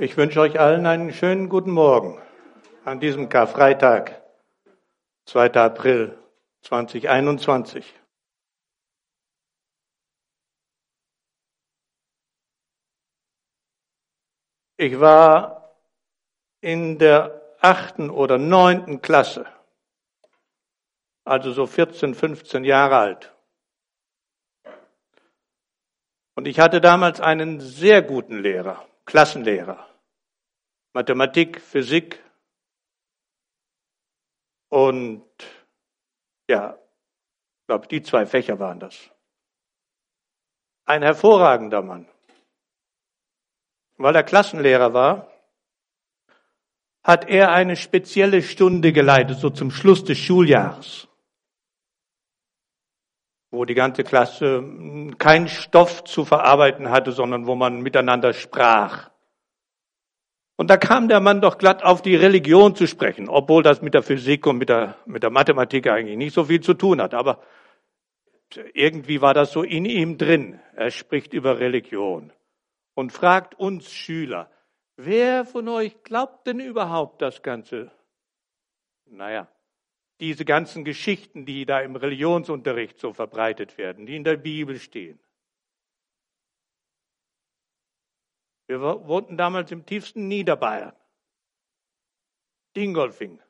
Ich 0.00 0.16
wünsche 0.16 0.40
euch 0.40 0.60
allen 0.60 0.86
einen 0.86 1.12
schönen 1.12 1.48
guten 1.48 1.72
Morgen 1.72 2.22
an 2.84 3.00
diesem 3.00 3.28
Karfreitag, 3.28 4.22
2. 5.26 5.54
April 5.54 6.16
2021. 6.62 7.96
Ich 14.76 15.00
war 15.00 15.74
in 16.60 17.00
der 17.00 17.56
achten 17.58 18.08
oder 18.08 18.38
neunten 18.38 19.02
Klasse, 19.02 19.46
also 21.24 21.50
so 21.52 21.66
14, 21.66 22.14
15 22.14 22.62
Jahre 22.62 22.98
alt. 22.98 23.34
Und 26.36 26.46
ich 26.46 26.60
hatte 26.60 26.80
damals 26.80 27.20
einen 27.20 27.58
sehr 27.58 28.00
guten 28.00 28.38
Lehrer, 28.38 28.86
Klassenlehrer. 29.04 29.87
Mathematik, 30.98 31.60
Physik 31.60 32.20
und 34.68 35.22
ja, 36.50 36.76
ich 36.76 37.66
glaube, 37.68 37.86
die 37.86 38.02
zwei 38.02 38.26
Fächer 38.26 38.58
waren 38.58 38.80
das. 38.80 39.08
Ein 40.86 41.04
hervorragender 41.04 41.82
Mann. 41.82 42.08
Weil 43.96 44.16
er 44.16 44.24
Klassenlehrer 44.24 44.92
war, 44.92 45.30
hat 47.04 47.28
er 47.28 47.52
eine 47.52 47.76
spezielle 47.76 48.42
Stunde 48.42 48.92
geleitet, 48.92 49.38
so 49.38 49.50
zum 49.50 49.70
Schluss 49.70 50.02
des 50.02 50.18
Schuljahres, 50.18 51.06
wo 53.52 53.64
die 53.64 53.74
ganze 53.74 54.02
Klasse 54.02 54.64
keinen 55.16 55.46
Stoff 55.46 56.02
zu 56.02 56.24
verarbeiten 56.24 56.90
hatte, 56.90 57.12
sondern 57.12 57.46
wo 57.46 57.54
man 57.54 57.82
miteinander 57.82 58.32
sprach. 58.32 59.12
Und 60.58 60.70
da 60.70 60.76
kam 60.76 61.06
der 61.06 61.20
Mann 61.20 61.40
doch 61.40 61.56
glatt 61.56 61.84
auf 61.84 62.02
die 62.02 62.16
Religion 62.16 62.74
zu 62.74 62.88
sprechen, 62.88 63.28
obwohl 63.28 63.62
das 63.62 63.80
mit 63.80 63.94
der 63.94 64.02
Physik 64.02 64.44
und 64.44 64.58
mit 64.58 64.68
der, 64.68 64.96
mit 65.06 65.22
der 65.22 65.30
Mathematik 65.30 65.86
eigentlich 65.86 66.16
nicht 66.16 66.34
so 66.34 66.46
viel 66.46 66.60
zu 66.60 66.74
tun 66.74 67.00
hat. 67.00 67.14
Aber 67.14 67.40
irgendwie 68.74 69.20
war 69.20 69.34
das 69.34 69.52
so 69.52 69.62
in 69.62 69.84
ihm 69.84 70.18
drin. 70.18 70.58
Er 70.74 70.90
spricht 70.90 71.32
über 71.32 71.60
Religion 71.60 72.32
und 72.94 73.12
fragt 73.12 73.54
uns 73.54 73.92
Schüler, 73.92 74.50
wer 74.96 75.44
von 75.44 75.68
euch 75.68 76.02
glaubt 76.02 76.48
denn 76.48 76.58
überhaupt 76.58 77.22
das 77.22 77.44
Ganze? 77.44 77.92
Naja, 79.06 79.46
diese 80.18 80.44
ganzen 80.44 80.84
Geschichten, 80.84 81.46
die 81.46 81.66
da 81.66 81.82
im 81.82 81.94
Religionsunterricht 81.94 82.98
so 82.98 83.12
verbreitet 83.12 83.78
werden, 83.78 84.06
die 84.06 84.16
in 84.16 84.24
der 84.24 84.36
Bibel 84.36 84.80
stehen. 84.80 85.20
Wir 88.68 88.80
wohnten 88.82 89.38
damals 89.38 89.70
im 89.72 89.86
tiefsten 89.86 90.28
Niederbayern. 90.28 90.94
Dingolfing. 92.76 93.42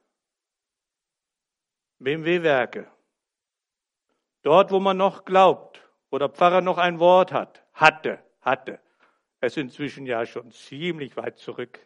BMW-Werke. 1.98 2.88
Dort, 4.42 4.70
wo 4.70 4.78
man 4.78 4.96
noch 4.96 5.24
glaubt, 5.24 5.82
wo 6.10 6.18
der 6.18 6.28
Pfarrer 6.28 6.60
noch 6.60 6.78
ein 6.78 7.00
Wort 7.00 7.32
hat, 7.32 7.66
hatte, 7.72 8.22
hatte. 8.42 8.80
Es 9.40 9.54
ist 9.54 9.58
inzwischen 9.58 10.06
ja 10.06 10.24
schon 10.24 10.52
ziemlich 10.52 11.16
weit 11.16 11.36
zurück. 11.38 11.80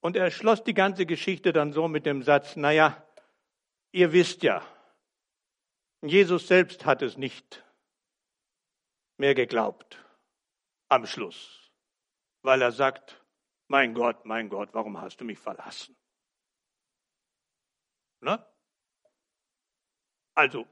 Und 0.00 0.14
er 0.14 0.30
schloss 0.30 0.62
die 0.62 0.74
ganze 0.74 1.06
Geschichte 1.06 1.54
dann 1.54 1.72
so 1.72 1.88
mit 1.88 2.04
dem 2.04 2.22
Satz, 2.22 2.54
naja, 2.54 3.02
ihr 3.92 4.12
wisst 4.12 4.42
ja, 4.42 4.62
Jesus 6.02 6.46
selbst 6.46 6.84
hat 6.84 7.00
es 7.00 7.16
nicht 7.16 7.65
mehr 9.16 9.34
geglaubt 9.34 10.04
am 10.88 11.06
Schluss, 11.06 11.70
weil 12.42 12.62
er 12.62 12.72
sagt, 12.72 13.24
mein 13.68 13.94
Gott, 13.94 14.24
mein 14.24 14.48
Gott, 14.48 14.70
warum 14.72 15.00
hast 15.00 15.20
du 15.20 15.24
mich 15.24 15.38
verlassen? 15.38 15.96
Ne? 18.20 18.44
Also, 20.34 20.66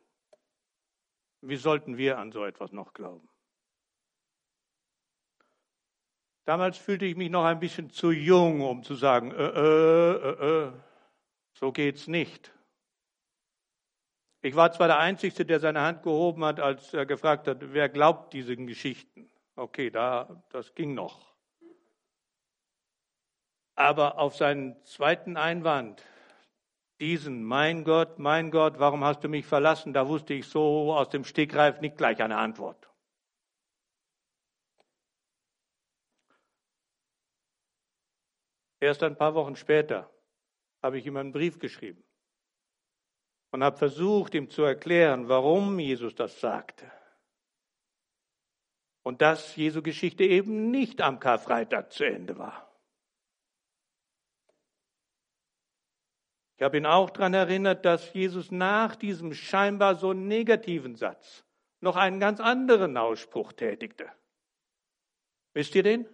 wie 1.40 1.56
sollten 1.56 1.96
wir 1.96 2.18
an 2.18 2.32
so 2.32 2.44
etwas 2.44 2.72
noch 2.72 2.92
glauben? 2.92 3.28
Damals 6.44 6.76
fühlte 6.76 7.06
ich 7.06 7.16
mich 7.16 7.30
noch 7.30 7.44
ein 7.44 7.58
bisschen 7.58 7.90
zu 7.90 8.10
jung, 8.10 8.60
um 8.60 8.82
zu 8.82 8.94
sagen, 8.94 9.30
äh, 9.32 9.46
äh, 9.46 10.12
äh, 10.12 10.66
äh 10.66 10.72
so 11.54 11.72
geht's 11.72 12.06
nicht. 12.06 12.53
Ich 14.44 14.54
war 14.54 14.70
zwar 14.72 14.88
der 14.88 14.98
Einzige, 14.98 15.46
der 15.46 15.58
seine 15.58 15.80
Hand 15.80 16.02
gehoben 16.02 16.44
hat, 16.44 16.60
als 16.60 16.92
er 16.92 17.06
gefragt 17.06 17.48
hat, 17.48 17.72
wer 17.72 17.88
glaubt 17.88 18.34
diesen 18.34 18.66
Geschichten. 18.66 19.30
Okay, 19.56 19.88
da, 19.88 20.44
das 20.50 20.74
ging 20.74 20.92
noch. 20.92 21.34
Aber 23.74 24.18
auf 24.18 24.36
seinen 24.36 24.84
zweiten 24.84 25.38
Einwand, 25.38 26.04
diesen, 27.00 27.42
mein 27.42 27.84
Gott, 27.84 28.18
mein 28.18 28.50
Gott, 28.50 28.78
warum 28.78 29.02
hast 29.02 29.24
du 29.24 29.30
mich 29.30 29.46
verlassen, 29.46 29.94
da 29.94 30.06
wusste 30.08 30.34
ich 30.34 30.46
so 30.46 30.94
aus 30.94 31.08
dem 31.08 31.24
Stegreif 31.24 31.80
nicht 31.80 31.96
gleich 31.96 32.22
eine 32.22 32.36
Antwort. 32.36 32.90
Erst 38.78 39.02
ein 39.02 39.16
paar 39.16 39.34
Wochen 39.34 39.56
später 39.56 40.10
habe 40.82 40.98
ich 40.98 41.06
ihm 41.06 41.16
einen 41.16 41.32
Brief 41.32 41.58
geschrieben 41.58 42.04
und 43.54 43.62
habe 43.62 43.76
versucht, 43.76 44.34
ihm 44.34 44.50
zu 44.50 44.64
erklären, 44.64 45.28
warum 45.28 45.78
Jesus 45.78 46.16
das 46.16 46.40
sagte. 46.40 46.90
Und 49.04 49.22
dass 49.22 49.54
Jesu 49.54 49.80
Geschichte 49.80 50.24
eben 50.24 50.72
nicht 50.72 51.00
am 51.00 51.20
Karfreitag 51.20 51.92
zu 51.92 52.02
Ende 52.02 52.36
war. 52.36 52.68
Ich 56.56 56.64
habe 56.64 56.78
ihn 56.78 56.84
auch 56.84 57.10
daran 57.10 57.32
erinnert, 57.32 57.84
dass 57.84 58.12
Jesus 58.12 58.50
nach 58.50 58.96
diesem 58.96 59.32
scheinbar 59.32 59.94
so 59.94 60.12
negativen 60.12 60.96
Satz 60.96 61.44
noch 61.78 61.94
einen 61.94 62.18
ganz 62.18 62.40
anderen 62.40 62.96
Ausspruch 62.96 63.52
tätigte. 63.52 64.10
Wisst 65.52 65.76
ihr 65.76 65.84
den? 65.84 66.08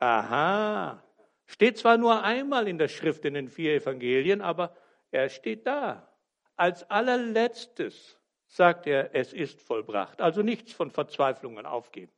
Aha, 0.00 1.00
steht 1.46 1.78
zwar 1.78 1.96
nur 1.96 2.24
einmal 2.24 2.66
in 2.66 2.78
der 2.78 2.88
Schrift 2.88 3.24
in 3.24 3.34
den 3.34 3.48
vier 3.48 3.74
Evangelien, 3.74 4.40
aber 4.40 4.76
er 5.10 5.28
steht 5.28 5.66
da. 5.66 6.08
Als 6.56 6.88
allerletztes 6.90 8.18
sagt 8.46 8.86
er, 8.86 9.14
es 9.14 9.32
ist 9.32 9.62
vollbracht. 9.62 10.20
Also 10.20 10.42
nichts 10.42 10.72
von 10.72 10.90
Verzweiflungen 10.90 11.66
aufgeben. 11.66 12.12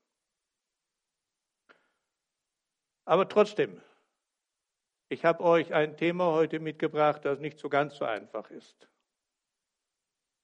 Aber 3.04 3.28
trotzdem, 3.28 3.80
ich 5.08 5.24
habe 5.24 5.42
euch 5.42 5.74
ein 5.74 5.96
Thema 5.96 6.32
heute 6.32 6.60
mitgebracht, 6.60 7.24
das 7.24 7.38
nicht 7.38 7.58
so 7.58 7.68
ganz 7.68 7.96
so 7.96 8.04
einfach 8.04 8.50
ist. 8.50 8.88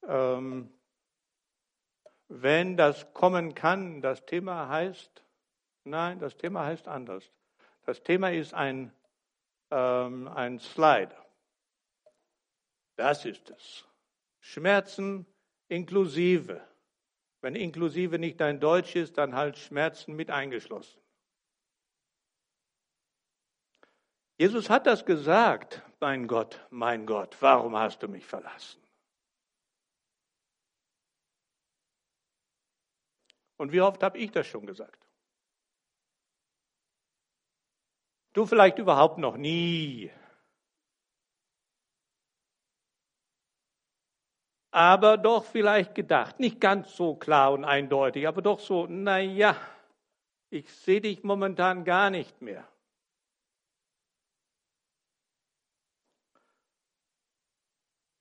Ähm, 0.06 0.72
wenn 2.28 2.76
das 2.76 3.12
kommen 3.14 3.54
kann, 3.54 4.02
das 4.02 4.26
Thema 4.26 4.68
heißt, 4.68 5.24
nein, 5.84 6.18
das 6.18 6.36
Thema 6.36 6.66
heißt 6.66 6.86
anders. 6.88 7.32
Das 7.86 8.02
Thema 8.02 8.30
ist 8.30 8.52
ein, 8.52 8.92
ähm, 9.70 10.28
ein 10.28 10.58
Slide. 10.58 11.16
Das 12.98 13.24
ist 13.24 13.48
es. 13.50 13.86
Schmerzen 14.40 15.24
inklusive. 15.68 16.60
Wenn 17.40 17.54
inklusive 17.54 18.18
nicht 18.18 18.40
dein 18.40 18.58
Deutsch 18.58 18.96
ist, 18.96 19.16
dann 19.18 19.36
halt 19.36 19.56
Schmerzen 19.56 20.16
mit 20.16 20.32
eingeschlossen. 20.32 21.00
Jesus 24.36 24.68
hat 24.68 24.88
das 24.88 25.06
gesagt, 25.06 25.82
mein 26.00 26.26
Gott, 26.26 26.66
mein 26.70 27.06
Gott, 27.06 27.36
warum 27.40 27.76
hast 27.76 28.02
du 28.02 28.08
mich 28.08 28.26
verlassen? 28.26 28.82
Und 33.58 33.70
wie 33.70 33.80
oft 33.80 34.02
habe 34.02 34.18
ich 34.18 34.32
das 34.32 34.48
schon 34.48 34.66
gesagt? 34.66 35.06
Du 38.32 38.44
vielleicht 38.44 38.78
überhaupt 38.78 39.18
noch 39.18 39.36
nie. 39.36 40.10
Aber 44.78 45.16
doch 45.16 45.44
vielleicht 45.44 45.96
gedacht, 45.96 46.38
nicht 46.38 46.60
ganz 46.60 46.96
so 46.96 47.16
klar 47.16 47.50
und 47.50 47.64
eindeutig, 47.64 48.28
aber 48.28 48.42
doch 48.42 48.60
so, 48.60 48.86
na 48.88 49.18
ja, 49.18 49.56
ich 50.50 50.72
sehe 50.72 51.00
dich 51.00 51.24
momentan 51.24 51.82
gar 51.82 52.10
nicht 52.10 52.40
mehr. 52.40 52.64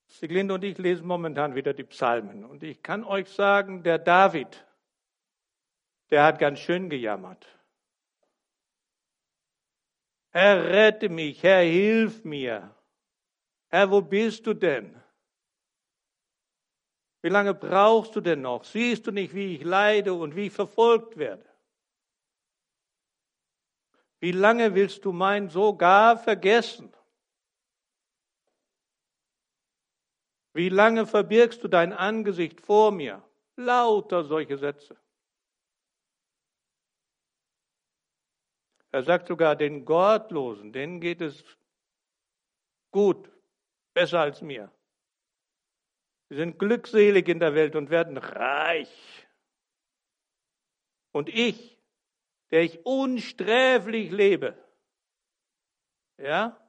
Siglinde 0.08 0.56
und 0.56 0.64
ich 0.64 0.80
lesen 0.80 1.06
momentan 1.06 1.54
wieder 1.54 1.76
die 1.76 1.84
Psalmen 1.84 2.44
und 2.44 2.64
ich 2.64 2.82
kann 2.82 3.04
euch 3.04 3.30
sagen, 3.30 3.84
der 3.84 4.00
David, 4.00 4.66
der 6.10 6.24
hat 6.24 6.40
ganz 6.40 6.58
schön 6.58 6.90
gejammert. 6.90 7.46
Herr, 10.32 10.66
rette 10.66 11.10
mich, 11.10 11.44
Herr, 11.44 11.62
hilf 11.62 12.24
mir. 12.24 12.76
Herr, 13.68 13.92
wo 13.92 14.02
bist 14.02 14.48
du 14.48 14.56
denn? 14.56 15.00
Wie 17.28 17.34
lange 17.34 17.54
brauchst 17.54 18.16
du 18.16 18.22
denn 18.22 18.40
noch? 18.40 18.64
Siehst 18.64 19.06
du 19.06 19.12
nicht, 19.12 19.34
wie 19.34 19.56
ich 19.56 19.64
leide 19.66 20.14
und 20.14 20.38
wie 20.38 20.48
ich 20.48 20.54
verfolgt 20.54 21.18
werde? 21.18 21.44
Wie 24.22 24.32
lange 24.32 24.74
willst 24.76 25.04
du 25.04 25.12
mein 25.12 25.50
sogar 25.50 26.18
vergessen? 26.18 26.90
Wie 30.54 30.70
lange 30.70 31.06
verbirgst 31.06 31.62
du 31.62 31.68
dein 31.68 31.92
Angesicht 31.92 32.62
vor 32.62 32.94
mir? 32.94 33.22
Lauter 33.58 34.24
solche 34.24 34.58
Sätze. 34.58 34.96
Er 38.92 39.04
sagt 39.04 39.28
sogar, 39.28 39.58
den 39.58 39.84
Gottlosen, 39.84 40.72
denen 40.72 41.02
geht 41.02 41.20
es 41.20 41.44
gut, 42.90 43.30
besser 43.94 44.22
als 44.22 44.42
mir. 44.42 44.72
Sie 46.30 46.36
sind 46.36 46.60
glückselig 46.60 47.28
in 47.30 47.40
der 47.40 47.56
Welt 47.56 47.76
und 47.76 47.90
werden 47.90 48.18
reich. 48.18 49.28
Und 51.12 51.30
ich, 51.30 51.80
der 52.52 52.64
ich 52.64 52.86
unsträflich 52.86 54.12
lebe, 54.12 54.58
ja, 56.18 56.60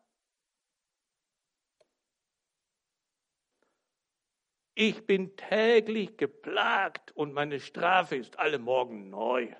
ich 4.75 5.07
bin 5.07 5.37
täglich 5.37 6.17
geplagt 6.17 7.11
und 7.13 7.33
meine 7.33 7.59
Strafe 7.59 8.17
ist 8.17 8.39
alle 8.39 8.59
Morgen 8.59 9.11
neu. 9.11 9.53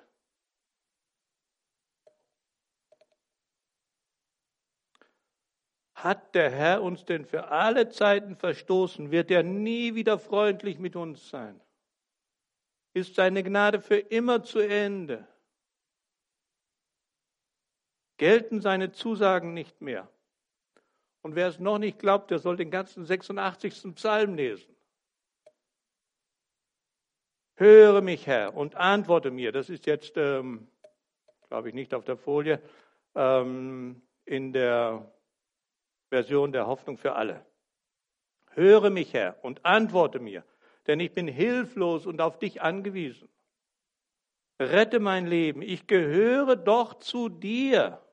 Hat 6.03 6.33
der 6.33 6.49
Herr 6.49 6.81
uns 6.81 7.03
denn 7.03 7.25
für 7.25 7.49
alle 7.49 7.89
Zeiten 7.89 8.37
verstoßen? 8.37 9.11
Wird 9.11 9.29
er 9.31 9.43
nie 9.43 9.95
wieder 9.95 10.17
freundlich 10.17 10.79
mit 10.79 10.95
uns 10.95 11.29
sein? 11.29 11.59
Ist 12.93 13.15
seine 13.15 13.43
Gnade 13.43 13.81
für 13.81 13.97
immer 13.97 14.43
zu 14.43 14.59
Ende? 14.59 15.27
Gelten 18.17 18.61
seine 18.61 18.91
Zusagen 18.91 19.53
nicht 19.53 19.81
mehr? 19.81 20.09
Und 21.21 21.35
wer 21.35 21.49
es 21.49 21.59
noch 21.59 21.79
nicht 21.79 21.99
glaubt, 21.99 22.31
der 22.31 22.39
soll 22.39 22.55
den 22.55 22.71
ganzen 22.71 23.05
86. 23.05 23.95
Psalm 23.95 24.35
lesen. 24.35 24.73
Höre 27.55 27.99
mich, 27.99 28.25
Herr, 28.25 28.55
und 28.55 28.75
antworte 28.75 29.31
mir. 29.31 29.51
Das 29.51 29.69
ist 29.69 29.85
jetzt, 29.85 30.15
ähm, 30.15 30.69
glaube 31.49 31.67
ich, 31.67 31.75
nicht 31.75 31.93
auf 31.93 32.05
der 32.05 32.15
Folie, 32.15 32.61
ähm, 33.15 34.01
in 34.23 34.53
der 34.53 35.11
Version 36.09 36.51
der 36.51 36.67
Hoffnung 36.67 36.97
für 36.97 37.13
alle. 37.13 37.45
Höre 38.51 38.89
mich, 38.89 39.13
Herr, 39.13 39.43
und 39.43 39.65
antworte 39.65 40.19
mir, 40.19 40.43
denn 40.87 40.99
ich 40.99 41.13
bin 41.13 41.27
hilflos 41.27 42.05
und 42.05 42.19
auf 42.19 42.39
dich 42.39 42.61
angewiesen. 42.61 43.29
Rette 44.59 44.99
mein 44.99 45.27
Leben, 45.27 45.61
ich 45.61 45.87
gehöre 45.87 46.55
doch 46.55 46.95
zu 46.95 47.29
dir. 47.29 48.03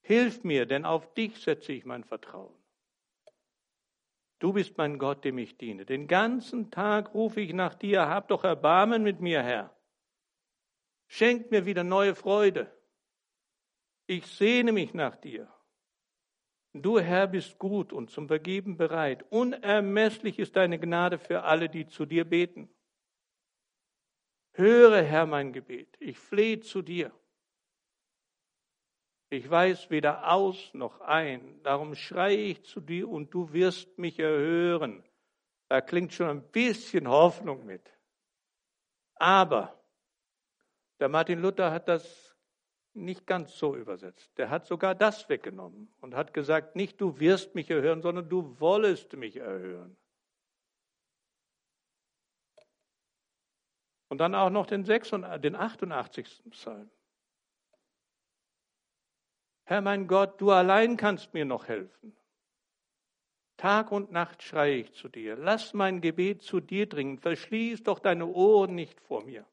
Hilf 0.00 0.42
mir, 0.42 0.66
denn 0.66 0.84
auf 0.84 1.12
dich 1.14 1.40
setze 1.42 1.72
ich 1.72 1.84
mein 1.84 2.04
Vertrauen. 2.04 2.54
Du 4.38 4.52
bist 4.52 4.76
mein 4.76 4.98
Gott, 4.98 5.24
dem 5.24 5.38
ich 5.38 5.56
diene. 5.56 5.84
Den 5.86 6.08
ganzen 6.08 6.70
Tag 6.70 7.14
rufe 7.14 7.40
ich 7.40 7.52
nach 7.52 7.74
dir, 7.74 8.08
hab 8.08 8.26
doch 8.28 8.42
Erbarmen 8.42 9.02
mit 9.02 9.20
mir, 9.20 9.42
Herr. 9.42 9.76
Schenk 11.06 11.50
mir 11.50 11.66
wieder 11.66 11.84
neue 11.84 12.14
Freude. 12.14 12.72
Ich 14.06 14.26
sehne 14.26 14.72
mich 14.72 14.94
nach 14.94 15.14
dir. 15.14 15.52
Du 16.74 16.98
Herr 16.98 17.26
bist 17.26 17.58
gut 17.58 17.92
und 17.92 18.10
zum 18.10 18.28
Vergeben 18.28 18.76
bereit. 18.76 19.24
Unermesslich 19.30 20.38
ist 20.38 20.56
deine 20.56 20.78
Gnade 20.78 21.18
für 21.18 21.42
alle, 21.42 21.68
die 21.68 21.86
zu 21.86 22.06
dir 22.06 22.24
beten. 22.24 22.68
Höre, 24.54 25.02
Herr, 25.02 25.26
mein 25.26 25.52
Gebet. 25.52 25.96
Ich 25.98 26.18
flehe 26.18 26.60
zu 26.60 26.82
dir. 26.82 27.12
Ich 29.28 29.48
weiß 29.48 29.90
weder 29.90 30.30
aus 30.30 30.72
noch 30.74 31.00
ein. 31.00 31.62
Darum 31.62 31.94
schreie 31.94 32.36
ich 32.36 32.64
zu 32.64 32.80
dir 32.80 33.08
und 33.08 33.32
du 33.32 33.52
wirst 33.52 33.98
mich 33.98 34.18
erhören. 34.18 35.02
Da 35.68 35.80
klingt 35.80 36.12
schon 36.12 36.28
ein 36.28 36.50
bisschen 36.50 37.08
Hoffnung 37.08 37.64
mit. 37.64 37.90
Aber 39.14 39.82
der 41.00 41.08
Martin 41.08 41.40
Luther 41.40 41.70
hat 41.70 41.88
das 41.88 42.31
nicht 42.94 43.26
ganz 43.26 43.56
so 43.56 43.76
übersetzt. 43.76 44.30
Der 44.38 44.50
hat 44.50 44.66
sogar 44.66 44.94
das 44.94 45.28
weggenommen 45.28 45.92
und 46.00 46.14
hat 46.14 46.34
gesagt, 46.34 46.76
nicht 46.76 47.00
du 47.00 47.18
wirst 47.18 47.54
mich 47.54 47.70
erhören, 47.70 48.02
sondern 48.02 48.28
du 48.28 48.58
wollest 48.60 49.12
mich 49.14 49.36
erhören. 49.36 49.96
Und 54.08 54.18
dann 54.18 54.34
auch 54.34 54.50
noch 54.50 54.66
den, 54.66 54.84
6, 54.84 55.10
den 55.42 55.56
88. 55.56 56.42
Psalm. 56.50 56.90
Herr 59.64 59.80
mein 59.80 60.06
Gott, 60.06 60.40
du 60.40 60.50
allein 60.50 60.98
kannst 60.98 61.32
mir 61.32 61.46
noch 61.46 61.66
helfen. 61.66 62.14
Tag 63.56 63.92
und 63.92 64.10
Nacht 64.10 64.42
schreie 64.42 64.74
ich 64.74 64.92
zu 64.92 65.08
dir. 65.08 65.36
Lass 65.36 65.72
mein 65.72 66.00
Gebet 66.00 66.42
zu 66.42 66.60
dir 66.60 66.88
dringen. 66.88 67.18
Verschließ 67.18 67.84
doch 67.84 68.00
deine 68.00 68.26
Ohren 68.26 68.74
nicht 68.74 69.00
vor 69.00 69.24
mir. 69.24 69.46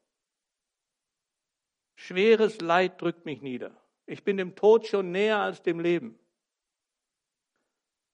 Schweres 2.00 2.62
Leid 2.62 3.02
drückt 3.02 3.26
mich 3.26 3.42
nieder. 3.42 3.78
Ich 4.06 4.24
bin 4.24 4.38
dem 4.38 4.56
Tod 4.56 4.86
schon 4.86 5.12
näher 5.12 5.38
als 5.38 5.60
dem 5.60 5.78
Leben. 5.78 6.18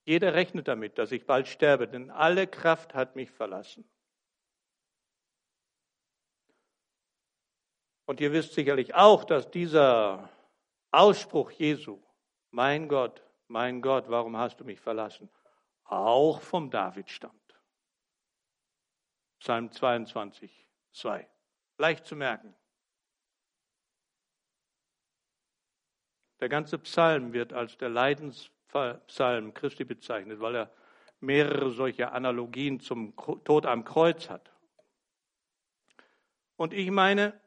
Jeder 0.04 0.34
rechnet 0.34 0.66
damit, 0.66 0.98
dass 0.98 1.12
ich 1.12 1.24
bald 1.24 1.46
sterbe, 1.46 1.86
denn 1.86 2.10
alle 2.10 2.48
Kraft 2.48 2.94
hat 2.94 3.14
mich 3.14 3.30
verlassen. 3.30 3.88
Und 8.06 8.20
ihr 8.20 8.32
wisst 8.32 8.54
sicherlich 8.54 8.96
auch, 8.96 9.22
dass 9.22 9.52
dieser 9.52 10.30
Ausspruch 10.90 11.52
Jesu, 11.52 12.02
mein 12.50 12.88
Gott, 12.88 13.22
mein 13.46 13.82
Gott, 13.82 14.08
warum 14.08 14.36
hast 14.36 14.58
du 14.58 14.64
mich 14.64 14.80
verlassen, 14.80 15.30
auch 15.84 16.40
vom 16.40 16.72
David 16.72 17.08
stammt. 17.08 17.54
Psalm 19.38 19.70
22, 19.70 20.66
2. 20.90 21.30
Leicht 21.78 22.04
zu 22.04 22.16
merken. 22.16 22.52
Der 26.40 26.48
ganze 26.48 26.78
Psalm 26.78 27.32
wird 27.32 27.52
als 27.52 27.78
der 27.78 27.88
Leidenspsalm 27.88 29.54
Christi 29.54 29.84
bezeichnet, 29.84 30.40
weil 30.40 30.56
er 30.56 30.70
mehrere 31.20 31.70
solche 31.70 32.12
Analogien 32.12 32.80
zum 32.80 33.14
Tod 33.16 33.66
am 33.66 33.84
Kreuz 33.84 34.28
hat. 34.28 34.52
Und 36.56 36.72
ich 36.72 36.90
meine, 36.90 37.38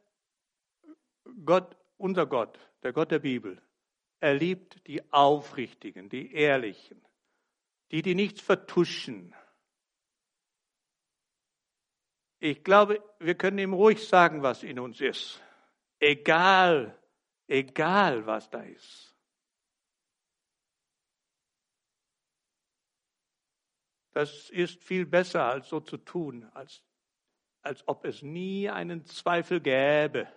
Gott, 1.45 1.75
unser 1.97 2.25
Gott, 2.25 2.59
der 2.83 2.93
Gott 2.93 3.11
der 3.11 3.19
Bibel, 3.19 3.61
er 4.19 4.33
liebt 4.33 4.85
die 4.87 5.13
Aufrichtigen, 5.13 6.09
die 6.09 6.33
Ehrlichen, 6.33 7.01
die, 7.91 8.01
die 8.01 8.15
nichts 8.15 8.41
vertuschen. 8.41 9.33
Ich 12.39 12.63
glaube, 12.63 13.03
wir 13.19 13.35
können 13.35 13.59
ihm 13.59 13.73
ruhig 13.73 14.07
sagen, 14.07 14.43
was 14.43 14.63
in 14.63 14.79
uns 14.79 15.01
ist. 15.01 15.41
Egal, 15.99 16.98
egal 17.49 18.25
was 18.25 18.49
da 18.49 18.61
ist. 18.61 19.15
Das 24.11 24.49
ist 24.49 24.83
viel 24.83 25.05
besser, 25.05 25.45
als 25.45 25.69
so 25.69 25.79
zu 25.79 25.97
tun, 25.97 26.45
als, 26.53 26.83
als 27.61 27.87
ob 27.87 28.05
es 28.05 28.21
nie 28.21 28.69
einen 28.69 29.05
Zweifel 29.05 29.61
gäbe, 29.61 30.27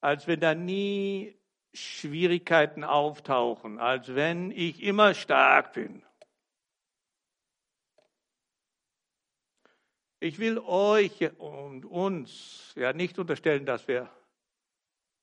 als 0.00 0.26
wenn 0.26 0.40
da 0.40 0.54
nie 0.54 1.38
Schwierigkeiten 1.72 2.84
auftauchen, 2.84 3.78
als 3.78 4.14
wenn 4.14 4.50
ich 4.50 4.82
immer 4.82 5.14
stark 5.14 5.72
bin. 5.72 6.04
Ich 10.20 10.38
will 10.38 10.58
euch 10.58 11.32
und 11.38 11.84
uns 11.84 12.72
ja 12.76 12.92
nicht 12.92 13.18
unterstellen, 13.18 13.66
dass 13.66 13.88
wir 13.88 14.08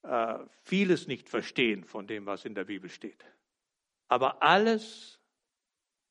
äh, 0.04 0.40
vieles 0.64 1.08
nicht 1.08 1.30
verstehen 1.30 1.84
von 1.84 2.08
dem, 2.08 2.26
was 2.26 2.46
in 2.46 2.56
der 2.56 2.66
Bibel 2.66 2.90
steht. 2.90 3.26
Aber 4.08 4.42
alles, 4.42 5.20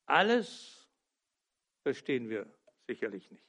alles 0.05 0.89
verstehen 1.81 2.29
wir 2.29 2.51
sicherlich 2.87 3.29
nicht. 3.31 3.45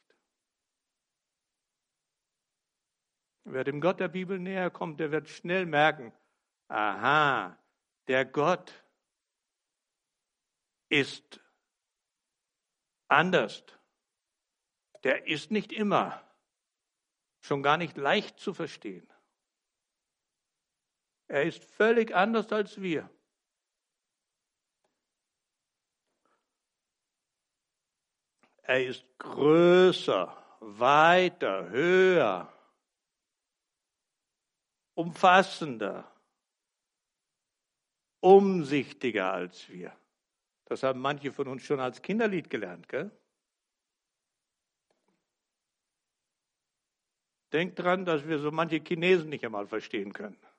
Wer 3.45 3.65
dem 3.65 3.81
Gott 3.81 4.01
der 4.01 4.09
Bibel 4.09 4.39
näher 4.39 4.71
kommt, 4.71 5.01
der 5.01 5.13
wird 5.13 5.29
schnell 5.29 5.67
merken, 5.67 6.13
aha, 6.69 7.59
der 8.07 8.25
Gott 8.25 8.73
ist 10.89 11.41
anders. 13.09 13.65
Der 15.03 15.27
ist 15.27 15.51
nicht 15.51 15.73
immer, 15.73 16.23
schon 17.41 17.63
gar 17.63 17.77
nicht 17.77 17.97
leicht 17.97 18.39
zu 18.39 18.53
verstehen. 18.53 19.11
Er 21.31 21.45
ist 21.45 21.65
völlig 21.65 22.13
anders 22.13 22.51
als 22.51 22.83
wir. 22.83 23.09
Er 28.63 28.85
ist 28.85 29.05
größer, 29.19 30.37
weiter, 30.59 31.69
höher, 31.69 32.53
umfassender, 34.95 36.11
umsichtiger 38.19 39.33
als 39.33 39.69
wir. 39.69 39.97
Das 40.65 40.83
haben 40.83 40.99
manche 40.99 41.31
von 41.31 41.47
uns 41.47 41.63
schon 41.63 41.79
als 41.79 42.03
Kinderlied 42.03 42.51
gelernt, 42.51 42.89
gell? 42.89 43.13
Denkt 47.53 47.79
dran, 47.79 48.05
dass 48.05 48.27
wir 48.27 48.41
so 48.41 48.51
manche 48.51 48.81
Chinesen 48.81 49.29
nicht 49.29 49.45
einmal 49.45 49.69
verstehen 49.69 50.13
können. 50.13 50.50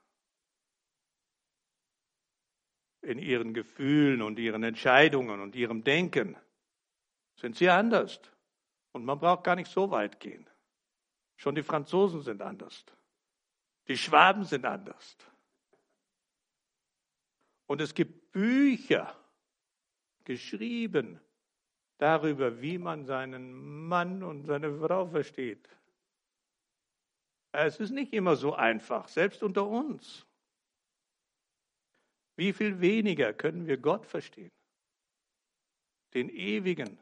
In 3.01 3.17
ihren 3.17 3.53
Gefühlen 3.53 4.21
und 4.21 4.37
ihren 4.37 4.63
Entscheidungen 4.63 5.41
und 5.41 5.55
ihrem 5.55 5.83
Denken 5.83 6.37
sind 7.35 7.55
sie 7.55 7.69
anders. 7.69 8.21
Und 8.91 9.05
man 9.05 9.19
braucht 9.19 9.43
gar 9.43 9.55
nicht 9.55 9.71
so 9.71 9.89
weit 9.89 10.19
gehen. 10.19 10.47
Schon 11.35 11.55
die 11.55 11.63
Franzosen 11.63 12.21
sind 12.21 12.41
anders. 12.41 12.85
Die 13.87 13.97
Schwaben 13.97 14.43
sind 14.43 14.65
anders. 14.65 15.17
Und 17.65 17.81
es 17.81 17.93
gibt 17.93 18.31
Bücher 18.31 19.15
geschrieben 20.23 21.19
darüber, 21.97 22.61
wie 22.61 22.77
man 22.77 23.05
seinen 23.05 23.87
Mann 23.87 24.23
und 24.23 24.45
seine 24.45 24.77
Frau 24.77 25.07
versteht. 25.07 25.69
Es 27.51 27.79
ist 27.79 27.91
nicht 27.91 28.13
immer 28.13 28.35
so 28.35 28.53
einfach, 28.53 29.07
selbst 29.07 29.43
unter 29.43 29.67
uns. 29.67 30.25
Wie 32.35 32.53
viel 32.53 32.79
weniger 32.79 33.33
können 33.33 33.67
wir 33.67 33.77
Gott 33.77 34.05
verstehen? 34.05 34.51
Den 36.13 36.29
Ewigen, 36.29 36.99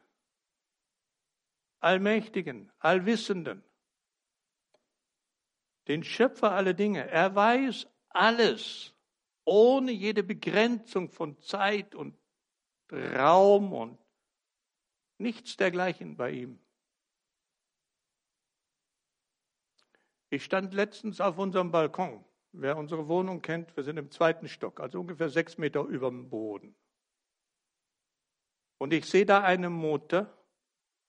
Allmächtigen, 1.79 2.71
Allwissenden, 2.79 3.63
den 5.87 6.03
Schöpfer 6.03 6.51
aller 6.51 6.73
Dinge. 6.73 7.09
Er 7.09 7.33
weiß 7.33 7.87
alles, 8.09 8.93
ohne 9.45 9.91
jede 9.91 10.23
Begrenzung 10.23 11.09
von 11.09 11.39
Zeit 11.39 11.95
und 11.95 12.17
Raum 12.91 13.73
und 13.73 13.97
nichts 15.17 15.57
dergleichen 15.57 16.15
bei 16.15 16.31
ihm. 16.31 16.59
Ich 20.29 20.43
stand 20.43 20.73
letztens 20.73 21.19
auf 21.21 21.37
unserem 21.37 21.71
Balkon. 21.71 22.23
Wer 22.51 22.77
unsere 22.77 23.07
Wohnung 23.07 23.41
kennt, 23.41 23.75
wir 23.75 23.83
sind 23.83 23.97
im 23.97 24.09
zweiten 24.09 24.47
Stock, 24.47 24.79
also 24.79 24.99
ungefähr 24.99 25.29
sechs 25.29 25.57
Meter 25.57 25.83
über 25.83 26.09
dem 26.09 26.29
Boden. 26.29 26.75
Und 28.79 28.93
ich 28.93 29.05
sehe 29.05 29.25
da 29.25 29.43
eine 29.43 29.69
Mutter 29.69 30.33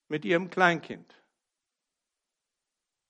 mit 0.08 0.24
ihrem 0.24 0.50
Kleinkind. 0.50 1.14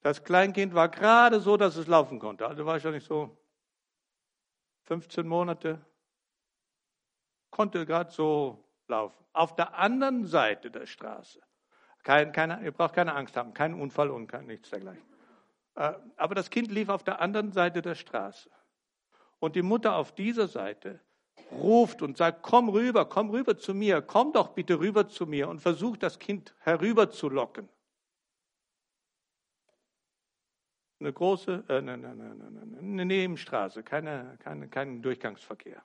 Das 0.02 0.22
Kleinkind 0.22 0.74
war 0.74 0.88
gerade 0.88 1.40
so, 1.40 1.56
dass 1.56 1.76
es 1.76 1.86
laufen 1.86 2.18
konnte. 2.18 2.46
Also 2.46 2.64
wahrscheinlich 2.66 3.04
so 3.04 3.36
15 4.84 5.26
Monate. 5.26 5.84
Konnte 7.50 7.84
gerade 7.84 8.10
so 8.10 8.64
laufen. 8.86 9.24
Auf 9.32 9.54
der 9.56 9.74
anderen 9.74 10.26
Seite 10.26 10.70
der 10.70 10.86
Straße. 10.86 11.40
Kein, 12.02 12.32
keine, 12.32 12.62
ihr 12.64 12.72
braucht 12.72 12.94
keine 12.94 13.14
Angst 13.14 13.36
haben, 13.36 13.52
kein 13.52 13.74
Unfall 13.74 14.10
und 14.10 14.26
kein, 14.26 14.46
nichts 14.46 14.70
dergleichen. 14.70 15.09
Äh, 15.74 15.92
aber 16.16 16.34
das 16.34 16.50
Kind 16.50 16.70
lief 16.70 16.88
auf 16.88 17.04
der 17.04 17.20
anderen 17.20 17.52
Seite 17.52 17.82
der 17.82 17.94
Straße. 17.94 18.50
Und 19.38 19.56
die 19.56 19.62
Mutter 19.62 19.96
auf 19.96 20.14
dieser 20.14 20.48
Seite 20.48 21.00
ruft 21.52 22.02
und 22.02 22.16
sagt, 22.16 22.42
komm 22.42 22.68
rüber, 22.68 23.06
komm 23.06 23.30
rüber 23.30 23.56
zu 23.56 23.74
mir, 23.74 24.02
komm 24.02 24.32
doch 24.32 24.48
bitte 24.48 24.78
rüber 24.78 25.08
zu 25.08 25.26
mir 25.26 25.48
und 25.48 25.60
versucht 25.60 26.02
das 26.02 26.18
Kind 26.18 26.54
herüber 26.60 27.10
zu 27.10 27.28
locken. 27.28 27.68
Eine 31.00 31.12
große, 31.14 31.64
äh, 31.68 31.80
ne, 31.80 31.96
ne, 31.96 32.14
ne, 32.14 32.78
eine 32.78 33.04
Nebenstraße, 33.06 33.82
keine, 33.82 34.36
keine, 34.38 34.68
kein 34.68 35.00
Durchgangsverkehr. 35.00 35.82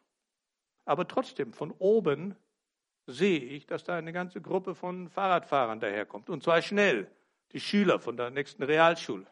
Aber 0.83 1.07
trotzdem, 1.07 1.53
von 1.53 1.71
oben 1.71 2.35
sehe 3.07 3.39
ich, 3.39 3.65
dass 3.65 3.83
da 3.83 3.95
eine 3.95 4.11
ganze 4.11 4.41
Gruppe 4.41 4.75
von 4.75 5.09
Fahrradfahrern 5.09 5.79
daherkommt. 5.79 6.29
Und 6.29 6.43
zwar 6.43 6.61
schnell. 6.61 7.09
Die 7.51 7.59
Schüler 7.59 7.99
von 7.99 8.17
der 8.17 8.31
nächsten 8.31 8.63
Realschule. 8.63 9.27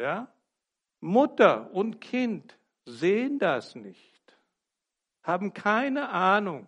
Ja? 0.00 0.32
Mutter 1.00 1.70
und 1.72 2.00
Kind 2.00 2.58
sehen 2.86 3.38
das 3.38 3.74
nicht, 3.74 4.36
haben 5.22 5.52
keine 5.52 6.08
Ahnung. 6.08 6.66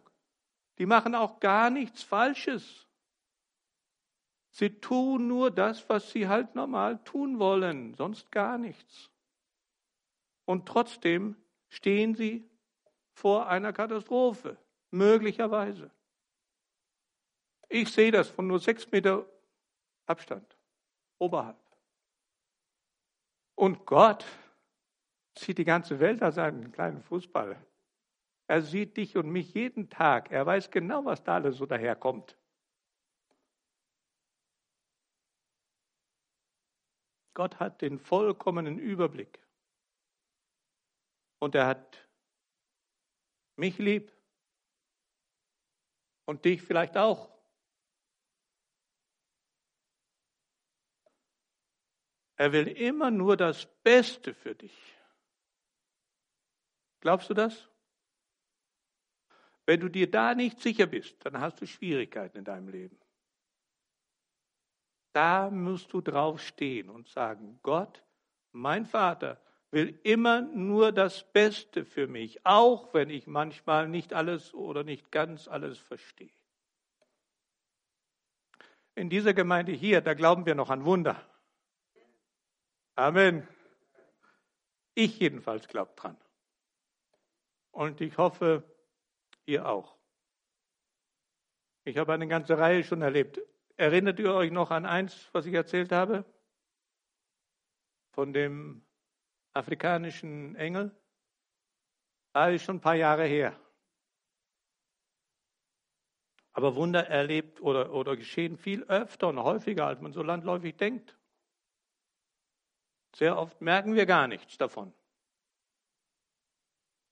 Die 0.79 0.87
machen 0.87 1.15
auch 1.15 1.41
gar 1.41 1.71
nichts 1.71 2.03
Falsches. 2.03 2.87
Sie 4.51 4.81
tun 4.81 5.29
nur 5.29 5.51
das, 5.51 5.89
was 5.89 6.11
sie 6.11 6.29
halt 6.29 6.55
normal 6.55 7.03
tun 7.05 7.39
wollen, 7.39 7.95
sonst 7.95 8.31
gar 8.31 8.59
nichts. 8.59 9.11
Und 10.45 10.67
trotzdem 10.67 11.37
stehen 11.71 12.15
sie 12.15 12.47
vor 13.15 13.49
einer 13.49 13.73
Katastrophe, 13.73 14.59
möglicherweise. 14.91 15.91
Ich 17.71 17.91
sehe 17.91 18.11
das 18.11 18.29
von 18.29 18.47
nur 18.47 18.59
sechs 18.59 18.91
Meter 18.91 19.25
Abstand, 20.05 20.59
oberhalb. 21.19 21.62
Und 23.55 23.87
Gott 23.87 24.25
sieht 25.39 25.59
die 25.59 25.65
ganze 25.65 26.01
Welt 26.01 26.23
als 26.23 26.39
einen 26.39 26.73
kleinen 26.73 27.03
Fußball. 27.03 27.57
Er 28.49 28.63
sieht 28.63 28.97
dich 28.97 29.17
und 29.17 29.31
mich 29.31 29.55
jeden 29.55 29.89
Tag. 29.89 30.31
Er 30.31 30.45
weiß 30.45 30.71
genau, 30.71 31.05
was 31.05 31.23
da 31.23 31.37
alles 31.37 31.57
so 31.57 31.67
daherkommt. 31.67 32.37
Gott 37.35 37.61
hat 37.61 37.81
den 37.81 37.99
vollkommenen 37.99 38.79
Überblick. 38.79 39.39
Und 41.39 41.55
er 41.55 41.67
hat 41.67 42.09
mich 43.57 43.79
lieb. 43.79 44.13
Und 46.27 46.45
dich 46.45 46.63
vielleicht 46.63 46.97
auch. 46.97 47.32
Er 52.43 52.51
will 52.51 52.67
immer 52.67 53.13
nur 53.13 53.37
das 53.37 53.67
Beste 53.85 54.35
für 54.35 54.57
dich. 54.57 54.77
Glaubst 56.99 57.31
du 57.31 57.35
das? 57.35 57.69
Wenn 59.65 59.79
du 59.79 59.89
dir 59.89 60.11
da 60.11 60.35
nicht 60.35 60.59
sicher 60.61 60.87
bist, 60.87 61.25
dann 61.25 61.39
hast 61.39 61.61
du 61.61 61.69
Schwierigkeiten 61.69 62.39
in 62.39 62.45
deinem 62.45 62.67
Leben. 62.67 62.99
Da 65.13 65.51
musst 65.51 65.93
du 65.93 66.01
drauf 66.01 66.41
stehen 66.41 66.91
und 66.91 67.07
sagen, 67.07 67.61
Gott, 67.63 68.03
mein 68.51 68.87
Vater 68.87 69.41
will 69.71 70.01
immer 70.03 70.41
nur 70.41 70.91
das 70.91 71.23
Beste 71.33 71.85
für 71.85 72.09
mich, 72.09 72.45
auch 72.45 72.93
wenn 72.93 73.09
ich 73.09 73.29
manchmal 73.29 73.87
nicht 73.89 74.15
alles 74.15 74.53
oder 74.53 74.83
nicht 74.83 75.13
ganz 75.13 75.47
alles 75.47 75.79
verstehe. 75.79 76.35
In 78.97 79.11
dieser 79.11 79.33
Gemeinde 79.33 79.71
hier, 79.71 80.01
da 80.01 80.15
glauben 80.15 80.45
wir 80.45 80.57
noch 80.57 80.71
an 80.71 80.85
Wunder. 80.85 81.25
Amen. 82.95 83.49
Ich 84.95 85.19
jedenfalls 85.19 85.67
glaube 85.69 85.93
dran. 85.97 86.17
Und 87.71 88.01
ich 88.01 88.19
hoffe, 88.19 88.63
ihr 89.47 89.67
auch. 89.67 89.97
Ich 91.85 91.97
habe 91.97 92.13
eine 92.13 92.29
ganze 92.29 92.59
Reihe 92.59 92.85
schon 92.85 93.03
erlebt. 93.03 93.41
Erinnert 93.77 94.19
ihr 94.19 94.35
euch 94.35 94.51
noch 94.51 94.71
an 94.71 94.85
eins, 94.85 95.31
was 95.33 95.47
ich 95.47 95.55
erzählt 95.55 95.91
habe? 95.91 96.25
Von 98.13 98.33
dem 98.33 98.85
afrikanischen 99.55 100.55
Engel? 100.57 100.95
Das 102.35 102.53
ist 102.53 102.65
schon 102.65 102.77
ein 102.77 102.81
paar 102.81 102.95
Jahre 102.95 103.25
her. 103.25 103.59
Aber 106.53 106.77
Wunder 106.77 107.07
erlebt 107.09 107.63
oder, 107.63 107.93
oder 107.93 108.17
geschehen 108.17 108.59
viel 108.59 108.85
öfter 108.85 109.29
und 109.29 109.43
häufiger, 109.43 109.87
als 109.87 110.01
man 110.03 110.13
so 110.13 110.23
landläufig 110.23 110.77
denkt. 110.77 111.17
Sehr 113.15 113.39
oft 113.39 113.61
merken 113.61 113.95
wir 113.95 114.07
gar 114.07 114.27
nichts 114.27 114.57
davon. 114.57 114.93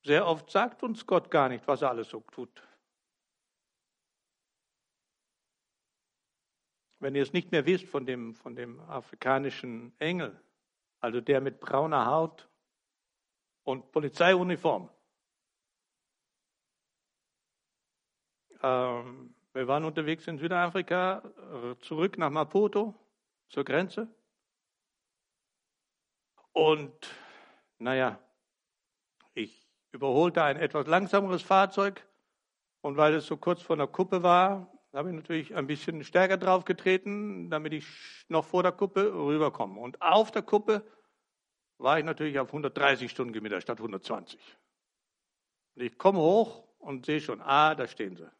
Sehr 0.03 0.27
oft 0.27 0.51
sagt 0.51 0.83
uns 0.83 1.07
Gott 1.07 1.31
gar 1.31 1.49
nicht, 1.49 1.67
was 1.69 1.83
er 1.83 1.91
alles 1.91 2.09
so 2.09 2.21
tut. 2.21 2.63
Wenn 7.01 7.15
ihr 7.15 7.23
es 7.23 7.33
nicht 7.33 7.51
mehr 7.53 7.67
wisst 7.67 7.87
von 7.87 8.07
dem, 8.07 8.35
von 8.35 8.55
dem 8.55 8.81
afrikanischen 8.81 9.99
Engel, 9.99 10.39
also 11.01 11.21
der 11.21 11.41
mit 11.41 11.61
brauner 11.61 12.07
Haut 12.07 12.49
und 13.65 13.91
Polizeiuniform. 13.93 14.91
Ähm, 18.63 19.35
wir 19.53 19.67
waren 19.67 19.85
unterwegs 19.85 20.27
in 20.27 20.39
Südafrika, 20.39 21.23
äh, 21.73 21.79
zurück 21.81 22.19
nach 22.19 22.31
Maputo 22.31 22.95
zur 23.49 23.65
Grenze. 23.65 24.09
Und 26.53 26.93
naja, 27.79 28.19
ich 29.35 29.67
überholte 29.93 30.43
ein 30.43 30.57
etwas 30.57 30.87
langsameres 30.87 31.43
Fahrzeug 31.43 32.07
und 32.81 32.97
weil 32.97 33.15
es 33.15 33.27
so 33.27 33.37
kurz 33.37 33.63
vor 33.63 33.77
der 33.77 33.87
Kuppe 33.87 34.23
war, 34.23 34.73
habe 34.93 35.11
ich 35.11 35.15
natürlich 35.15 35.55
ein 35.55 35.67
bisschen 35.67 36.03
stärker 36.03 36.37
drauf 36.37 36.65
getreten, 36.65 37.51
damit 37.51 37.73
ich 37.73 37.87
noch 38.29 38.45
vor 38.45 38.63
der 38.63 38.73
Kuppe 38.73 39.13
rüberkomme. 39.13 39.79
Und 39.81 40.03
auf 40.03 40.31
der 40.31 40.43
Kuppe 40.43 40.85
war 41.79 41.99
ich 41.99 42.05
natürlich 42.05 42.39
auf 42.39 42.49
130 42.49 43.11
Stundenkilometer 43.11 43.61
statt 43.61 43.79
120. 43.79 44.41
Und 45.77 45.83
ich 45.83 45.97
komme 45.97 46.19
hoch 46.19 46.65
und 46.79 47.07
sehe 47.07 47.21
schon, 47.21 47.41
ah, 47.41 47.75
da 47.75 47.87
stehen 47.87 48.17
sie. 48.17 48.31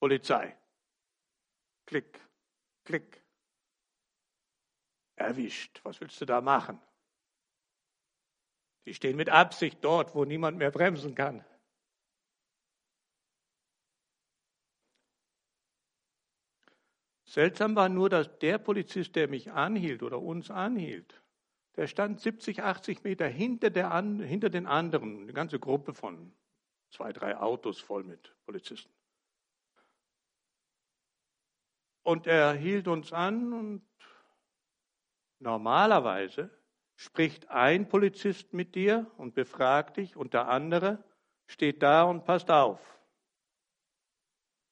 Polizei. 0.00 0.56
Klick, 1.86 2.20
klick. 2.84 3.25
Erwischt. 5.16 5.80
Was 5.82 6.00
willst 6.00 6.20
du 6.20 6.26
da 6.26 6.40
machen? 6.40 6.80
Die 8.84 8.94
stehen 8.94 9.16
mit 9.16 9.28
Absicht 9.28 9.78
dort, 9.80 10.14
wo 10.14 10.24
niemand 10.24 10.58
mehr 10.58 10.70
bremsen 10.70 11.14
kann. 11.14 11.44
Seltsam 17.24 17.74
war 17.74 17.88
nur, 17.88 18.08
dass 18.08 18.38
der 18.38 18.58
Polizist, 18.58 19.16
der 19.16 19.28
mich 19.28 19.50
anhielt 19.50 20.02
oder 20.02 20.22
uns 20.22 20.50
anhielt, 20.50 21.22
der 21.74 21.88
stand 21.88 22.20
70, 22.20 22.62
80 22.62 23.02
Meter 23.02 23.26
hinter, 23.26 23.68
der, 23.70 23.92
hinter 23.92 24.48
den 24.48 24.66
anderen, 24.66 25.22
eine 25.22 25.32
ganze 25.32 25.58
Gruppe 25.58 25.92
von 25.92 26.32
zwei, 26.90 27.12
drei 27.12 27.36
Autos 27.36 27.80
voll 27.80 28.04
mit 28.04 28.34
Polizisten. 28.46 28.90
Und 32.02 32.26
er 32.26 32.54
hielt 32.54 32.86
uns 32.86 33.12
an 33.12 33.52
und 33.52 33.82
normalerweise 35.38 36.50
spricht 36.94 37.50
ein 37.50 37.88
Polizist 37.88 38.52
mit 38.52 38.74
dir 38.74 39.10
und 39.18 39.34
befragt 39.34 39.98
dich 39.98 40.16
und 40.16 40.32
der 40.32 40.48
andere 40.48 41.04
steht 41.46 41.82
da 41.82 42.04
und 42.04 42.24
passt 42.24 42.50
auf. 42.50 42.80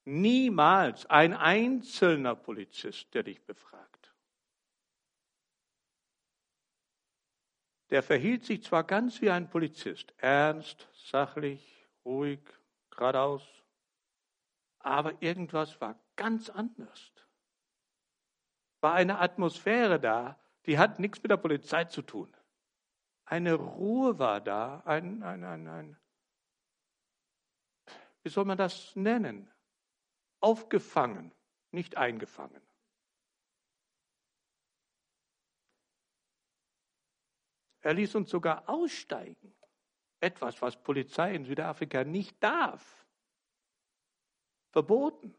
Niemals 0.05 1.07
ein 1.07 1.35
einzelner 1.35 2.35
Polizist, 2.35 3.15
der 3.15 3.23
dich 3.23 3.45
befragt. 3.45 4.15
Der 7.91 8.03
verhielt 8.03 8.45
sich 8.45 8.63
zwar 8.63 8.85
ganz 8.85 9.21
wie 9.23 9.31
ein 9.31 9.49
Polizist, 9.49 10.13
ernst, 10.19 10.89
sachlich, 10.95 11.87
ruhig, 12.05 12.41
geradeaus, 12.91 13.47
aber 14.81 15.23
irgendwas 15.23 15.81
war 15.81 15.99
ganz 16.17 16.51
anders. 16.51 17.13
War 18.81 18.95
eine 18.95 19.19
Atmosphäre 19.19 19.99
da, 19.99 20.39
die 20.67 20.79
hat 20.79 20.99
nichts 20.99 21.23
mit 21.23 21.31
der 21.31 21.37
Polizei 21.37 21.85
zu 21.85 22.03
tun. 22.03 22.35
Eine 23.25 23.55
Ruhe 23.55 24.19
war 24.19 24.41
da, 24.41 24.81
ein, 24.85 25.23
ein, 25.23 25.45
ein, 25.45 25.69
ein 25.69 25.97
wie 28.25 28.31
soll 28.31 28.47
man 28.47 28.57
das 28.57 28.97
nennen? 28.97 29.51
Aufgefangen, 30.41 31.31
nicht 31.71 31.97
eingefangen. 31.97 32.63
Er 37.83 37.93
ließ 37.93 38.15
uns 38.15 38.31
sogar 38.31 38.67
aussteigen. 38.67 39.55
Etwas, 40.21 40.61
was 40.63 40.83
Polizei 40.83 41.35
in 41.35 41.45
Südafrika 41.45 42.03
nicht 42.03 42.43
darf. 42.43 43.07
Verboten 44.71 45.35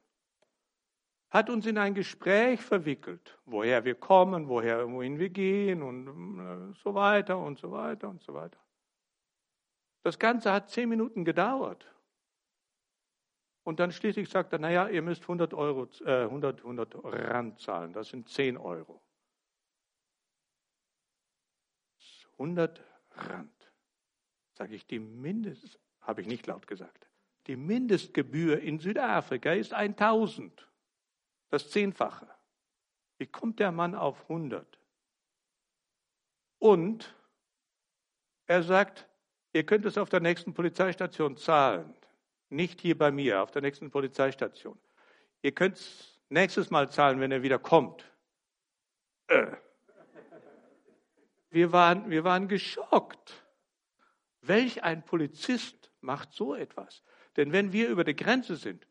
hat 1.35 1.49
uns 1.49 1.65
in 1.65 1.77
ein 1.77 1.93
Gespräch 1.93 2.61
verwickelt, 2.61 3.37
woher 3.43 3.83
wir 3.83 3.95
kommen, 3.95 4.47
woher, 4.47 4.89
wohin 4.89 5.19
wir 5.19 5.29
gehen 5.29 5.83
und 5.83 6.07
äh, 6.39 6.73
so 6.81 6.95
weiter 6.95 7.37
und 7.37 7.59
so 7.59 7.73
weiter 7.73 8.07
und 8.07 8.23
so 8.23 8.33
weiter. 8.33 8.57
Das 10.03 10.17
Ganze 10.17 10.53
hat 10.53 10.69
zehn 10.69 10.87
Minuten 10.87 11.25
gedauert. 11.25 11.93
Und 13.63 13.81
dann 13.81 13.91
schließlich 13.91 14.29
sagt 14.29 14.53
er, 14.53 14.59
naja, 14.59 14.87
ihr 14.87 15.01
müsst 15.01 15.23
100, 15.23 15.53
Euro, 15.53 15.89
äh, 16.05 16.23
100, 16.23 16.59
100 16.59 16.95
Rand 17.03 17.59
zahlen, 17.59 17.91
das 17.91 18.07
sind 18.07 18.29
10 18.29 18.55
Euro. 18.55 19.01
100 22.37 22.81
Rand. 23.11 23.73
Sage 24.53 24.73
ich, 24.73 24.87
die 24.87 24.99
Mindest, 24.99 25.81
habe 25.99 26.21
ich 26.21 26.27
nicht 26.27 26.47
laut 26.47 26.65
gesagt, 26.65 27.09
die 27.47 27.57
Mindestgebühr 27.57 28.61
in 28.61 28.79
Südafrika 28.79 29.51
ist 29.51 29.73
1000 29.73 30.65
das 31.49 31.69
Zehnfache. 31.69 32.27
Wie 33.17 33.27
kommt 33.27 33.59
der 33.59 33.71
Mann 33.71 33.95
auf 33.95 34.21
100? 34.23 34.79
Und 36.59 37.15
er 38.47 38.63
sagt, 38.63 39.07
ihr 39.53 39.65
könnt 39.65 39.85
es 39.85 39.97
auf 39.97 40.09
der 40.09 40.19
nächsten 40.19 40.53
Polizeistation 40.53 41.37
zahlen. 41.37 41.95
Nicht 42.49 42.81
hier 42.81 42.97
bei 42.97 43.11
mir, 43.11 43.41
auf 43.41 43.51
der 43.51 43.61
nächsten 43.61 43.89
Polizeistation. 43.89 44.77
Ihr 45.41 45.53
könnt 45.53 45.77
es 45.77 46.19
nächstes 46.29 46.69
Mal 46.69 46.89
zahlen, 46.89 47.19
wenn 47.19 47.31
er 47.31 47.43
wieder 47.43 47.59
kommt. 47.59 48.03
Äh. 49.27 49.47
Wir, 51.49 51.71
waren, 51.71 52.09
wir 52.09 52.23
waren 52.23 52.47
geschockt. 52.47 53.45
Welch 54.41 54.83
ein 54.83 55.03
Polizist 55.05 55.91
macht 56.01 56.33
so 56.33 56.53
etwas? 56.53 57.03
Denn 57.37 57.51
wenn 57.51 57.71
wir 57.71 57.89
über 57.89 58.03
die 58.03 58.15
Grenze 58.15 58.55
sind 58.55 58.85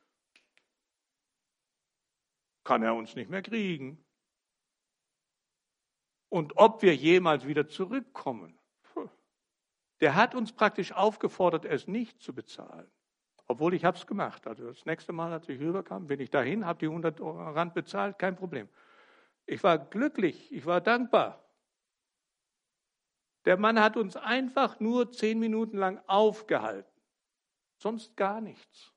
kann 2.65 2.83
er 2.83 2.95
uns 2.95 3.15
nicht 3.15 3.31
mehr 3.31 3.43
kriegen. 3.43 4.05
Und 6.29 6.57
ob 6.57 6.83
wir 6.83 6.97
jemals 6.97 7.47
wieder 7.47 7.69
zurückkommen, 7.69 8.59
der 10.01 10.17
hat 10.17 10.35
uns 10.35 10.53
praktisch 10.53 10.93
aufgefordert, 10.93 11.65
es 11.65 11.87
nicht 11.87 12.21
zu 12.21 12.35
bezahlen. 12.35 12.91
Obwohl 13.47 13.75
ich 13.75 13.85
habe 13.85 13.97
es 13.97 14.07
gemacht. 14.07 14.47
Also 14.47 14.67
das 14.67 14.85
nächste 14.87 15.13
Mal, 15.13 15.33
als 15.33 15.49
ich 15.49 15.61
rüberkam, 15.61 16.07
bin 16.07 16.21
ich 16.21 16.31
dahin, 16.31 16.67
habe 16.67 16.79
die 16.79 16.87
100 16.87 17.21
Rand 17.21 17.75
bezahlt, 17.75 18.19
kein 18.19 18.37
Problem. 18.37 18.69
Ich 19.47 19.63
war 19.63 19.79
glücklich, 19.79 20.51
ich 20.51 20.65
war 20.67 20.81
dankbar. 20.81 21.45
Der 23.45 23.59
Mann 23.59 23.79
hat 23.79 23.97
uns 23.97 24.17
einfach 24.17 24.81
nur 24.81 25.13
zehn 25.13 25.39
Minuten 25.39 25.77
lang 25.77 26.01
aufgehalten, 26.07 26.91
sonst 27.77 28.17
gar 28.17 28.41
nichts. 28.41 28.94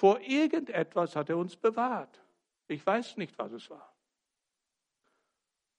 Vor 0.00 0.18
irgendetwas 0.22 1.14
hat 1.14 1.28
er 1.28 1.36
uns 1.36 1.56
bewahrt. 1.56 2.22
Ich 2.68 2.86
weiß 2.86 3.18
nicht, 3.18 3.38
was 3.38 3.52
es 3.52 3.68
war. 3.68 3.94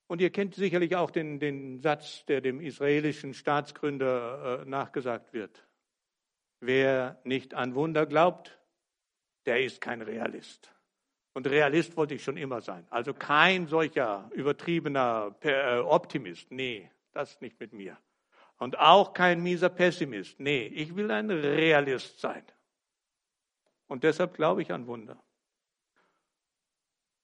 Und 0.05 0.21
ihr 0.21 0.29
kennt 0.29 0.53
sicherlich 0.53 0.95
auch 0.95 1.09
den, 1.09 1.39
den 1.39 1.79
Satz, 1.79 2.23
der 2.27 2.39
dem 2.39 2.61
israelischen 2.61 3.33
Staatsgründer 3.33 4.61
äh, 4.61 4.69
nachgesagt 4.69 5.33
wird. 5.33 5.67
Wer 6.59 7.19
nicht 7.23 7.55
an 7.55 7.73
Wunder 7.73 8.05
glaubt, 8.05 8.59
der 9.47 9.63
ist 9.63 9.81
kein 9.81 10.03
Realist. 10.03 10.71
Und 11.33 11.47
Realist 11.47 11.97
wollte 11.97 12.13
ich 12.13 12.23
schon 12.23 12.37
immer 12.37 12.61
sein. 12.61 12.85
Also 12.91 13.15
kein 13.15 13.65
solcher 13.65 14.29
übertriebener 14.35 15.35
äh, 15.41 15.79
Optimist. 15.79 16.51
Nee, 16.51 16.91
das 17.11 17.41
nicht 17.41 17.59
mit 17.59 17.73
mir. 17.73 17.97
Und 18.59 18.77
auch 18.77 19.13
kein 19.13 19.41
mieser 19.41 19.69
Pessimist. 19.69 20.39
Nee, 20.39 20.67
ich 20.67 20.95
will 20.95 21.09
ein 21.09 21.31
Realist 21.31 22.19
sein. 22.19 22.43
Und 23.91 24.05
deshalb 24.05 24.35
glaube 24.35 24.61
ich 24.61 24.71
an 24.71 24.87
Wunder. 24.87 25.21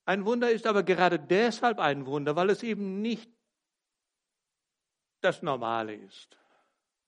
Ein 0.03 0.25
Wunder 0.25 0.51
ist 0.51 0.67
aber 0.67 0.83
gerade 0.83 1.17
deshalb 1.17 1.79
ein 1.79 2.05
Wunder, 2.05 2.35
weil 2.35 2.49
es 2.49 2.61
eben 2.61 3.01
nicht 3.01 3.31
das 5.21 5.41
Normale 5.41 5.95
ist, 5.95 6.37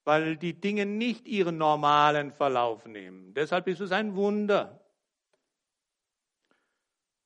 weil 0.05 0.37
die 0.37 0.53
Dinge 0.53 0.85
nicht 0.85 1.27
ihren 1.27 1.57
normalen 1.57 2.31
Verlauf 2.31 2.85
nehmen. 2.85 3.33
Deshalb 3.33 3.67
ist 3.67 3.81
es 3.81 3.91
ein 3.91 4.15
Wunder. 4.15 4.79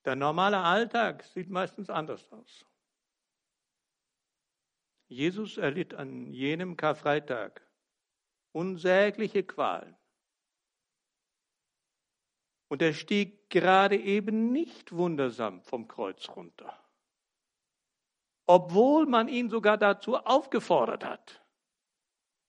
Der 0.03 0.15
normale 0.15 0.57
Alltag 0.57 1.23
sieht 1.25 1.51
meistens 1.51 1.91
anders 1.91 2.31
aus. 2.31 2.65
Jesus 5.07 5.59
erlitt 5.59 5.93
an 5.93 6.33
jenem 6.33 6.77
Karfreitag 6.77 7.61
unsägliche 8.53 9.43
Qualen. 9.43 9.95
Und 12.73 12.81
er 12.81 12.93
stieg 12.93 13.51
gerade 13.51 13.95
eben 13.95 14.51
nicht 14.51 14.93
wundersam 14.93 15.61
vom 15.61 15.87
Kreuz 15.87 16.27
runter, 16.29 16.75
obwohl 18.47 19.05
man 19.05 19.27
ihn 19.27 19.51
sogar 19.51 19.77
dazu 19.77 20.17
aufgefordert 20.17 21.05
hat. 21.05 21.45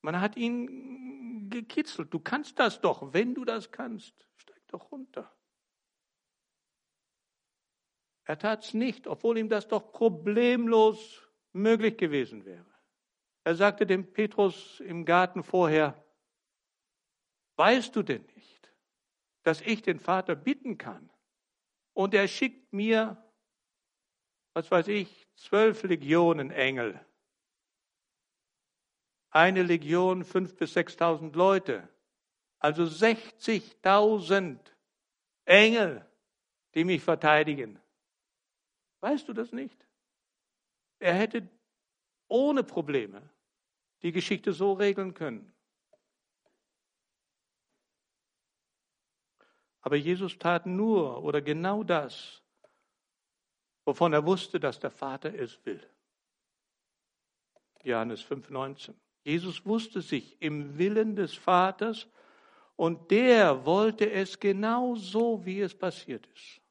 Man 0.00 0.22
hat 0.22 0.38
ihn 0.38 1.50
gekitzelt. 1.50 2.14
Du 2.14 2.20
kannst 2.20 2.58
das 2.58 2.80
doch, 2.80 3.12
wenn 3.12 3.34
du 3.34 3.44
das 3.44 3.70
kannst, 3.70 4.14
steig 4.38 4.66
doch 4.68 4.90
runter. 4.92 5.30
Er 8.24 8.38
tat 8.38 8.64
es 8.64 8.72
nicht, 8.72 9.06
obwohl 9.06 9.37
ihm 9.37 9.50
das 9.50 9.68
doch 9.68 9.92
problemlos 9.92 11.20
möglich 11.52 11.98
gewesen 11.98 12.46
wäre. 12.46 12.74
Er 13.42 13.56
sagte 13.56 13.84
dem 13.84 14.10
Petrus 14.10 14.80
im 14.80 15.04
Garten 15.04 15.42
vorher, 15.42 16.02
weißt 17.56 17.94
du 17.94 18.02
denn 18.02 18.24
nicht, 18.34 18.54
dass 19.44 19.61
ich 19.61 19.83
den 19.83 20.00
Vater 20.00 20.35
bitten 20.35 20.76
kann. 20.78 21.09
Und 21.92 22.12
er 22.14 22.26
schickt 22.26 22.72
mir, 22.72 23.16
was 24.52 24.70
weiß 24.70 24.88
ich, 24.88 25.28
zwölf 25.37 25.83
Legionen 25.85 26.50
Engel. 26.50 26.98
Eine 29.30 29.62
Legion, 29.62 30.24
fünf 30.24 30.57
bis 30.57 30.72
sechstausend 30.72 31.37
Leute. 31.37 31.88
Also 32.59 32.85
60.000 32.85 34.59
Engel, 35.44 36.07
die 36.74 36.85
mich 36.85 37.02
verteidigen. 37.02 37.78
Weißt 39.00 39.28
du 39.28 39.33
das 39.35 39.52
nicht? 39.52 39.87
Er 40.98 41.14
hätte 41.14 41.48
ohne 42.28 42.64
Probleme 42.64 43.28
die 44.02 44.12
Geschichte 44.12 44.52
so 44.52 44.72
regeln 44.72 45.14
können. 45.14 45.54
Aber 49.85 49.97
Jesus 49.97 50.38
tat 50.38 50.64
nur 50.64 51.23
oder 51.23 51.42
genau 51.42 51.85
das, 51.85 52.42
wovon 53.85 54.14
er 54.14 54.25
wusste, 54.25 54.59
dass 54.59 54.81
der 54.81 54.90
Vater 54.90 55.35
es 55.35 55.62
will. 55.66 55.87
Johannes 57.83 58.25
5,19. 58.25 58.94
Jesus 59.25 59.66
wusste 59.66 60.01
sich 60.01 60.40
im 60.40 60.79
Willen 60.79 61.16
des 61.16 61.35
Vaters 61.35 62.09
und 62.77 63.11
der 63.11 63.66
wollte 63.66 64.11
es 64.11 64.40
genau 64.40 64.94
so, 64.94 65.44
wie 65.44 65.61
es 65.61 65.75
passiert 65.75 66.27
ist. 66.29 66.62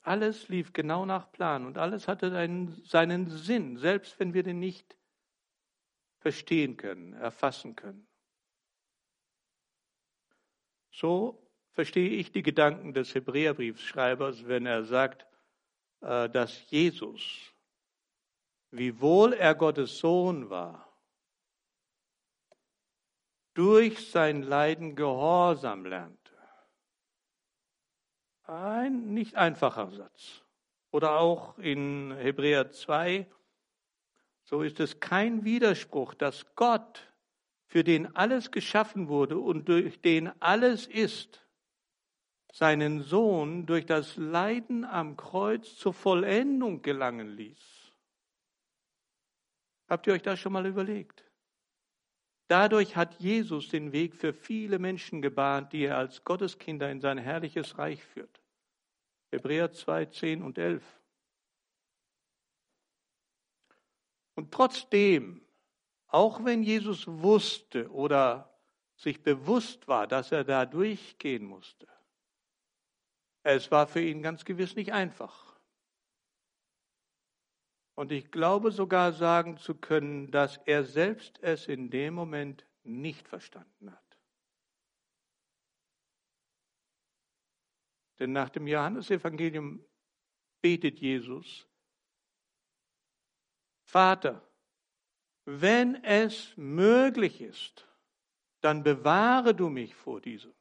Alles 0.00 0.48
lief 0.48 0.72
genau 0.72 1.04
nach 1.04 1.30
Plan 1.30 1.66
und 1.66 1.76
alles 1.76 2.08
hatte 2.08 2.34
einen, 2.34 2.82
seinen 2.84 3.28
Sinn, 3.28 3.76
selbst 3.76 4.18
wenn 4.18 4.32
wir 4.32 4.42
den 4.42 4.60
nicht 4.60 4.96
verstehen 6.20 6.78
können, 6.78 7.12
erfassen 7.12 7.76
können. 7.76 8.06
So 10.94 11.44
verstehe 11.72 12.10
ich 12.10 12.30
die 12.30 12.44
Gedanken 12.44 12.92
des 12.92 13.14
Hebräerbriefschreibers, 13.16 14.46
wenn 14.46 14.64
er 14.64 14.84
sagt, 14.84 15.26
äh, 16.02 16.28
dass 16.30 16.70
Jesus, 16.70 17.52
wiewohl 18.70 19.32
er 19.32 19.56
Gottes 19.56 19.98
Sohn 19.98 20.50
war, 20.50 20.96
durch 23.54 24.08
sein 24.10 24.42
Leiden 24.42 24.94
Gehorsam 24.94 25.84
lernte. 25.84 26.32
Ein 28.44 29.14
nicht 29.14 29.34
einfacher 29.34 29.90
Satz. 29.90 30.42
Oder 30.92 31.18
auch 31.18 31.58
in 31.58 32.12
Hebräer 32.12 32.70
2, 32.70 33.28
so 34.44 34.62
ist 34.62 34.78
es 34.78 35.00
kein 35.00 35.44
Widerspruch, 35.44 36.14
dass 36.14 36.54
Gott 36.54 37.13
für 37.66 37.84
den 37.84 38.14
alles 38.14 38.50
geschaffen 38.50 39.08
wurde 39.08 39.38
und 39.38 39.68
durch 39.68 40.00
den 40.00 40.28
alles 40.40 40.86
ist, 40.86 41.44
seinen 42.52 43.02
Sohn 43.02 43.66
durch 43.66 43.84
das 43.84 44.16
Leiden 44.16 44.84
am 44.84 45.16
Kreuz 45.16 45.74
zur 45.76 45.92
Vollendung 45.92 46.82
gelangen 46.82 47.28
ließ. 47.28 47.92
Habt 49.88 50.06
ihr 50.06 50.12
euch 50.12 50.22
das 50.22 50.38
schon 50.38 50.52
mal 50.52 50.66
überlegt? 50.66 51.24
Dadurch 52.48 52.94
hat 52.94 53.20
Jesus 53.20 53.68
den 53.68 53.92
Weg 53.92 54.14
für 54.14 54.32
viele 54.32 54.78
Menschen 54.78 55.22
gebahnt, 55.22 55.72
die 55.72 55.84
er 55.84 55.98
als 55.98 56.24
Gotteskinder 56.24 56.90
in 56.90 57.00
sein 57.00 57.18
herrliches 57.18 57.78
Reich 57.78 58.04
führt. 58.04 58.42
Hebräer 59.32 59.72
2, 59.72 60.06
10 60.06 60.42
und 60.42 60.58
11. 60.58 60.82
Und 64.34 64.52
trotzdem 64.52 65.43
auch 66.14 66.44
wenn 66.44 66.62
Jesus 66.62 67.08
wusste 67.08 67.90
oder 67.90 68.56
sich 68.94 69.24
bewusst 69.24 69.88
war, 69.88 70.06
dass 70.06 70.30
er 70.30 70.44
da 70.44 70.64
durchgehen 70.64 71.44
musste, 71.44 71.88
es 73.42 73.68
war 73.72 73.88
für 73.88 74.00
ihn 74.00 74.22
ganz 74.22 74.44
gewiss 74.44 74.76
nicht 74.76 74.92
einfach. 74.92 75.58
Und 77.96 78.12
ich 78.12 78.30
glaube 78.30 78.70
sogar 78.70 79.12
sagen 79.12 79.58
zu 79.58 79.74
können, 79.74 80.30
dass 80.30 80.58
er 80.58 80.84
selbst 80.84 81.42
es 81.42 81.66
in 81.66 81.90
dem 81.90 82.14
Moment 82.14 82.64
nicht 82.84 83.26
verstanden 83.26 83.90
hat. 83.90 84.18
Denn 88.20 88.30
nach 88.30 88.50
dem 88.50 88.68
Johannesevangelium 88.68 89.84
betet 90.60 91.00
Jesus, 91.00 91.66
Vater, 93.82 94.48
wenn 95.44 96.02
es 96.04 96.56
möglich 96.56 97.40
ist, 97.40 97.86
dann 98.60 98.82
bewahre 98.82 99.54
du 99.54 99.68
mich 99.68 99.94
vor 99.94 100.20
diesem 100.20 100.54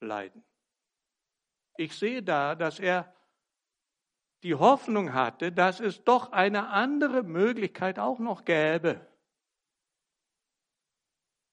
Leiden. 0.00 0.42
Ich 1.76 1.96
sehe 1.96 2.22
da, 2.22 2.54
dass 2.54 2.78
er 2.78 3.14
die 4.42 4.54
Hoffnung 4.54 5.12
hatte, 5.12 5.52
dass 5.52 5.80
es 5.80 6.02
doch 6.04 6.32
eine 6.32 6.68
andere 6.68 7.22
Möglichkeit 7.22 7.98
auch 7.98 8.18
noch 8.18 8.44
gäbe. 8.44 9.06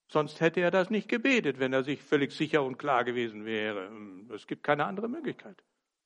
Sonst 0.10 0.40
hätte 0.40 0.62
er 0.62 0.72
das 0.72 0.90
nicht 0.90 1.10
gebetet, 1.10 1.60
wenn 1.60 1.74
er 1.74 1.84
sich 1.84 2.02
völlig 2.02 2.32
sicher 2.32 2.64
und 2.64 2.78
klar 2.78 3.04
gewesen 3.04 3.44
wäre. 3.44 3.92
Es 4.34 4.48
gibt 4.48 4.64
keine 4.64 4.86
andere 4.86 5.10
Möglichkeit. 5.10 5.62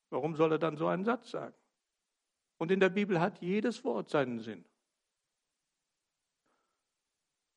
Warum 0.09 0.35
soll 0.35 0.53
er 0.53 0.59
dann 0.59 0.75
so 0.75 0.87
einen 0.87 1.05
Satz 1.05 1.29
sagen? 1.29 1.55
Und 2.57 2.71
in 2.71 2.79
der 2.79 2.89
Bibel 2.89 3.19
hat 3.19 3.41
jedes 3.41 3.83
Wort 3.83 4.09
seinen 4.09 4.39
Sinn. 4.39 4.65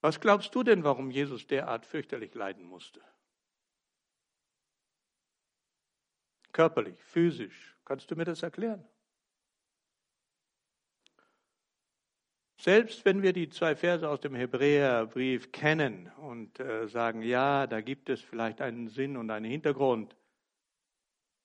Was 0.05 0.21
glaubst 0.21 0.55
du 0.55 0.63
denn, 0.63 0.85
warum 0.85 1.11
Jesus 1.11 1.47
derart 1.47 1.87
fürchterlich 1.87 2.35
leiden 2.35 2.67
musste? 2.67 3.01
Körperlich, 6.53 7.03
physisch. 7.03 7.75
Kannst 7.87 8.11
du 8.11 8.15
mir 8.15 8.27
das 8.27 8.43
erklären? 8.43 8.87
Selbst 12.61 13.07
wenn 13.07 13.23
wir 13.23 13.33
die 13.33 13.49
zwei 13.49 13.75
Verse 13.75 14.07
aus 14.07 14.21
dem 14.21 14.35
Hebräerbrief 14.35 15.53
kennen 15.53 16.13
und 16.19 16.61
äh, 16.61 16.87
sagen, 16.87 17.23
ja, 17.23 17.67
da 17.67 17.81
gibt 17.81 18.11
es 18.11 18.21
vielleicht 18.21 18.61
einen 18.61 18.89
Sinn 18.89 19.17
und 19.17 19.31
einen 19.31 19.51
Hintergrund, 19.51 20.15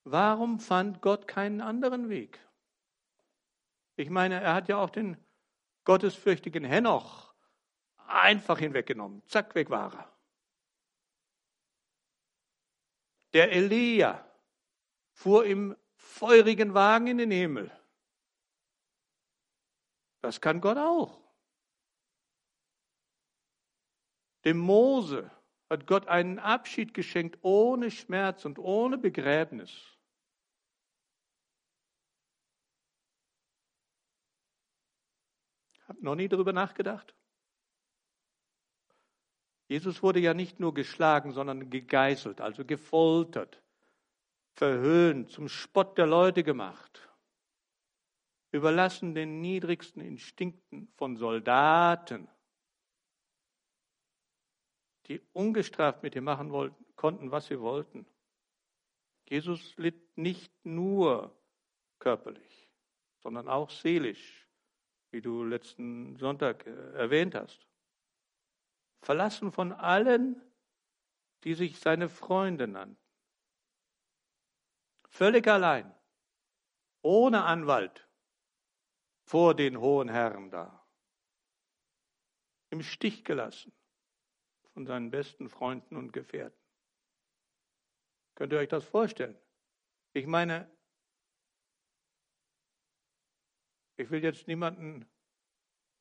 warum 0.03 0.59
fand 0.59 1.01
Gott 1.01 1.29
keinen 1.29 1.61
anderen 1.61 2.09
Weg? 2.09 2.45
Ich 3.95 4.09
meine, 4.09 4.41
er 4.41 4.53
hat 4.53 4.67
ja 4.67 4.75
auch 4.75 4.89
den 4.89 5.15
gottesfürchtigen 5.85 6.65
Henoch 6.65 7.28
einfach 8.09 8.59
hinweggenommen. 8.59 9.23
Zack, 9.27 9.55
weg 9.55 9.69
war 9.69 9.93
er. 9.93 10.19
Der 13.33 13.51
Elia 13.51 14.25
fuhr 15.11 15.45
im 15.45 15.75
feurigen 15.95 16.73
Wagen 16.73 17.07
in 17.07 17.17
den 17.19 17.31
Himmel. 17.31 17.71
Das 20.21 20.41
kann 20.41 20.59
Gott 20.61 20.77
auch. 20.77 21.21
Dem 24.45 24.57
Mose 24.57 25.29
hat 25.69 25.85
Gott 25.85 26.07
einen 26.07 26.39
Abschied 26.39 26.93
geschenkt 26.93 27.37
ohne 27.41 27.91
Schmerz 27.91 28.45
und 28.45 28.57
ohne 28.57 28.97
Begräbnis. 28.97 29.97
Habt 35.87 36.01
noch 36.01 36.15
nie 36.15 36.27
darüber 36.27 36.53
nachgedacht? 36.53 37.15
Jesus 39.69 40.01
wurde 40.01 40.19
ja 40.19 40.33
nicht 40.33 40.59
nur 40.59 40.73
geschlagen, 40.73 41.31
sondern 41.31 41.69
gegeißelt, 41.69 42.41
also 42.41 42.65
gefoltert, 42.65 43.61
verhöhnt, 44.55 45.29
zum 45.29 45.47
Spott 45.47 45.95
der 45.99 46.07
Leute 46.07 46.43
gemacht, 46.43 47.07
überlassen 48.51 49.13
den 49.13 49.41
niedrigsten 49.41 50.01
Instinkten 50.01 50.91
von 50.97 51.17
Soldaten, 51.17 52.27
die 55.05 55.21
ungestraft 55.33 56.01
mit 56.01 56.15
ihm 56.15 56.23
machen 56.23 56.49
wollten, 56.49 56.83
konnten, 56.95 57.29
was 57.29 57.45
sie 57.45 57.59
wollten. 57.59 58.07
Jesus 59.29 59.77
litt 59.77 60.17
nicht 60.17 60.51
nur 60.65 61.39
körperlich, 61.99 62.71
sondern 63.19 63.47
auch 63.47 63.69
seelisch, 63.69 64.47
wie 65.11 65.21
du 65.21 65.43
letzten 65.43 66.17
Sonntag 66.17 66.65
äh, 66.65 66.93
erwähnt 66.93 67.35
hast 67.35 67.68
verlassen 69.01 69.51
von 69.51 69.71
allen, 69.71 70.41
die 71.43 71.53
sich 71.53 71.79
seine 71.79 72.09
Freunde 72.09 72.67
nannten. 72.67 72.97
Völlig 75.07 75.47
allein, 75.47 75.93
ohne 77.01 77.43
Anwalt, 77.43 78.07
vor 79.23 79.55
den 79.55 79.79
hohen 79.79 80.09
Herren 80.09 80.51
da. 80.51 80.85
Im 82.69 82.83
Stich 82.83 83.23
gelassen 83.23 83.73
von 84.73 84.85
seinen 84.85 85.11
besten 85.11 85.49
Freunden 85.49 85.97
und 85.97 86.13
Gefährten. 86.13 86.59
Könnt 88.35 88.53
ihr 88.53 88.59
euch 88.59 88.69
das 88.69 88.85
vorstellen? 88.85 89.37
Ich 90.13 90.25
meine, 90.25 90.71
ich 93.97 94.09
will 94.09 94.23
jetzt 94.23 94.47
niemanden 94.47 95.05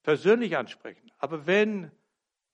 persönlich 0.03 0.57
ansprechen, 0.57 1.11
aber 1.19 1.47
wenn 1.47 1.91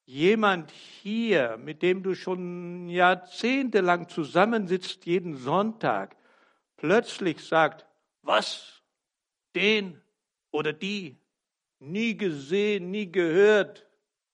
jemand 0.06 0.70
hier, 0.70 1.56
mit 1.56 1.82
dem 1.82 2.02
du 2.02 2.14
schon 2.14 2.88
jahrzehntelang 2.88 4.08
zusammensitzt, 4.08 5.06
jeden 5.06 5.36
Sonntag, 5.36 6.16
plötzlich 6.76 7.44
sagt, 7.44 7.86
was, 8.22 8.82
den 9.54 10.00
oder 10.50 10.72
die, 10.72 11.18
nie 11.78 12.16
gesehen, 12.16 12.90
nie 12.90 13.10
gehört, 13.10 13.86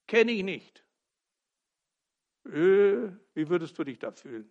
kenne 0.07 0.33
ich 0.33 0.43
nicht. 0.43 0.85
Äh, 2.47 3.13
wie 3.35 3.49
würdest 3.49 3.79
du 3.79 3.85
dich 3.85 3.99
da 3.99 4.11
fühlen? 4.11 4.51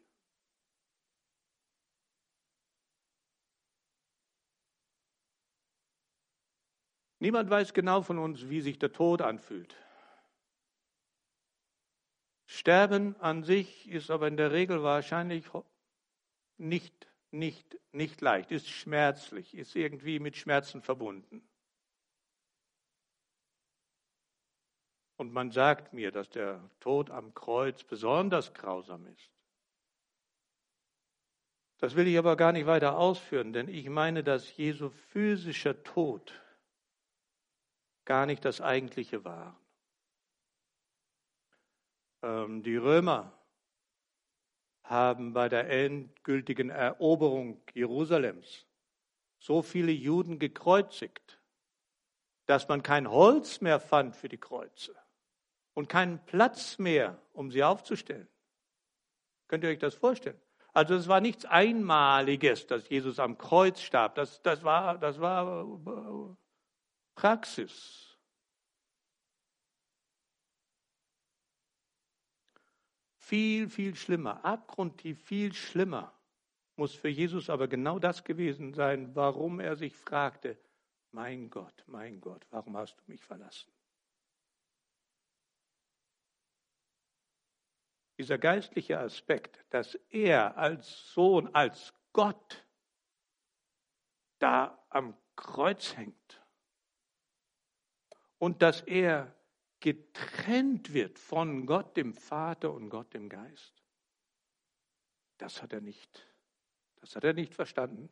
Niemand 7.22 7.50
weiß 7.50 7.74
genau 7.74 8.02
von 8.02 8.18
uns, 8.18 8.50
wie 8.50 8.62
sich 8.62 8.80
der 8.80 8.94
Tod 8.94 9.22
anfühlt. 9.22 9.76
Sterben 12.52 13.16
an 13.22 13.44
sich 13.44 13.88
ist 13.88 14.10
aber 14.10 14.28
in 14.28 14.36
der 14.36 14.52
Regel 14.52 14.82
wahrscheinlich 14.82 15.46
nicht, 16.58 17.08
nicht, 17.30 17.78
nicht 17.92 18.22
leicht, 18.22 18.50
ist 18.50 18.68
schmerzlich, 18.68 19.54
ist 19.54 19.76
irgendwie 19.76 20.18
mit 20.18 20.36
Schmerzen 20.36 20.82
verbunden. 20.82 21.48
Und 25.18 25.32
man 25.32 25.52
sagt 25.52 25.94
mir, 25.94 26.12
dass 26.12 26.32
der 26.32 26.68
Tod 26.80 27.12
am 27.12 27.36
Kreuz 27.36 27.84
besonders 27.84 28.52
grausam 28.56 29.06
ist. 29.06 29.30
Das 31.78 31.96
will 31.96 32.08
ich 32.08 32.18
aber 32.18 32.36
gar 32.36 32.52
nicht 32.52 32.66
weiter 32.66 32.98
ausführen, 32.98 33.54
denn 33.54 33.68
ich 33.68 33.88
meine, 33.90 34.24
dass 34.24 34.58
Jesu 34.58 34.90
physischer 34.90 35.84
Tod 35.84 36.34
gar 38.06 38.26
nicht 38.26 38.44
das 38.44 38.60
eigentliche 38.60 39.24
waren. 39.24 39.56
Ähm, 42.22 42.64
die 42.64 42.76
Römer 42.76 43.34
haben 44.84 45.34
bei 45.34 45.50
der 45.50 45.70
endgültigen 45.70 46.70
Eroberung 46.70 47.62
Jerusalems 47.74 48.66
so 49.38 49.62
viele 49.62 49.92
Juden 49.92 50.40
gekreuzigt, 50.40 51.40
dass 52.46 52.68
man 52.68 52.84
kein 52.84 53.10
Holz 53.10 53.62
mehr 53.62 53.80
fand 53.80 54.16
für 54.16 54.28
die 54.28 54.40
Kreuze 54.40 54.96
und 55.76 55.88
keinen 55.88 56.20
Platz 56.26 56.80
mehr, 56.80 57.22
um 57.34 57.52
sie 57.52 57.64
aufzustellen. 57.64 58.28
Könnt 59.48 59.64
ihr 59.64 59.70
euch 59.70 59.80
das 59.80 59.96
vorstellen? 59.96 60.40
Also 60.74 60.96
es 60.96 61.08
war 61.08 61.22
nichts 61.22 61.46
Einmaliges, 61.46 62.68
dass 62.68 62.90
Jesus 62.90 63.20
am 63.20 63.38
Kreuz 63.38 63.82
starb. 63.82 64.16
Das, 64.16 64.42
das, 64.42 64.64
war, 64.64 64.98
das 64.98 65.20
war 65.20 65.64
äh, 65.64 66.36
Praxis. 67.16 68.09
Viel, 73.30 73.70
viel 73.70 73.96
schlimmer, 73.96 74.44
abgrundtief 74.44 75.24
viel 75.24 75.54
schlimmer 75.54 76.20
muss 76.78 76.96
für 76.96 77.10
Jesus 77.10 77.48
aber 77.52 77.68
genau 77.68 78.00
das 78.00 78.24
gewesen 78.24 78.74
sein, 78.74 79.16
warum 79.16 79.60
er 79.60 79.76
sich 79.76 79.96
fragte, 79.96 80.58
mein 81.12 81.52
Gott, 81.52 81.84
mein 81.86 82.20
Gott, 82.22 82.44
warum 82.50 82.76
hast 82.76 82.98
du 82.98 83.04
mich 83.06 83.24
verlassen? 83.24 83.72
Dieser 88.18 88.40
geistliche 88.40 88.98
Aspekt, 88.98 89.64
dass 89.70 89.94
er 90.10 90.58
als 90.58 91.14
Sohn, 91.14 91.54
als 91.54 91.94
Gott 92.14 92.66
da 94.40 94.84
am 94.90 95.16
Kreuz 95.36 95.96
hängt 95.96 96.44
und 98.40 98.64
dass 98.64 98.82
er 98.82 99.39
getrennt 99.80 100.94
wird 100.94 101.20
von 101.20 101.66
Gott 101.66 101.96
dem 101.98 102.14
Vater 102.14 102.74
und 102.74 102.90
Gott 102.90 103.14
dem 103.14 103.30
Geist. 103.30 103.84
Das 105.38 105.62
hat 105.62 105.74
er 105.74 105.82
nicht. 105.82 106.28
Das 106.98 107.16
hat 107.16 107.24
er 107.24 107.34
nicht 107.34 107.56
verstanden. 107.56 108.10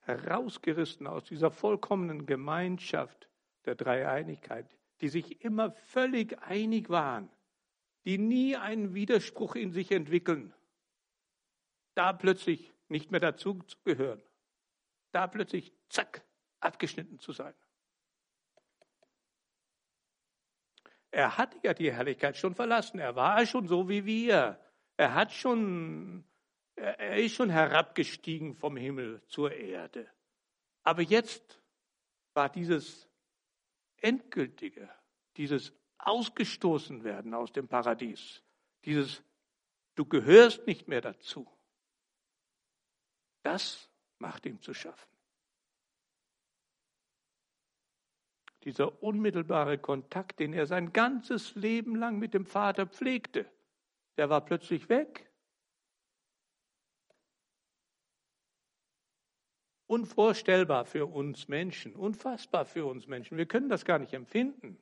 Herausgerissen 0.00 1.06
aus 1.06 1.24
dieser 1.24 1.50
vollkommenen 1.50 2.26
Gemeinschaft 2.26 3.28
der 3.64 3.74
Dreieinigkeit, 3.74 4.78
die 5.00 5.08
sich 5.08 5.42
immer 5.44 5.72
völlig 5.72 6.38
einig 6.42 6.88
waren, 6.88 7.30
die 8.04 8.18
nie 8.18 8.56
einen 8.56 8.94
Widerspruch 8.94 9.54
in 9.54 9.70
sich 9.70 9.90
entwickeln, 9.90 10.54
da 11.94 12.12
plötzlich 12.12 12.72
nicht 12.88 13.10
mehr 13.10 13.20
dazu 13.20 13.62
zu 13.64 13.76
gehören, 13.84 14.22
da 15.12 15.26
plötzlich, 15.26 15.74
zack, 15.88 16.24
abgeschnitten 16.60 17.18
zu 17.18 17.32
sein. 17.32 17.54
Er 21.10 21.38
hat 21.38 21.56
ja 21.62 21.74
die 21.74 21.92
Herrlichkeit 21.92 22.36
schon 22.36 22.54
verlassen. 22.54 22.98
Er 22.98 23.16
war 23.16 23.44
schon 23.46 23.66
so 23.66 23.88
wie 23.88 24.04
wir. 24.04 24.60
Er 24.96 25.14
hat 25.14 25.32
schon, 25.32 26.24
er 26.74 27.16
ist 27.16 27.34
schon 27.34 27.50
herabgestiegen 27.50 28.54
vom 28.54 28.76
Himmel 28.76 29.22
zur 29.28 29.52
Erde. 29.52 30.10
Aber 30.82 31.02
jetzt 31.02 31.60
war 32.34 32.48
dieses 32.48 33.08
endgültige, 33.96 34.88
dieses 35.36 35.72
Ausgestoßenwerden 35.98 37.34
aus 37.34 37.52
dem 37.52 37.68
Paradies, 37.68 38.42
dieses 38.84 39.22
Du 39.98 40.04
gehörst 40.04 40.64
nicht 40.64 40.86
mehr 40.86 41.00
dazu. 41.00 41.50
Das 43.42 43.90
macht 44.18 44.46
ihm 44.46 44.60
zu 44.62 44.72
schaffen. 44.72 45.17
Dieser 48.64 49.02
unmittelbare 49.02 49.78
Kontakt, 49.78 50.40
den 50.40 50.52
er 50.52 50.66
sein 50.66 50.92
ganzes 50.92 51.54
Leben 51.54 51.96
lang 51.96 52.18
mit 52.18 52.34
dem 52.34 52.46
Vater 52.46 52.86
pflegte, 52.86 53.46
der 54.16 54.30
war 54.30 54.44
plötzlich 54.44 54.88
weg. 54.88 55.30
Unvorstellbar 59.86 60.84
für 60.84 61.06
uns 61.06 61.48
Menschen, 61.48 61.94
unfassbar 61.94 62.66
für 62.66 62.84
uns 62.84 63.06
Menschen. 63.06 63.38
Wir 63.38 63.46
können 63.46 63.70
das 63.70 63.84
gar 63.84 63.98
nicht 63.98 64.12
empfinden, 64.12 64.78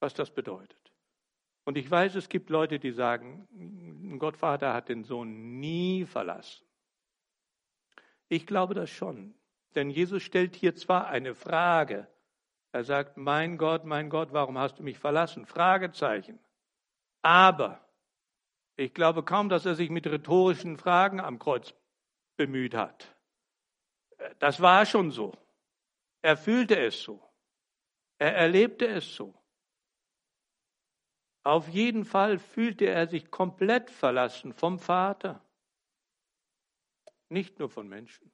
was 0.00 0.14
das 0.14 0.30
bedeutet. 0.30 0.92
Und 1.64 1.76
ich 1.76 1.90
weiß, 1.90 2.14
es 2.14 2.30
gibt 2.30 2.48
Leute, 2.48 2.78
die 2.78 2.92
sagen, 2.92 4.16
Gottvater 4.18 4.72
hat 4.72 4.88
den 4.88 5.04
Sohn 5.04 5.60
nie 5.60 6.06
verlassen. 6.06 6.66
Ich 8.28 8.46
glaube 8.46 8.72
das 8.72 8.88
schon. 8.88 9.34
Denn 9.74 9.90
Jesus 9.90 10.22
stellt 10.22 10.56
hier 10.56 10.74
zwar 10.74 11.08
eine 11.08 11.34
Frage, 11.34 12.08
er 12.72 12.84
sagt, 12.84 13.16
mein 13.16 13.56
Gott, 13.58 13.84
mein 13.84 14.10
Gott, 14.10 14.32
warum 14.32 14.58
hast 14.58 14.78
du 14.78 14.82
mich 14.82 14.98
verlassen? 14.98 15.46
Fragezeichen. 15.46 16.38
Aber 17.22 17.80
ich 18.76 18.94
glaube 18.94 19.24
kaum, 19.24 19.48
dass 19.48 19.66
er 19.66 19.74
sich 19.74 19.90
mit 19.90 20.06
rhetorischen 20.06 20.76
Fragen 20.76 21.20
am 21.20 21.38
Kreuz 21.38 21.74
bemüht 22.36 22.74
hat. 22.74 23.14
Das 24.38 24.60
war 24.60 24.86
schon 24.86 25.10
so. 25.10 25.32
Er 26.22 26.36
fühlte 26.36 26.78
es 26.78 27.02
so. 27.02 27.22
Er 28.18 28.36
erlebte 28.36 28.86
es 28.86 29.14
so. 29.14 29.34
Auf 31.44 31.68
jeden 31.68 32.04
Fall 32.04 32.38
fühlte 32.38 32.86
er 32.86 33.06
sich 33.06 33.30
komplett 33.30 33.90
verlassen 33.90 34.52
vom 34.52 34.78
Vater, 34.78 35.42
nicht 37.30 37.58
nur 37.58 37.70
von 37.70 37.88
Menschen. 37.88 38.30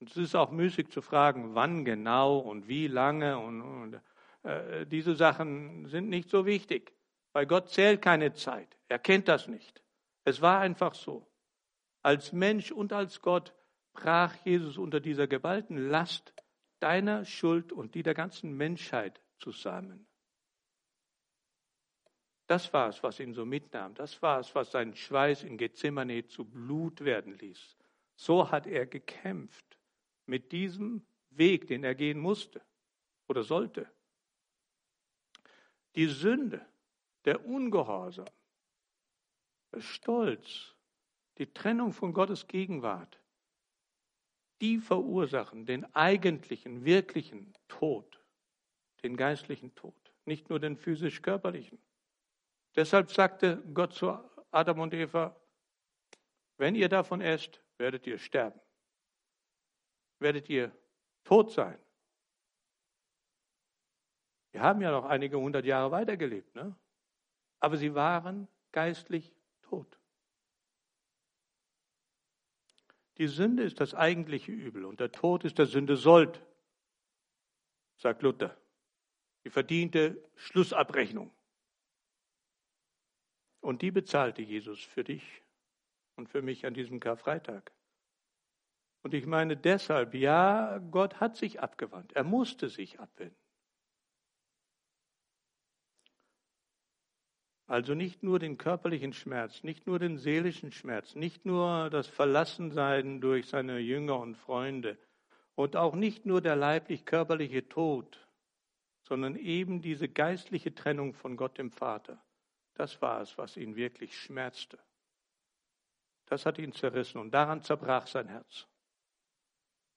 Und 0.00 0.10
es 0.10 0.16
ist 0.16 0.34
auch 0.34 0.50
müßig 0.50 0.90
zu 0.90 1.02
fragen, 1.02 1.54
wann 1.54 1.84
genau 1.84 2.38
und 2.38 2.68
wie 2.68 2.86
lange 2.86 3.38
und, 3.38 3.62
und 3.62 4.00
äh, 4.44 4.86
diese 4.86 5.14
Sachen 5.14 5.86
sind 5.86 6.08
nicht 6.08 6.30
so 6.30 6.46
wichtig, 6.46 6.92
weil 7.32 7.46
Gott 7.46 7.70
zählt 7.70 8.00
keine 8.00 8.32
Zeit. 8.32 8.78
Er 8.88 8.98
kennt 8.98 9.28
das 9.28 9.48
nicht. 9.48 9.82
Es 10.24 10.40
war 10.40 10.60
einfach 10.60 10.94
so. 10.94 11.26
Als 12.02 12.32
Mensch 12.32 12.70
und 12.70 12.92
als 12.92 13.20
Gott 13.20 13.54
brach 13.92 14.34
Jesus 14.44 14.78
unter 14.78 15.00
dieser 15.00 15.26
geballten 15.26 15.88
Last 15.88 16.32
deiner 16.78 17.24
Schuld 17.24 17.72
und 17.72 17.94
die 17.96 18.04
der 18.04 18.14
ganzen 18.14 18.56
Menschheit 18.56 19.20
zusammen. 19.38 20.06
Das 22.46 22.72
war 22.72 22.88
es, 22.88 23.02
was 23.02 23.20
ihn 23.20 23.34
so 23.34 23.44
mitnahm. 23.44 23.94
Das 23.94 24.22
war 24.22 24.40
es, 24.40 24.54
was 24.54 24.70
seinen 24.70 24.94
Schweiß 24.94 25.42
in 25.42 25.58
Gethsemane 25.58 26.26
zu 26.26 26.44
Blut 26.44 27.04
werden 27.04 27.36
ließ. 27.36 27.76
So 28.14 28.50
hat 28.50 28.66
er 28.66 28.86
gekämpft 28.86 29.67
mit 30.28 30.52
diesem 30.52 31.04
Weg, 31.30 31.66
den 31.66 31.84
er 31.84 31.94
gehen 31.94 32.18
musste 32.18 32.60
oder 33.28 33.42
sollte. 33.42 33.90
Die 35.94 36.06
Sünde, 36.06 36.64
der 37.24 37.44
Ungehorsam, 37.44 38.28
der 39.72 39.80
Stolz, 39.80 40.74
die 41.38 41.52
Trennung 41.52 41.92
von 41.92 42.12
Gottes 42.12 42.46
Gegenwart, 42.46 43.20
die 44.60 44.78
verursachen 44.78 45.66
den 45.66 45.84
eigentlichen, 45.94 46.84
wirklichen 46.84 47.54
Tod, 47.68 48.20
den 49.02 49.16
geistlichen 49.16 49.74
Tod, 49.74 50.12
nicht 50.24 50.50
nur 50.50 50.58
den 50.58 50.76
physisch-körperlichen. 50.76 51.78
Deshalb 52.74 53.10
sagte 53.10 53.62
Gott 53.72 53.94
zu 53.94 54.18
Adam 54.50 54.80
und 54.80 54.94
Eva, 54.94 55.34
wenn 56.56 56.74
ihr 56.74 56.88
davon 56.88 57.20
esst, 57.20 57.62
werdet 57.78 58.06
ihr 58.06 58.18
sterben 58.18 58.60
werdet 60.18 60.48
ihr 60.48 60.72
tot 61.24 61.52
sein. 61.52 61.78
Wir 64.52 64.62
haben 64.62 64.80
ja 64.80 64.90
noch 64.90 65.04
einige 65.04 65.38
hundert 65.38 65.64
Jahre 65.64 65.90
weitergelebt, 65.90 66.54
ne? 66.54 66.74
aber 67.60 67.76
sie 67.76 67.94
waren 67.94 68.48
geistlich 68.72 69.32
tot. 69.62 69.98
Die 73.18 73.26
Sünde 73.26 73.64
ist 73.64 73.80
das 73.80 73.94
eigentliche 73.94 74.52
Übel 74.52 74.84
und 74.84 75.00
der 75.00 75.10
Tod 75.10 75.44
ist 75.44 75.58
der 75.58 75.66
Sünde 75.66 75.96
Sold. 75.96 76.40
sagt 77.96 78.22
Luther. 78.22 78.56
Die 79.44 79.50
verdiente 79.50 80.22
Schlussabrechnung. 80.36 81.32
Und 83.60 83.82
die 83.82 83.90
bezahlte 83.90 84.42
Jesus 84.42 84.82
für 84.82 85.02
dich 85.02 85.42
und 86.16 86.28
für 86.28 86.42
mich 86.42 86.64
an 86.64 86.74
diesem 86.74 87.00
Karfreitag. 87.00 87.72
Und 89.02 89.14
ich 89.14 89.26
meine 89.26 89.56
deshalb, 89.56 90.14
ja, 90.14 90.78
Gott 90.90 91.20
hat 91.20 91.36
sich 91.36 91.60
abgewandt. 91.60 92.12
Er 92.14 92.24
musste 92.24 92.68
sich 92.68 92.98
abwenden. 93.00 93.36
Also 97.68 97.94
nicht 97.94 98.22
nur 98.22 98.38
den 98.38 98.56
körperlichen 98.56 99.12
Schmerz, 99.12 99.62
nicht 99.62 99.86
nur 99.86 99.98
den 99.98 100.16
seelischen 100.16 100.72
Schmerz, 100.72 101.14
nicht 101.14 101.44
nur 101.44 101.90
das 101.90 102.06
Verlassensein 102.06 103.20
durch 103.20 103.46
seine 103.46 103.78
Jünger 103.78 104.18
und 104.18 104.36
Freunde 104.36 104.96
und 105.54 105.76
auch 105.76 105.94
nicht 105.94 106.24
nur 106.24 106.40
der 106.40 106.56
leiblich-körperliche 106.56 107.68
Tod, 107.68 108.26
sondern 109.02 109.36
eben 109.36 109.82
diese 109.82 110.08
geistliche 110.08 110.74
Trennung 110.74 111.12
von 111.12 111.36
Gott 111.36 111.58
dem 111.58 111.70
Vater. 111.70 112.24
Das 112.72 113.02
war 113.02 113.20
es, 113.20 113.36
was 113.36 113.58
ihn 113.58 113.76
wirklich 113.76 114.16
schmerzte. 114.16 114.78
Das 116.24 116.46
hat 116.46 116.58
ihn 116.58 116.72
zerrissen 116.72 117.18
und 117.18 117.32
daran 117.32 117.60
zerbrach 117.60 118.06
sein 118.06 118.28
Herz. 118.28 118.66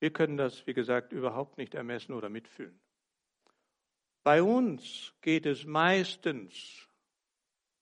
Wir 0.01 0.11
können 0.11 0.35
das, 0.35 0.65
wie 0.65 0.73
gesagt, 0.73 1.13
überhaupt 1.13 1.59
nicht 1.59 1.75
ermessen 1.75 2.13
oder 2.13 2.27
mitfühlen. 2.27 2.81
Bei 4.23 4.41
uns 4.41 5.13
geht 5.21 5.45
es 5.45 5.63
meistens, 5.63 6.89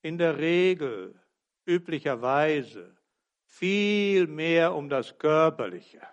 in 0.01 0.17
der 0.17 0.37
Regel, 0.37 1.17
üblicherweise, 1.65 2.97
viel 3.45 4.27
mehr 4.27 4.75
um 4.75 4.89
das 4.89 5.17
Körperliche. 5.17 6.05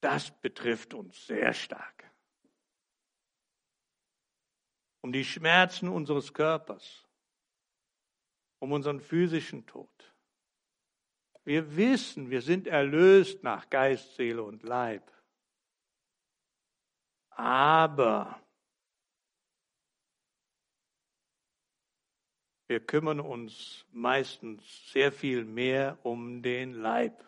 Das 0.00 0.32
betrifft 0.40 0.92
uns 0.92 1.24
sehr 1.24 1.52
stark. 1.52 2.10
Um 5.02 5.12
die 5.12 5.24
Schmerzen 5.24 5.88
unseres 5.88 6.34
Körpers, 6.34 7.06
um 8.58 8.72
unseren 8.72 9.00
physischen 9.00 9.66
Tod. 9.66 9.91
Wir 11.44 11.76
wissen, 11.76 12.30
wir 12.30 12.40
sind 12.40 12.68
erlöst 12.68 13.42
nach 13.42 13.68
Geist, 13.68 14.14
Seele 14.14 14.42
und 14.44 14.62
Leib. 14.62 15.10
Aber 17.30 18.40
wir 22.68 22.78
kümmern 22.80 23.18
uns 23.18 23.84
meistens 23.90 24.92
sehr 24.92 25.10
viel 25.10 25.44
mehr 25.44 25.98
um 26.04 26.42
den 26.42 26.74
Leib. 26.74 27.24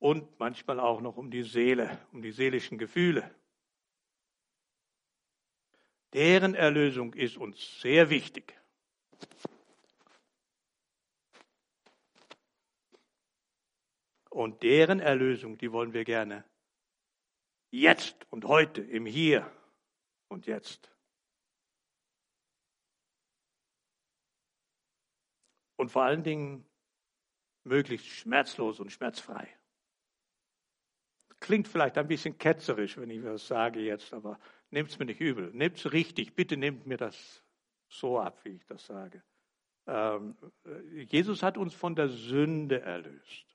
Und 0.00 0.36
manchmal 0.40 0.80
auch 0.80 1.00
noch 1.00 1.16
um 1.16 1.30
die 1.30 1.44
Seele, 1.44 2.04
um 2.10 2.22
die 2.22 2.32
seelischen 2.32 2.76
Gefühle. 2.76 3.32
Deren 6.12 6.56
Erlösung 6.56 7.14
ist 7.14 7.36
uns 7.36 7.80
sehr 7.80 8.10
wichtig. 8.10 8.61
Und 14.30 14.62
deren 14.62 15.00
Erlösung, 15.00 15.58
die 15.58 15.72
wollen 15.72 15.92
wir 15.92 16.04
gerne 16.04 16.44
jetzt 17.70 18.26
und 18.30 18.44
heute, 18.44 18.82
im 18.82 19.06
Hier 19.06 19.50
und 20.28 20.46
Jetzt. 20.46 20.90
Und 25.76 25.90
vor 25.90 26.04
allen 26.04 26.22
Dingen 26.22 26.64
möglichst 27.64 28.06
schmerzlos 28.06 28.80
und 28.80 28.90
schmerzfrei. 28.90 29.48
Klingt 31.40 31.66
vielleicht 31.66 31.98
ein 31.98 32.06
bisschen 32.06 32.38
ketzerisch, 32.38 32.96
wenn 32.98 33.10
ich 33.10 33.22
das 33.22 33.46
sage 33.48 33.80
jetzt, 33.80 34.12
aber 34.12 34.38
nehmt 34.70 34.90
es 34.90 34.98
mir 34.98 35.06
nicht 35.06 35.20
übel. 35.20 35.50
Nehmt 35.52 35.76
es 35.76 35.92
richtig. 35.92 36.34
Bitte 36.34 36.56
nehmt 36.56 36.86
mir 36.86 36.98
das 36.98 37.42
so 37.92 38.18
ab, 38.18 38.44
wie 38.44 38.50
ich 38.50 38.66
das 38.66 38.86
sage. 38.86 39.22
Ähm, 39.86 40.36
Jesus 41.08 41.42
hat 41.42 41.56
uns 41.58 41.74
von 41.74 41.94
der 41.94 42.08
Sünde 42.08 42.80
erlöst, 42.80 43.46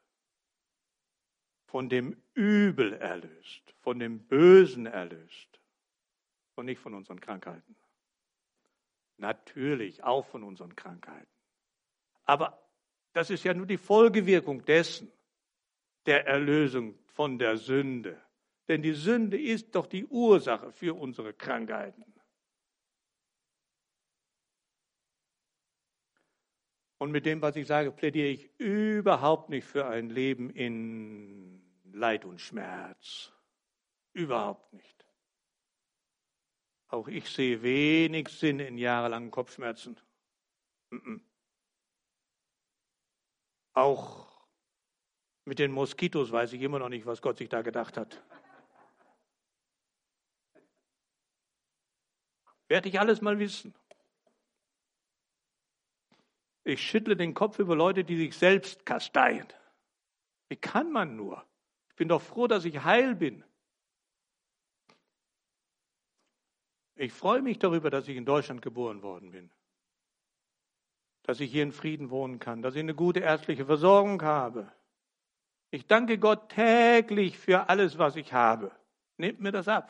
von 1.65 1.89
dem 1.89 2.21
Übel 2.33 2.93
erlöst, 2.93 3.73
von 3.79 3.99
dem 3.99 4.19
Bösen 4.27 4.85
erlöst 4.85 5.59
und 6.55 6.65
nicht 6.65 6.79
von 6.79 6.93
unseren 6.93 7.19
Krankheiten. 7.19 7.75
Natürlich 9.17 10.03
auch 10.03 10.25
von 10.25 10.43
unseren 10.43 10.75
Krankheiten. 10.75 11.27
Aber 12.25 12.61
das 13.13 13.29
ist 13.29 13.43
ja 13.43 13.53
nur 13.53 13.65
die 13.65 13.77
Folgewirkung 13.77 14.63
dessen, 14.65 15.11
der 16.05 16.27
Erlösung 16.27 16.97
von 17.07 17.39
der 17.39 17.57
Sünde. 17.57 18.21
Denn 18.67 18.81
die 18.81 18.93
Sünde 18.93 19.41
ist 19.41 19.73
doch 19.75 19.87
die 19.87 20.05
Ursache 20.05 20.71
für 20.71 20.93
unsere 20.93 21.33
Krankheiten. 21.33 22.03
Und 26.99 27.11
mit 27.11 27.25
dem, 27.25 27.41
was 27.41 27.55
ich 27.55 27.67
sage, 27.67 27.91
plädiere 27.91 28.27
ich 28.27 28.59
überhaupt 28.59 29.49
nicht 29.49 29.65
für 29.65 29.85
ein 29.85 30.09
Leben 30.09 30.49
in 30.49 31.61
Leid 31.91 32.25
und 32.25 32.41
Schmerz. 32.41 33.31
Überhaupt 34.13 34.73
nicht. 34.73 35.05
Auch 36.87 37.07
ich 37.07 37.29
sehe 37.29 37.61
wenig 37.61 38.29
Sinn 38.29 38.59
in 38.59 38.77
jahrelangen 38.77 39.29
Kopfschmerzen. 39.29 39.99
Auch 43.73 44.27
mit 45.45 45.59
den 45.59 45.71
Moskitos 45.71 46.31
weiß 46.31 46.53
ich 46.53 46.61
immer 46.61 46.79
noch 46.79 46.89
nicht, 46.89 47.05
was 47.05 47.21
Gott 47.21 47.37
sich 47.37 47.49
da 47.49 47.61
gedacht 47.61 47.97
hat. 47.97 48.23
Werde 52.67 52.89
ich 52.89 52.99
alles 52.99 53.21
mal 53.21 53.37
wissen. 53.39 53.73
Ich 56.67 56.81
schüttle 56.81 57.15
den 57.15 57.33
Kopf 57.33 57.59
über 57.59 57.77
Leute, 57.77 58.03
die 58.03 58.17
sich 58.17 58.37
selbst 58.37 58.85
kasteien. 58.85 59.47
Wie 60.49 60.57
kann 60.57 60.91
man 60.91 61.15
nur? 61.15 61.45
Ich 61.87 61.95
bin 61.95 62.09
doch 62.09 62.21
froh, 62.21 62.45
dass 62.45 62.65
ich 62.65 62.83
heil 62.83 63.15
bin. 63.15 63.41
Ich 66.95 67.13
freue 67.13 67.41
mich 67.41 67.57
darüber, 67.57 67.89
dass 67.89 68.09
ich 68.09 68.17
in 68.17 68.25
Deutschland 68.25 68.61
geboren 68.61 69.01
worden 69.01 69.31
bin. 69.31 69.49
Dass 71.23 71.39
ich 71.39 71.49
hier 71.49 71.63
in 71.63 71.71
Frieden 71.71 72.09
wohnen 72.09 72.39
kann, 72.39 72.61
dass 72.61 72.75
ich 72.75 72.81
eine 72.81 72.95
gute 72.95 73.21
ärztliche 73.21 73.65
Versorgung 73.65 74.21
habe. 74.21 74.69
Ich 75.71 75.87
danke 75.87 76.17
Gott 76.17 76.49
täglich 76.49 77.37
für 77.37 77.69
alles, 77.69 77.97
was 77.97 78.17
ich 78.17 78.33
habe. 78.33 78.75
Nehmt 79.15 79.39
mir 79.39 79.53
das 79.53 79.69
ab. 79.69 79.89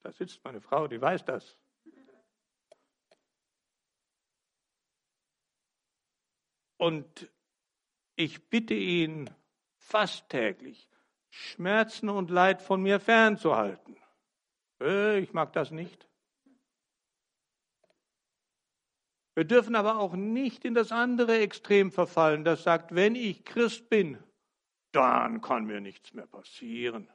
Da 0.00 0.12
sitzt 0.12 0.44
meine 0.44 0.60
Frau, 0.60 0.88
die 0.88 1.00
weiß 1.00 1.24
das. 1.24 1.56
Und 6.82 7.30
ich 8.16 8.50
bitte 8.50 8.74
ihn 8.74 9.30
fast 9.76 10.28
täglich, 10.30 10.88
Schmerzen 11.30 12.08
und 12.08 12.28
Leid 12.28 12.60
von 12.60 12.82
mir 12.82 12.98
fernzuhalten. 12.98 13.96
Äh, 14.80 15.20
ich 15.20 15.32
mag 15.32 15.52
das 15.52 15.70
nicht. 15.70 16.08
Wir 19.36 19.44
dürfen 19.44 19.76
aber 19.76 20.00
auch 20.00 20.14
nicht 20.14 20.64
in 20.64 20.74
das 20.74 20.90
andere 20.90 21.38
Extrem 21.38 21.92
verfallen, 21.92 22.42
das 22.42 22.64
sagt, 22.64 22.92
wenn 22.96 23.14
ich 23.14 23.44
Christ 23.44 23.88
bin, 23.88 24.18
dann 24.90 25.40
kann 25.40 25.66
mir 25.66 25.80
nichts 25.80 26.12
mehr 26.14 26.26
passieren. 26.26 27.08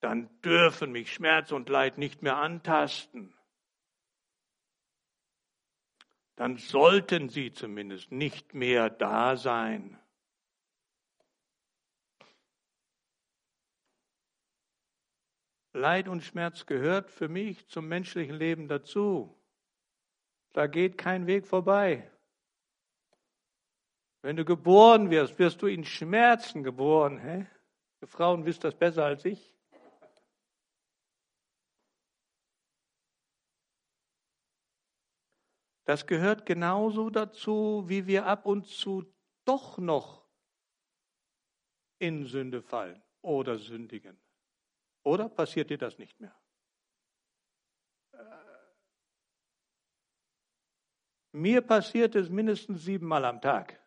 Dann 0.00 0.28
dürfen 0.40 0.90
mich 0.90 1.14
Schmerz 1.14 1.52
und 1.52 1.68
Leid 1.68 1.98
nicht 1.98 2.22
mehr 2.22 2.38
antasten 2.38 3.37
dann 6.38 6.56
sollten 6.56 7.28
sie 7.28 7.52
zumindest 7.52 8.12
nicht 8.12 8.54
mehr 8.54 8.90
da 8.90 9.36
sein. 9.36 9.98
Leid 15.72 16.06
und 16.06 16.22
Schmerz 16.22 16.64
gehört 16.64 17.10
für 17.10 17.28
mich 17.28 17.66
zum 17.66 17.88
menschlichen 17.88 18.36
Leben 18.36 18.68
dazu. 18.68 19.36
Da 20.52 20.68
geht 20.68 20.96
kein 20.96 21.26
Weg 21.26 21.44
vorbei. 21.44 22.08
Wenn 24.22 24.36
du 24.36 24.44
geboren 24.44 25.10
wirst, 25.10 25.40
wirst 25.40 25.60
du 25.60 25.66
in 25.66 25.84
Schmerzen 25.84 26.62
geboren. 26.62 27.18
Hä? 27.18 27.46
Ihr 28.00 28.08
Frauen 28.08 28.44
wisst 28.44 28.62
das 28.62 28.76
besser 28.76 29.04
als 29.04 29.24
ich. 29.24 29.57
Das 35.88 36.06
gehört 36.06 36.44
genauso 36.44 37.08
dazu, 37.08 37.82
wie 37.86 38.06
wir 38.06 38.26
ab 38.26 38.44
und 38.44 38.66
zu 38.66 39.10
doch 39.46 39.78
noch 39.78 40.22
in 41.98 42.26
Sünde 42.26 42.60
fallen 42.60 43.02
oder 43.22 43.56
sündigen. 43.56 44.20
Oder 45.02 45.30
passiert 45.30 45.70
dir 45.70 45.78
das 45.78 45.96
nicht 45.96 46.20
mehr? 46.20 46.38
Äh, 48.12 48.18
mir 51.32 51.62
passiert 51.62 52.14
es 52.16 52.28
mindestens 52.28 52.84
siebenmal 52.84 53.24
am 53.24 53.40
Tag, 53.40 53.82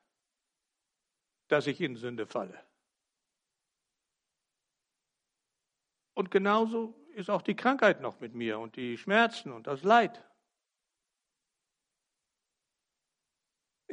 dass 1.49 1.67
ich 1.67 1.79
in 1.81 1.95
Sünde 1.95 2.25
falle. 2.25 2.65
Und 6.15 6.31
genauso 6.31 6.95
ist 7.13 7.29
auch 7.29 7.43
die 7.43 7.55
Krankheit 7.55 8.01
noch 8.01 8.19
mit 8.19 8.33
mir 8.33 8.57
und 8.57 8.75
die 8.75 8.97
Schmerzen 8.97 9.51
und 9.51 9.67
das 9.67 9.83
Leid. 9.83 10.27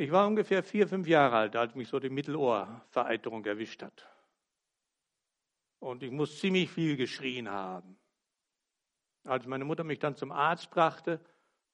Ich 0.00 0.12
war 0.12 0.28
ungefähr 0.28 0.62
vier, 0.62 0.86
fünf 0.86 1.08
Jahre 1.08 1.34
alt, 1.34 1.56
als 1.56 1.74
mich 1.74 1.88
so 1.88 1.98
die 1.98 2.08
Mittelohrvereiterung 2.08 3.44
erwischt 3.44 3.82
hat. 3.82 4.08
Und 5.80 6.04
ich 6.04 6.12
muss 6.12 6.38
ziemlich 6.38 6.70
viel 6.70 6.96
geschrien 6.96 7.50
haben. 7.50 7.98
Als 9.24 9.44
meine 9.46 9.64
Mutter 9.64 9.82
mich 9.82 9.98
dann 9.98 10.14
zum 10.14 10.30
Arzt 10.30 10.70
brachte, 10.70 11.20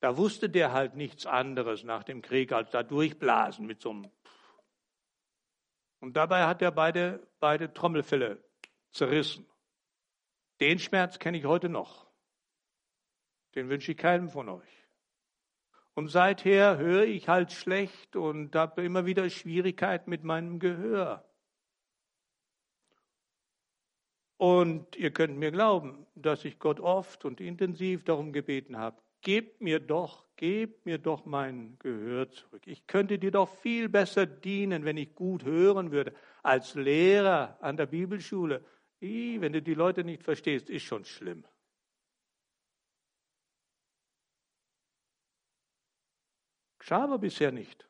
da 0.01 0.17
wusste 0.17 0.49
der 0.49 0.73
halt 0.73 0.95
nichts 0.95 1.27
anderes 1.27 1.85
nach 1.85 2.03
dem 2.03 2.23
Krieg 2.23 2.51
als 2.53 2.71
da 2.71 2.83
durchblasen 2.83 3.67
mit 3.67 3.83
so 3.83 3.91
einem. 3.91 4.11
Und 6.01 6.17
dabei 6.17 6.47
hat 6.47 6.63
er 6.63 6.71
beide, 6.71 7.29
beide 7.41 7.75
Trommelfälle 7.75 8.43
zerrissen. 8.93 9.47
Den 10.61 10.79
Schmerz 10.79 11.19
kenne 11.19 11.37
ich 11.37 11.45
heute 11.45 11.69
noch. 11.69 12.07
Den 13.55 13.69
wünsche 13.69 13.93
ich 13.93 13.99
keinem 13.99 14.31
von 14.31 14.49
euch. 14.49 14.84
Und 15.95 16.09
seither 16.09 16.79
höre 16.79 17.05
ich 17.05 17.29
halt 17.29 17.53
schlecht 17.53 18.17
und 18.17 18.55
habe 18.57 18.85
immer 18.85 19.07
wieder 19.07 19.31
Schwierigkeiten 19.31 20.11
mit 20.11 20.25
meinem 20.25 20.59
Gehör. 20.59 21.25
Und 24.37 24.97
ihr 24.97 25.13
könnt 25.13 25.39
mir 25.39 25.53
glauben, 25.53 26.07
dass 26.17 26.45
ich 26.45 26.59
Gott 26.59 26.81
oft 26.81 27.25
und 27.25 27.41
intensiv 27.41 28.05
darum 28.05 28.33
gebeten 28.33 28.77
habe, 28.77 29.01
gebt 29.23 29.61
mir 29.61 29.79
doch, 29.79 30.25
gebt 30.37 30.85
mir 30.85 30.99
doch 30.99 31.25
mein 31.25 31.77
Gehör 31.79 32.29
zurück. 32.31 32.67
Ich 32.67 32.87
könnte 32.89 33.19
dir 33.19 33.31
doch 33.31 33.49
viel 33.61 33.89
besser 33.89 34.27
dienen, 34.27 34.85
wenn 34.85 34.97
ich 34.97 35.15
gut 35.15 35.45
hören 35.45 35.93
würde, 35.93 36.13
als 36.43 36.75
Lehrer 36.75 37.57
an 37.61 37.77
der 37.77 37.87
Bibelschule. 37.87 38.65
I, 39.01 39.41
wenn 39.41 39.53
du 39.53 39.63
die 39.63 39.75
Leute 39.75 40.03
nicht 40.03 40.25
verstehst, 40.25 40.69
ist 40.69 40.83
schon 40.83 41.05
schlimm. 41.05 41.45
Geschah 46.85 47.05
aber 47.05 47.17
bisher 47.17 47.51
nicht. 47.51 47.89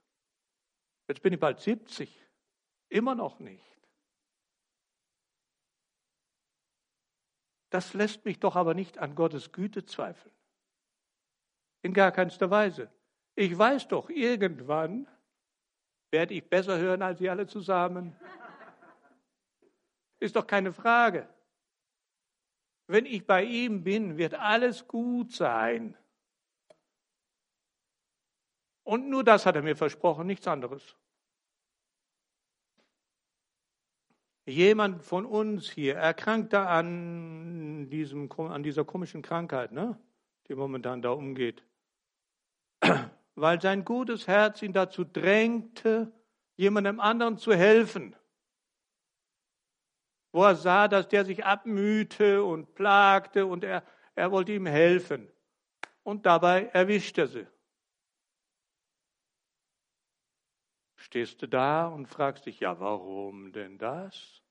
Jetzt 1.08 1.20
bin 1.20 1.32
ich 1.32 1.40
bald 1.40 1.58
70. 1.58 2.16
Immer 2.90 3.16
noch 3.16 3.40
nicht. 3.40 3.76
Das 7.70 7.92
lässt 7.92 8.24
mich 8.24 8.38
doch 8.38 8.54
aber 8.54 8.72
nicht 8.72 8.98
an 8.98 9.16
Gottes 9.16 9.50
Güte 9.50 9.84
zweifeln. 9.84 10.32
In 11.82 11.92
gar 11.92 12.12
keinster 12.12 12.52
Weise. 12.52 12.88
Ich 13.34 13.58
weiß 13.58 13.88
doch, 13.88 14.10
irgendwann 14.10 15.08
werde 16.12 16.34
ich 16.34 16.48
besser 16.48 16.78
hören 16.78 17.02
als 17.02 17.18
Sie 17.18 17.28
alle 17.28 17.48
zusammen. 17.48 18.16
Ist 20.20 20.36
doch 20.36 20.46
keine 20.46 20.72
Frage. 20.72 21.28
Wenn 22.86 23.06
ich 23.06 23.26
bei 23.26 23.42
ihm 23.42 23.82
bin, 23.82 24.18
wird 24.18 24.34
alles 24.34 24.86
gut 24.86 25.32
sein. 25.32 25.98
Und 28.84 29.08
nur 29.08 29.24
das 29.24 29.46
hat 29.46 29.56
er 29.56 29.62
mir 29.62 29.76
versprochen, 29.76 30.26
nichts 30.26 30.46
anderes. 30.46 30.94
Jemand 34.46 35.02
von 35.02 35.24
uns 35.24 35.70
hier 35.70 35.96
erkrankt 35.96 36.52
da 36.52 36.66
an, 36.66 37.88
diesem, 37.88 38.30
an 38.32 38.62
dieser 38.62 38.84
komischen 38.84 39.22
Krankheit, 39.22 39.72
ne, 39.72 39.98
die 40.48 40.54
momentan 40.54 41.00
da 41.00 41.10
umgeht, 41.10 41.64
weil 43.34 43.60
sein 43.62 43.86
gutes 43.86 44.26
Herz 44.28 44.60
ihn 44.60 44.74
dazu 44.74 45.02
drängte, 45.02 46.12
jemandem 46.56 47.00
anderen 47.00 47.38
zu 47.38 47.54
helfen. 47.54 48.14
Wo 50.30 50.44
er 50.44 50.56
sah, 50.56 50.88
dass 50.88 51.08
der 51.08 51.24
sich 51.24 51.44
abmühte 51.46 52.44
und 52.44 52.74
plagte 52.74 53.46
und 53.46 53.64
er, 53.64 53.82
er 54.14 54.30
wollte 54.30 54.52
ihm 54.52 54.66
helfen. 54.66 55.30
Und 56.02 56.26
dabei 56.26 56.66
erwischt 56.66 57.16
er 57.16 57.28
sie. 57.28 57.46
Stehst 61.04 61.42
du 61.42 61.46
da 61.46 61.86
und 61.86 62.06
fragst 62.06 62.46
dich, 62.46 62.60
ja, 62.60 62.80
warum 62.80 63.52
denn 63.52 63.76
das? 63.76 64.42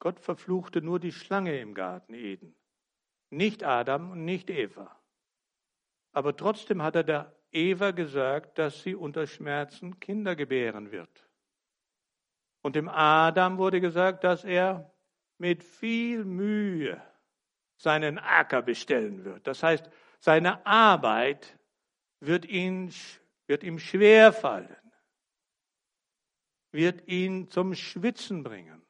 Gott 0.00 0.18
verfluchte 0.20 0.82
nur 0.82 0.98
die 0.98 1.12
Schlange 1.12 1.58
im 1.60 1.74
Garten 1.74 2.12
Eden, 2.12 2.56
nicht 3.30 3.62
Adam 3.62 4.10
und 4.10 4.24
nicht 4.24 4.50
Eva. 4.50 5.00
Aber 6.12 6.36
trotzdem 6.36 6.82
hat 6.82 6.96
er 6.96 7.04
der 7.04 7.36
Eva 7.52 7.92
gesagt, 7.92 8.58
dass 8.58 8.82
sie 8.82 8.94
unter 8.94 9.26
Schmerzen 9.26 10.00
Kinder 10.00 10.34
gebären 10.34 10.90
wird. 10.90 11.28
Und 12.62 12.74
dem 12.74 12.88
Adam 12.88 13.58
wurde 13.58 13.80
gesagt, 13.80 14.24
dass 14.24 14.44
er 14.44 14.92
mit 15.38 15.62
viel 15.62 16.24
Mühe 16.24 17.00
seinen 17.76 18.18
Acker 18.18 18.62
bestellen 18.62 19.24
wird. 19.24 19.46
Das 19.46 19.62
heißt, 19.62 19.88
seine 20.18 20.66
Arbeit 20.66 21.56
wird, 22.20 22.44
ihn, 22.46 22.92
wird 23.46 23.62
ihm 23.62 23.78
schwer 23.78 24.32
fallen, 24.32 24.76
wird 26.72 27.06
ihn 27.08 27.50
zum 27.50 27.74
Schwitzen 27.74 28.42
bringen, 28.42 28.82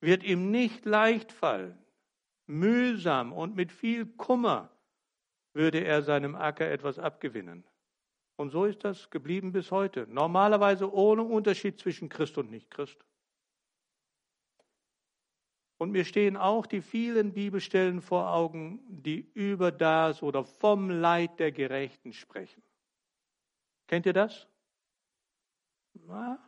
wird 0.00 0.22
ihm 0.22 0.50
nicht 0.50 0.84
leicht 0.84 1.32
fallen. 1.32 1.76
Mühsam 2.46 3.32
und 3.32 3.54
mit 3.54 3.70
viel 3.70 4.06
Kummer 4.06 4.70
würde 5.52 5.84
er 5.84 6.02
seinem 6.02 6.34
Acker 6.34 6.68
etwas 6.68 6.98
abgewinnen. 6.98 7.64
Und 8.36 8.50
so 8.50 8.64
ist 8.64 8.84
das 8.84 9.10
geblieben 9.10 9.52
bis 9.52 9.70
heute. 9.70 10.06
Normalerweise 10.08 10.92
ohne 10.92 11.22
Unterschied 11.22 11.78
zwischen 11.78 12.08
Christ 12.08 12.38
und 12.38 12.50
Nicht-Christ. 12.50 13.04
Und 15.80 15.92
mir 15.92 16.04
stehen 16.04 16.36
auch 16.36 16.66
die 16.66 16.82
vielen 16.82 17.32
Bibelstellen 17.32 18.02
vor 18.02 18.34
Augen, 18.34 18.80
die 18.86 19.30
über 19.32 19.72
das 19.72 20.22
oder 20.22 20.44
vom 20.44 20.90
Leid 20.90 21.40
der 21.40 21.52
Gerechten 21.52 22.12
sprechen. 22.12 22.62
Kennt 23.86 24.04
ihr 24.04 24.12
das? 24.12 24.46
Na? 25.94 26.38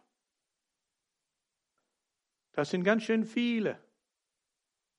Das 2.53 2.69
sind 2.69 2.85
ganz 2.85 3.05
schön 3.05 3.25
viele. 3.25 3.83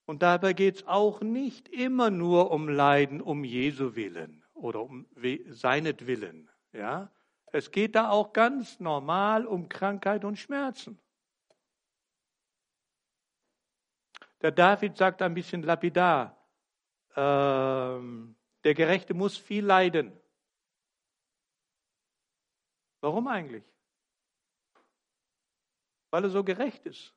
Und 0.06 0.24
dabei 0.24 0.54
geht 0.54 0.78
es 0.78 0.88
auch 0.88 1.22
nicht 1.22 1.68
immer 1.70 2.10
nur 2.10 2.50
um 2.50 2.68
Leiden 2.68 3.22
um 3.22 3.44
Jesu 3.44 3.96
Willen 3.96 4.44
oder 4.56 4.82
um 4.82 5.06
seinetwillen. 5.46 6.50
Ja? 6.72 7.12
Es 7.52 7.70
geht 7.70 7.94
da 7.94 8.10
auch 8.10 8.34
ganz 8.34 8.80
normal 8.80 9.46
um 9.46 9.70
Krankheit 9.70 10.26
und 10.26 10.40
Schmerzen. 10.40 10.98
Der 14.44 14.52
David 14.52 14.98
sagt 14.98 15.22
ein 15.22 15.34
bisschen 15.34 15.64
lapidar, 15.64 16.38
ähm, 17.16 18.36
der 18.66 18.74
Gerechte 18.74 19.14
muss 19.14 19.38
viel 19.38 19.66
leiden. 19.66 20.12
Warum 23.00 23.28
eigentlich? 23.28 23.64
Weil 26.12 26.26
er 26.26 26.30
so 26.30 26.44
gerecht 26.44 26.86
ist. 26.86 27.14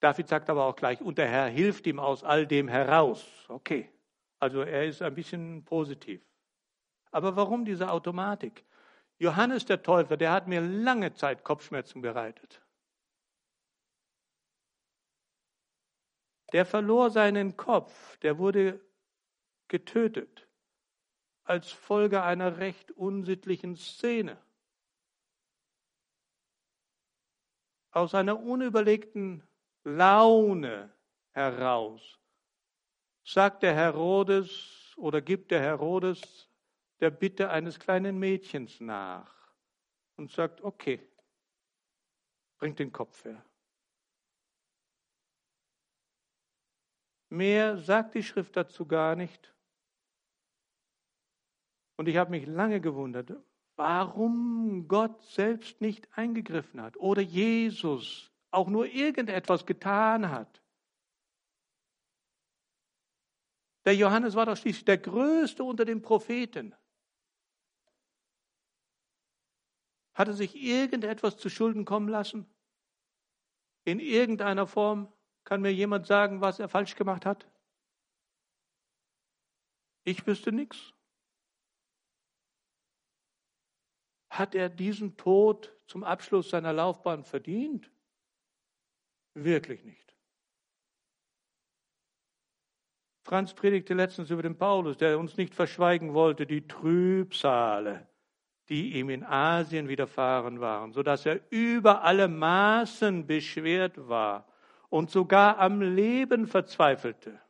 David 0.00 0.28
sagt 0.28 0.48
aber 0.48 0.64
auch 0.64 0.76
gleich, 0.76 1.00
und 1.00 1.18
der 1.18 1.28
Herr 1.28 1.48
hilft 1.48 1.86
ihm 1.86 1.98
aus 1.98 2.22
all 2.22 2.46
dem 2.46 2.68
heraus. 2.68 3.26
Okay, 3.48 3.90
also 4.38 4.62
er 4.62 4.86
ist 4.86 5.02
ein 5.02 5.14
bisschen 5.14 5.64
positiv. 5.64 6.22
Aber 7.10 7.36
warum 7.36 7.64
diese 7.64 7.90
Automatik? 7.90 8.64
Johannes 9.18 9.64
der 9.66 9.82
Täufer, 9.82 10.16
der 10.16 10.32
hat 10.32 10.46
mir 10.46 10.60
lange 10.60 11.12
Zeit 11.14 11.44
Kopfschmerzen 11.44 12.00
bereitet. 12.00 12.62
Der 16.52 16.66
verlor 16.66 17.10
seinen 17.10 17.56
Kopf, 17.56 18.18
der 18.18 18.38
wurde 18.38 18.80
getötet 19.68 20.48
als 21.44 21.70
Folge 21.70 22.22
einer 22.22 22.58
recht 22.58 22.92
unsittlichen 22.92 23.76
Szene. 23.76 24.40
Aus 27.90 28.14
einer 28.14 28.40
unüberlegten 28.40 29.42
Laune 29.82 30.94
heraus 31.32 32.20
sagt 33.24 33.62
der 33.62 33.74
Herodes 33.74 34.94
oder 34.96 35.20
gibt 35.20 35.50
der 35.50 35.60
Herodes 35.60 36.48
der 37.00 37.10
Bitte 37.10 37.50
eines 37.50 37.80
kleinen 37.80 38.18
Mädchens 38.18 38.80
nach 38.80 39.34
und 40.16 40.30
sagt, 40.30 40.60
okay, 40.60 41.00
bringt 42.58 42.78
den 42.78 42.92
Kopf 42.92 43.24
her. 43.24 43.44
Mehr 47.30 47.78
sagt 47.78 48.14
die 48.14 48.22
Schrift 48.22 48.56
dazu 48.56 48.86
gar 48.86 49.14
nicht. 49.14 49.54
Und 51.96 52.08
ich 52.08 52.16
habe 52.16 52.30
mich 52.30 52.46
lange 52.46 52.80
gewundert, 52.80 53.32
warum 53.76 54.88
Gott 54.88 55.22
selbst 55.22 55.80
nicht 55.80 56.08
eingegriffen 56.16 56.82
hat 56.82 56.96
oder 56.96 57.22
Jesus 57.22 58.32
auch 58.50 58.68
nur 58.68 58.86
irgendetwas 58.86 59.64
getan 59.64 60.30
hat. 60.30 60.60
Der 63.84 63.94
Johannes 63.94 64.34
war 64.34 64.46
doch 64.46 64.56
schließlich 64.56 64.84
der 64.84 64.98
Größte 64.98 65.62
unter 65.62 65.84
den 65.84 66.02
Propheten. 66.02 66.74
Hat 70.14 70.28
er 70.28 70.34
sich 70.34 70.56
irgendetwas 70.56 71.38
zu 71.38 71.48
Schulden 71.48 71.84
kommen 71.84 72.08
lassen? 72.08 72.52
In 73.84 74.00
irgendeiner 74.00 74.66
Form? 74.66 75.12
Kann 75.44 75.62
mir 75.62 75.72
jemand 75.72 76.06
sagen, 76.06 76.40
was 76.40 76.60
er 76.60 76.68
falsch 76.68 76.94
gemacht 76.94 77.26
hat? 77.26 77.46
Ich 80.04 80.26
wüsste 80.26 80.52
nichts. 80.52 80.92
Hat 84.30 84.54
er 84.54 84.68
diesen 84.68 85.16
Tod 85.16 85.74
zum 85.86 86.04
Abschluss 86.04 86.50
seiner 86.50 86.72
Laufbahn 86.72 87.24
verdient? 87.24 87.90
Wirklich 89.34 89.84
nicht. 89.84 90.14
Franz 93.22 93.54
predigte 93.54 93.94
letztens 93.94 94.30
über 94.30 94.42
den 94.42 94.56
Paulus, 94.56 94.96
der 94.96 95.18
uns 95.18 95.36
nicht 95.36 95.54
verschweigen 95.54 96.14
wollte, 96.14 96.46
die 96.46 96.66
Trübsale, 96.66 98.08
die 98.68 98.94
ihm 98.94 99.10
in 99.10 99.24
Asien 99.24 99.88
widerfahren 99.88 100.60
waren, 100.60 100.92
so 100.92 101.02
dass 101.02 101.26
er 101.26 101.40
über 101.50 102.02
alle 102.02 102.28
Maßen 102.28 103.26
beschwert 103.26 104.08
war 104.08 104.49
und 104.90 105.10
sogar 105.10 105.58
am 105.58 105.80
Leben 105.80 106.46
verzweifelte. 106.46 107.40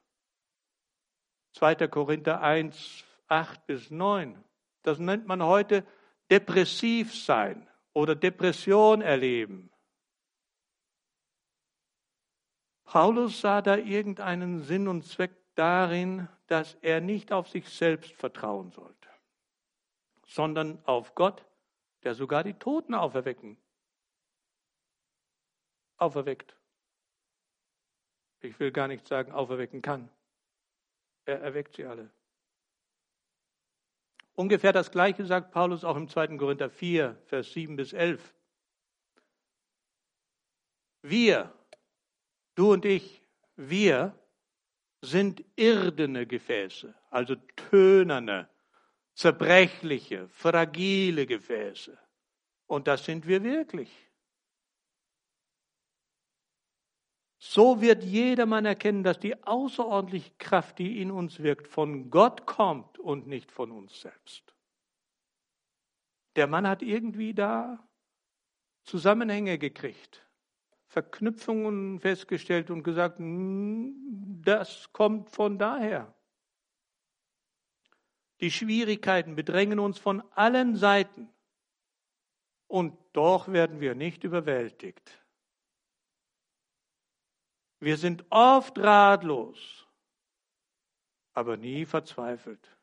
2. 1.55 1.89
Korinther 1.89 2.41
1, 2.43 3.05
8 3.27 3.67
bis 3.67 3.91
9. 3.91 4.43
Das 4.83 4.99
nennt 4.99 5.27
man 5.27 5.43
heute 5.43 5.85
depressiv 6.31 7.15
sein 7.15 7.69
oder 7.93 8.15
Depression 8.15 9.03
erleben. 9.03 9.73
Paulus 12.85 13.41
sah 13.41 13.63
da 13.63 13.77
irgendeinen 13.77 14.61
Sinn 14.61 14.89
und 14.89 15.05
Zweck 15.05 15.33
darin, 15.55 16.29
dass 16.47 16.75
er 16.83 17.01
nicht 17.01 17.33
auf 17.33 17.49
sich 17.49 17.69
selbst 17.69 18.13
vertrauen 18.15 18.71
sollte, 18.71 19.09
sondern 20.27 20.85
auf 20.87 21.15
Gott, 21.15 21.47
der 22.03 22.15
sogar 22.15 22.43
die 22.43 22.55
Toten 22.55 22.95
auferwecken, 22.95 23.57
auferweckt. 25.99 26.60
Ich 28.43 28.59
will 28.59 28.73
gar 28.73 28.89
nicht 28.89 29.07
sagen, 29.07 29.33
auferwecken 29.33 29.83
kann. 29.83 30.09
Er 31.27 31.41
erweckt 31.41 31.77
sie 31.77 31.85
alle. 31.85 32.11
Ungefähr 34.35 34.73
das 34.73 34.91
Gleiche 34.91 35.27
sagt 35.27 35.51
Paulus 35.51 35.85
auch 35.85 35.97
im 35.97 36.09
2. 36.09 36.39
Korinther 36.39 36.71
4, 36.71 37.17
Vers 37.27 37.53
7 37.53 37.77
bis 37.77 37.93
11. 37.93 38.35
Wir, 41.03 41.53
du 42.55 42.73
und 42.73 42.85
ich, 42.85 43.23
wir 43.57 44.19
sind 45.03 45.45
irdene 45.57 46.27
Gefäße, 46.27 46.95
also 47.11 47.37
tönerne, 47.71 48.49
zerbrechliche, 49.15 50.29
fragile 50.29 51.27
Gefäße. 51.27 51.99
Und 52.67 52.87
das 52.87 53.05
sind 53.05 53.27
wir 53.27 53.43
wirklich. 53.43 53.91
So 57.43 57.81
wird 57.81 58.05
jedermann 58.05 58.67
erkennen, 58.67 59.03
dass 59.03 59.19
die 59.19 59.43
außerordentliche 59.45 60.31
Kraft, 60.39 60.79
die 60.79 61.01
in 61.01 61.11
uns 61.11 61.43
wirkt, 61.43 61.69
von 61.69 62.11
Gott 62.11 62.45
kommt 62.45 62.99
und 62.99 63.27
nicht 63.27 63.51
von 63.51 63.73
uns 63.73 63.99
selbst. 63.99 64.55
Der 66.37 66.47
Mann 66.47 66.69
hat 66.69 66.83
irgendwie 66.83 67.33
da 67.33 67.83
Zusammenhänge 68.83 69.59
gekriegt, 69.59 70.29
Verknüpfungen 70.89 71.99
festgestellt 71.99 72.71
und 72.71 72.83
gesagt, 72.83 73.17
das 73.21 74.93
kommt 74.93 75.31
von 75.31 75.59
daher. 75.59 76.15
Die 78.41 78.51
Schwierigkeiten 78.51 79.35
bedrängen 79.35 79.79
uns 79.79 79.99
von 79.99 80.23
allen 80.33 80.77
Seiten 80.77 81.31
und 82.67 82.99
doch 83.15 83.49
werden 83.49 83.81
wir 83.81 83.95
nicht 83.95 84.25
überwältigt. 84.25 85.20
Wir 87.81 87.97
sind 87.97 88.25
oft 88.31 88.79
ratlos, 88.79 89.87
aber 91.33 91.57
nie 91.57 91.87
verzweifelt. 91.87 92.77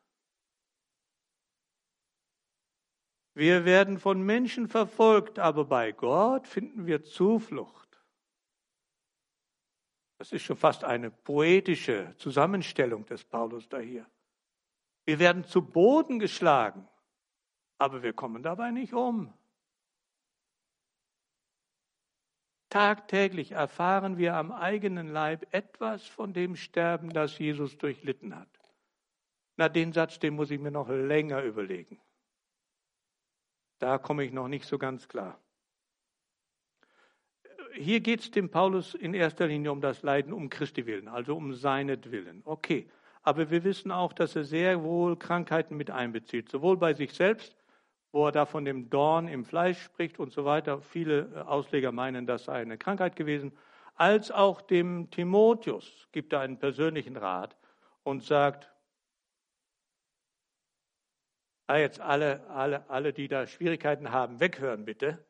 Wir 3.34 3.64
werden 3.64 4.00
von 4.00 4.20
Menschen 4.20 4.66
verfolgt, 4.66 5.38
aber 5.38 5.64
bei 5.64 5.92
Gott 5.92 6.48
finden 6.48 6.86
wir 6.86 7.04
Zuflucht. 7.04 7.88
Das 10.18 10.32
ist 10.32 10.42
schon 10.42 10.56
fast 10.56 10.82
eine 10.82 11.12
poetische 11.12 12.16
Zusammenstellung 12.16 13.06
des 13.06 13.24
Paulus 13.24 13.68
da 13.68 13.78
hier. 13.78 14.04
Wir 15.04 15.20
werden 15.20 15.44
zu 15.44 15.62
Boden 15.62 16.18
geschlagen, 16.18 16.88
aber 17.78 18.02
wir 18.02 18.12
kommen 18.12 18.42
dabei 18.42 18.72
nicht 18.72 18.92
um. 18.92 19.32
Tagtäglich 22.70 23.52
erfahren 23.52 24.18
wir 24.18 24.34
am 24.34 24.52
eigenen 24.52 25.08
Leib 25.08 25.46
etwas 25.52 26.06
von 26.06 26.34
dem 26.34 26.54
Sterben, 26.54 27.10
das 27.10 27.38
Jesus 27.38 27.78
durchlitten 27.78 28.36
hat. 28.36 28.48
Na, 29.56 29.68
den 29.68 29.92
Satz, 29.92 30.18
den 30.18 30.34
muss 30.34 30.50
ich 30.50 30.60
mir 30.60 30.70
noch 30.70 30.88
länger 30.88 31.42
überlegen. 31.42 32.00
Da 33.78 33.98
komme 33.98 34.24
ich 34.24 34.32
noch 34.32 34.48
nicht 34.48 34.66
so 34.66 34.76
ganz 34.76 35.08
klar. 35.08 35.40
Hier 37.74 38.00
geht 38.00 38.20
es 38.20 38.30
dem 38.30 38.50
Paulus 38.50 38.94
in 38.94 39.14
erster 39.14 39.46
Linie 39.46 39.72
um 39.72 39.80
das 39.80 40.02
Leiden 40.02 40.32
um 40.32 40.48
Christi 40.48 40.84
willen, 40.86 41.08
also 41.08 41.36
um 41.36 41.54
seinetwillen. 41.54 42.42
Okay, 42.44 42.90
aber 43.22 43.50
wir 43.50 43.64
wissen 43.64 43.90
auch, 43.90 44.12
dass 44.12 44.36
er 44.36 44.44
sehr 44.44 44.82
wohl 44.82 45.16
Krankheiten 45.16 45.76
mit 45.76 45.90
einbezieht, 45.90 46.48
sowohl 46.48 46.76
bei 46.76 46.94
sich 46.94 47.12
selbst 47.12 47.56
wo 48.12 48.26
er 48.26 48.32
da 48.32 48.46
von 48.46 48.64
dem 48.64 48.90
Dorn 48.90 49.28
im 49.28 49.44
Fleisch 49.44 49.82
spricht 49.82 50.18
und 50.18 50.32
so 50.32 50.44
weiter. 50.44 50.80
Viele 50.80 51.30
äh, 51.34 51.38
Ausleger 51.40 51.92
meinen, 51.92 52.26
das 52.26 52.44
sei 52.44 52.60
eine 52.60 52.78
Krankheit 52.78 53.16
gewesen. 53.16 53.56
Als 53.94 54.30
auch 54.30 54.60
dem 54.60 55.10
Timotheus 55.10 56.08
gibt 56.12 56.32
er 56.32 56.40
einen 56.40 56.58
persönlichen 56.58 57.16
Rat 57.16 57.56
und 58.04 58.22
sagt, 58.22 58.72
ah, 61.66 61.76
jetzt 61.76 62.00
alle, 62.00 62.46
alle, 62.48 62.88
alle, 62.88 63.12
die 63.12 63.28
da 63.28 63.46
Schwierigkeiten 63.46 64.12
haben, 64.12 64.40
weghören 64.40 64.84
bitte. 64.84 65.24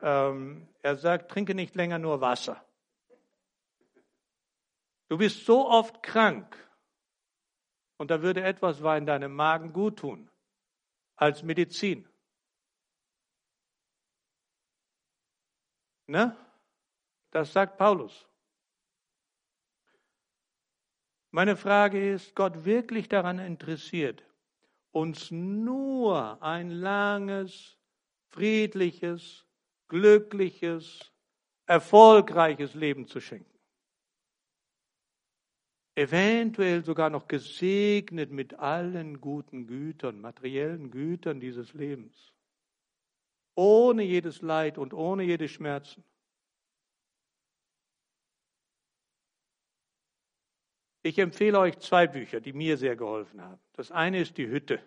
Ähm, 0.00 0.68
er 0.82 0.96
sagt, 0.96 1.30
trinke 1.30 1.54
nicht 1.54 1.74
länger 1.74 1.98
nur 1.98 2.20
Wasser. 2.20 2.62
Du 5.08 5.16
bist 5.16 5.46
so 5.46 5.68
oft 5.68 6.02
krank 6.02 6.56
und 7.96 8.10
da 8.10 8.22
würde 8.22 8.42
etwas 8.42 8.82
Wein 8.82 9.06
deinem 9.06 9.34
Magen 9.34 9.72
gut 9.72 9.98
tun 9.98 10.30
als 11.16 11.42
Medizin. 11.42 12.07
Ne? 16.08 16.34
Das 17.30 17.52
sagt 17.52 17.76
Paulus. 17.76 18.26
Meine 21.30 21.56
Frage 21.56 22.12
ist, 22.12 22.34
Gott 22.34 22.64
wirklich 22.64 23.08
daran 23.08 23.38
interessiert, 23.38 24.24
uns 24.90 25.30
nur 25.30 26.42
ein 26.42 26.70
langes, 26.70 27.76
friedliches, 28.30 29.46
glückliches, 29.88 31.12
erfolgreiches 31.66 32.74
Leben 32.74 33.06
zu 33.06 33.20
schenken. 33.20 33.58
Eventuell 35.94 36.82
sogar 36.82 37.10
noch 37.10 37.28
gesegnet 37.28 38.30
mit 38.30 38.54
allen 38.54 39.20
guten 39.20 39.66
Gütern, 39.66 40.20
materiellen 40.22 40.90
Gütern 40.90 41.40
dieses 41.40 41.74
Lebens 41.74 42.32
ohne 43.58 44.04
jedes 44.04 44.40
Leid 44.40 44.78
und 44.78 44.94
ohne 44.94 45.24
jede 45.24 45.48
Schmerzen. 45.48 46.04
Ich 51.02 51.18
empfehle 51.18 51.58
euch 51.58 51.76
zwei 51.80 52.06
Bücher, 52.06 52.40
die 52.40 52.52
mir 52.52 52.76
sehr 52.76 52.94
geholfen 52.94 53.42
haben. 53.42 53.60
Das 53.72 53.90
eine 53.90 54.20
ist 54.20 54.38
die 54.38 54.46
Hütte. 54.46 54.80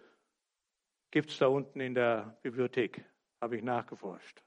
Gibt 1.09 1.31
es 1.31 1.37
da 1.37 1.47
unten 1.47 1.81
in 1.81 1.95
der 1.95 2.39
Bibliothek, 2.43 3.03
habe 3.41 3.57
ich 3.57 3.63
nachgeforscht. 3.63 4.41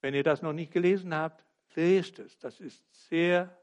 Wenn 0.00 0.14
ihr 0.14 0.24
das 0.24 0.40
noch 0.40 0.54
nicht 0.54 0.72
gelesen 0.72 1.14
habt, 1.14 1.44
lest 1.74 2.18
es. 2.18 2.38
Das 2.38 2.60
ist 2.60 2.82
sehr, 3.08 3.62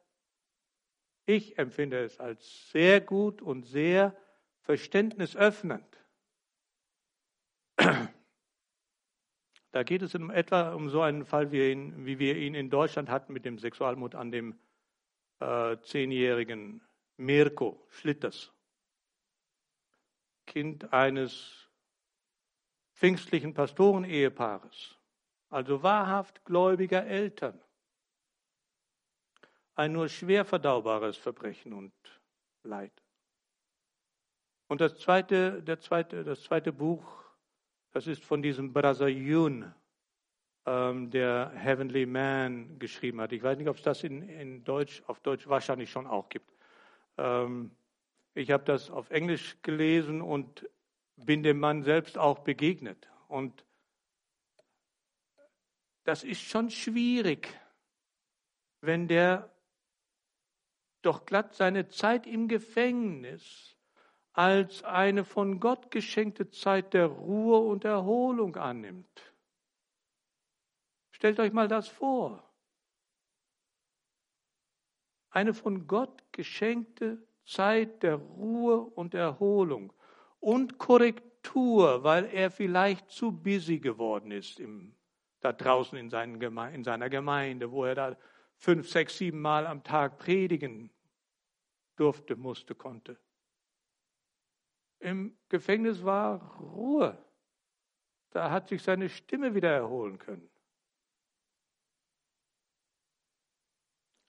ich 1.26 1.58
empfinde 1.58 2.04
es 2.04 2.20
als 2.20 2.70
sehr 2.70 3.02
gut 3.02 3.42
und 3.42 3.64
sehr 3.64 4.16
verständnisöffnend. 4.62 5.98
Da 9.72 9.84
geht 9.84 10.02
es 10.02 10.16
in 10.16 10.30
etwa 10.30 10.74
um 10.74 10.90
so 10.90 11.02
einen 11.02 11.26
Fall, 11.26 11.52
wie, 11.52 11.72
ihn, 11.72 12.06
wie 12.06 12.18
wir 12.18 12.36
ihn 12.38 12.56
in 12.56 12.70
Deutschland 12.70 13.10
hatten 13.10 13.34
mit 13.34 13.46
dem 13.46 13.60
Sexualmord 13.60 14.16
an 14.16 14.32
dem 14.32 14.60
äh, 15.40 15.78
zehnjährigen 15.82 16.82
Mirko 17.18 17.86
Schlitters, 17.90 18.52
Kind 20.48 20.92
eines 20.92 21.70
pfingstlichen 22.94 23.54
Pastorenehepaares, 23.54 24.98
also 25.50 25.84
wahrhaft 25.84 26.44
gläubiger 26.46 27.06
Eltern. 27.06 27.62
Ein 29.76 29.94
nur 29.94 30.10
schwer 30.10 30.44
verdaubares 30.46 31.16
Verbrechen 31.16 31.74
und 31.74 31.94
Leid. 32.64 32.92
Und 34.68 34.82
das 34.82 34.98
zweite, 35.00 35.64
der 35.64 35.80
zweite, 35.80 36.24
das 36.24 36.44
zweite 36.44 36.74
Buch 36.74 37.24
das 37.92 38.08
ist 38.08 38.24
von 38.24 38.42
diesem 38.42 38.74
Brother 38.74 39.08
Yun, 39.08 39.74
ähm, 40.66 41.10
der 41.10 41.52
Heavenly 41.56 42.06
Man 42.06 42.78
geschrieben 42.80 43.22
hat. 43.22 43.32
Ich 43.32 43.42
weiß 43.42 43.58
nicht, 43.58 43.68
ob 43.68 43.78
es 43.78 43.84
das 43.84 44.04
in, 44.04 44.28
in 44.30 44.64
Deutsch, 44.64 45.02
auf 45.08 45.20
Deutsch 45.20 45.48
wahrscheinlich 45.48 45.90
schon 45.90 46.06
auch 46.06 46.30
gibt. 46.30 46.52
Ähm, 47.18 47.72
ich 48.36 48.52
habe 48.52 48.64
das 48.64 48.90
auf 48.90 49.10
Englisch 49.10 49.58
gelesen 49.62 50.22
und 50.22 50.70
bin 51.16 51.44
dem 51.44 51.60
Mann 51.60 51.84
selbst 51.84 52.18
auch 52.18 52.40
begegnet. 52.40 53.10
Und 53.28 53.66
das 56.04 56.24
ist 56.24 56.42
schon 56.42 56.70
schwierig, 56.70 57.48
wenn 58.82 59.08
der 59.08 59.50
doch 61.02 61.26
glatt 61.26 61.56
seine 61.56 61.90
Zeit 61.90 62.28
im 62.28 62.48
Gefängnis 62.48 63.76
als 64.34 64.84
eine 64.84 65.26
von 65.26 65.60
Gott 65.60 65.92
geschenkte 65.92 66.50
Zeit 66.50 66.94
der 66.94 67.08
Ruhe 67.08 67.60
und 67.60 67.86
Erholung 67.86 68.56
annimmt. 68.56 69.34
Stellt 71.12 71.40
euch 71.40 71.52
mal 71.52 71.68
das 71.68 71.88
vor. 71.88 72.44
Eine 75.32 75.54
von 75.54 75.88
Gott 75.88 76.24
geschenkte 76.32 77.22
Zeit 77.46 78.04
der 78.04 78.16
Ruhe 78.16 78.80
und 78.80 79.14
Erholung 79.14 79.94
und 80.40 80.78
Korrektur, 80.78 82.04
weil 82.04 82.26
er 82.26 82.52
vielleicht 82.52 83.10
zu 83.10 83.32
busy 83.32 83.80
geworden 83.80 84.32
ist 84.32 84.60
im, 84.60 84.96
da 85.42 85.52
draußen 85.52 85.98
in, 85.98 86.10
seinen, 86.10 86.42
in 86.74 86.84
seiner 86.84 87.10
Gemeinde, 87.10 87.72
wo 87.72 87.86
er 87.86 87.96
da 87.96 88.18
fünf, 88.56 88.90
sechs, 88.90 89.18
sieben 89.18 89.42
Mal 89.42 89.68
am 89.68 89.84
Tag 89.84 90.20
predigen 90.20 90.92
durfte, 91.96 92.36
musste, 92.36 92.76
konnte. 92.76 93.20
Im 95.00 95.38
Gefängnis 95.48 96.04
war 96.04 96.60
Ruhe. 96.60 97.18
Da 98.32 98.52
hat 98.52 98.70
sich 98.70 98.84
seine 98.84 99.10
Stimme 99.10 99.56
wieder 99.56 99.72
erholen 99.72 100.20
können. 100.20 100.50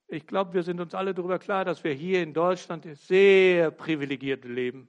Ich 0.06 0.26
glaube, 0.26 0.54
wir 0.54 0.62
sind 0.62 0.80
uns 0.80 0.94
alle 0.94 1.14
darüber 1.14 1.38
klar, 1.38 1.64
dass 1.64 1.84
wir 1.84 1.92
hier 1.92 2.22
in 2.22 2.34
Deutschland 2.34 2.84
sehr 2.96 3.70
privilegiert 3.70 4.44
leben. 4.44 4.88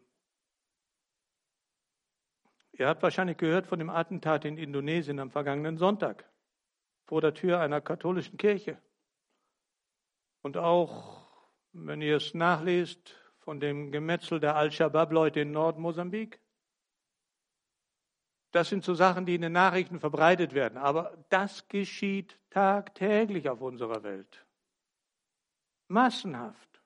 Ihr 2.72 2.88
habt 2.88 3.04
wahrscheinlich 3.04 3.38
gehört 3.38 3.68
von 3.68 3.78
dem 3.78 3.92
Attentat 3.92 4.46
in 4.46 4.58
Indonesien 4.58 5.20
am 5.20 5.30
vergangenen 5.30 5.78
Sonntag 5.78 6.26
vor 7.06 7.22
der 7.22 7.36
Tür 7.36 7.60
einer 7.60 7.82
katholischen 7.82 8.38
Kirche. 8.38 8.82
Und 10.42 10.58
auch, 10.58 11.28
wenn 11.74 12.02
ihr 12.02 12.16
es 12.16 12.34
nachlest, 12.34 13.21
von 13.42 13.60
dem 13.60 13.92
Gemetzel 13.92 14.40
der 14.40 14.56
Al-Shabaab-Leute 14.56 15.42
in 15.42 15.52
Nordmosambik. 15.52 16.40
Das 18.52 18.70
sind 18.70 18.84
so 18.84 18.94
Sachen, 18.94 19.26
die 19.26 19.36
in 19.36 19.42
den 19.42 19.54
Nachrichten 19.54 20.00
verbreitet 20.00 20.54
werden. 20.54 20.78
Aber 20.78 21.18
das 21.30 21.68
geschieht 21.68 22.40
tagtäglich 22.50 23.50
auf 23.50 23.62
unserer 23.62 24.04
Welt 24.04 24.46
massenhaft. 25.92 26.82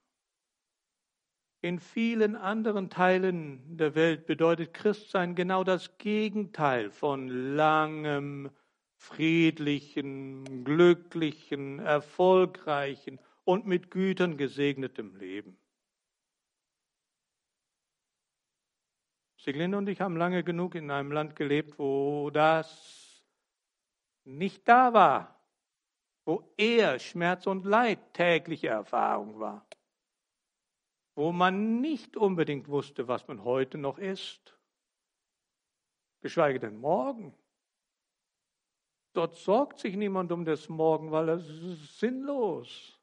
In 1.61 1.79
vielen 1.79 2.35
anderen 2.35 2.89
Teilen 2.89 3.77
der 3.77 3.95
Welt 3.95 4.25
bedeutet 4.25 4.73
Christsein 4.73 5.35
genau 5.35 5.63
das 5.63 5.97
Gegenteil 5.97 6.91
von 6.91 7.27
langem, 7.55 8.51
friedlichen, 8.97 10.63
glücklichen, 10.63 11.79
erfolgreichen 11.79 13.19
und 13.45 13.65
mit 13.65 13.89
Gütern 13.89 14.37
gesegnetem 14.37 15.15
Leben. 15.15 15.57
Siglinde 19.45 19.77
und 19.77 19.87
ich 19.87 20.01
haben 20.01 20.17
lange 20.17 20.43
genug 20.43 20.75
in 20.75 20.91
einem 20.91 21.11
Land 21.11 21.35
gelebt, 21.35 21.79
wo 21.79 22.29
das 22.31 23.23
nicht 24.25 24.67
da 24.67 24.93
war 24.93 25.35
wo 26.25 26.51
eher 26.57 26.99
Schmerz 26.99 27.45
und 27.47 27.65
Leid 27.65 28.13
tägliche 28.13 28.67
Erfahrung 28.67 29.39
war, 29.39 29.65
wo 31.15 31.31
man 31.31 31.79
nicht 31.81 32.17
unbedingt 32.17 32.67
wusste, 32.67 33.07
was 33.07 33.27
man 33.27 33.43
heute 33.43 33.77
noch 33.77 33.99
ist, 33.99 34.57
geschweige 36.21 36.59
denn 36.59 36.77
morgen. 36.77 37.33
Dort 39.13 39.35
sorgt 39.35 39.79
sich 39.79 39.95
niemand 39.95 40.31
um 40.31 40.43
das 40.43 40.67
Morgen, 40.67 41.11
weil 41.11 41.29
es 41.29 41.47
ist 41.47 41.99
sinnlos. 41.99 42.94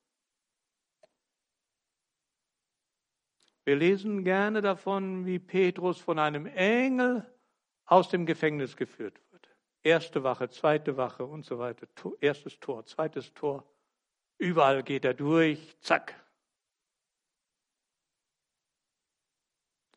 Wir 3.65 3.77
lesen 3.77 4.25
gerne 4.25 4.61
davon, 4.61 5.25
wie 5.25 5.39
Petrus 5.39 6.01
von 6.01 6.19
einem 6.19 6.47
Engel 6.47 7.25
aus 7.85 8.09
dem 8.09 8.27
Gefängnis 8.27 8.77
geführt 8.77 9.21
wird. 9.31 9.49
Erste 9.83 10.23
Wache, 10.25 10.49
zweite 10.49 10.97
Wache 10.97 11.25
und 11.25 11.45
so 11.45 11.59
weiter. 11.59 11.87
Erstes 12.21 12.59
Tor, 12.59 12.85
zweites 12.87 13.33
Tor. 13.35 13.65
Überall 14.39 14.83
geht 14.83 15.05
er 15.05 15.15
durch, 15.15 15.79
zack. 15.81 16.15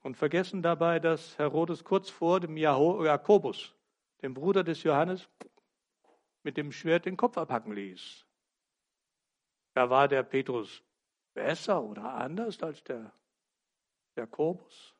Und 0.03 0.15
vergessen 0.15 0.61
dabei, 0.61 0.99
dass 0.99 1.37
Herodes 1.39 1.83
kurz 1.83 2.11
vor 2.11 2.39
dem 2.39 2.57
Jakobus, 2.57 3.75
dem 4.21 4.35
Bruder 4.35 4.63
des 4.63 4.83
Johannes, 4.83 5.27
mit 6.43 6.57
dem 6.57 6.71
Schwert 6.71 7.05
den 7.05 7.17
Kopf 7.17 7.39
abhacken 7.39 7.73
ließ. 7.73 8.23
Da 9.73 9.89
war 9.89 10.07
der 10.07 10.21
Petrus 10.21 10.83
besser 11.33 11.81
oder 11.81 12.13
anders 12.13 12.61
als 12.61 12.83
der 12.83 13.11
Jakobus. 14.15 14.95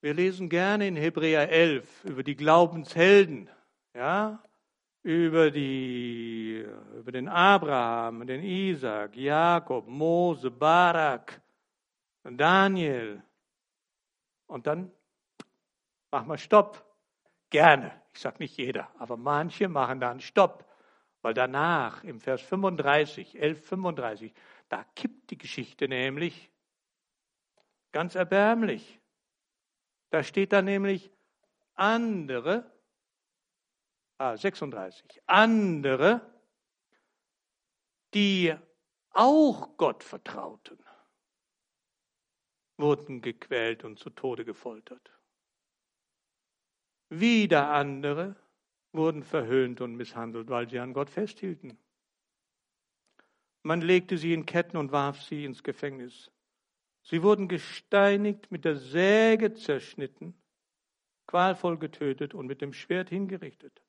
Wir 0.00 0.14
lesen 0.14 0.48
gerne 0.48 0.88
in 0.88 0.96
Hebräer 0.96 1.48
11 1.48 2.04
über 2.04 2.24
die 2.24 2.34
Glaubenshelden, 2.34 3.48
ja, 3.94 4.42
über, 5.02 5.50
die, 5.50 6.66
über 6.96 7.12
den 7.12 7.28
Abraham, 7.28 8.26
den 8.26 8.42
Isaac, 8.42 9.16
Jakob, 9.16 9.86
Mose, 9.86 10.50
Barak, 10.50 11.40
Daniel. 12.24 13.22
Und 14.46 14.66
dann 14.66 14.90
machen 16.10 16.28
wir 16.28 16.38
Stopp. 16.38 16.84
Gerne. 17.50 17.92
Ich 18.12 18.20
sage 18.20 18.36
nicht 18.40 18.56
jeder, 18.56 18.88
aber 18.98 19.16
manche 19.16 19.68
machen 19.68 20.00
dann 20.00 20.20
Stopp. 20.20 20.64
Weil 21.22 21.34
danach 21.34 22.02
im 22.02 22.18
Vers 22.18 22.42
35, 22.42 23.40
11, 23.40 23.66
35, 23.66 24.34
da 24.72 24.84
kippt 24.94 25.30
die 25.30 25.36
Geschichte 25.36 25.86
nämlich 25.86 26.50
ganz 27.92 28.14
erbärmlich. 28.14 29.02
Da 30.08 30.22
steht 30.22 30.50
da 30.54 30.62
nämlich 30.62 31.12
andere, 31.74 32.72
ah, 34.16 34.34
36, 34.34 35.20
andere, 35.26 36.22
die 38.14 38.56
auch 39.10 39.76
Gott 39.76 40.02
vertrauten, 40.02 40.82
wurden 42.78 43.20
gequält 43.20 43.84
und 43.84 43.98
zu 43.98 44.08
Tode 44.08 44.46
gefoltert. 44.46 45.12
Wieder 47.10 47.68
andere 47.72 48.36
wurden 48.92 49.22
verhöhnt 49.22 49.82
und 49.82 49.96
misshandelt, 49.96 50.48
weil 50.48 50.70
sie 50.70 50.78
an 50.78 50.94
Gott 50.94 51.10
festhielten. 51.10 51.76
Man 53.62 53.80
legte 53.80 54.18
sie 54.18 54.32
in 54.32 54.46
Ketten 54.46 54.76
und 54.76 54.92
warf 54.92 55.22
sie 55.22 55.44
ins 55.44 55.62
Gefängnis. 55.62 56.30
Sie 57.02 57.22
wurden 57.22 57.48
gesteinigt, 57.48 58.50
mit 58.50 58.64
der 58.64 58.76
Säge 58.76 59.54
zerschnitten, 59.54 60.34
qualvoll 61.26 61.78
getötet 61.78 62.34
und 62.34 62.46
mit 62.46 62.60
dem 62.60 62.72
Schwert 62.72 63.08
hingerichtet. 63.08 63.82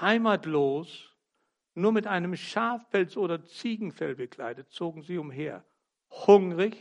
Heimatlos, 0.00 1.16
nur 1.74 1.92
mit 1.92 2.06
einem 2.06 2.36
Schafpelz 2.36 3.16
oder 3.16 3.44
Ziegenfell 3.44 4.14
bekleidet, 4.14 4.70
zogen 4.70 5.02
sie 5.02 5.18
umher, 5.18 5.64
hungrig, 6.10 6.76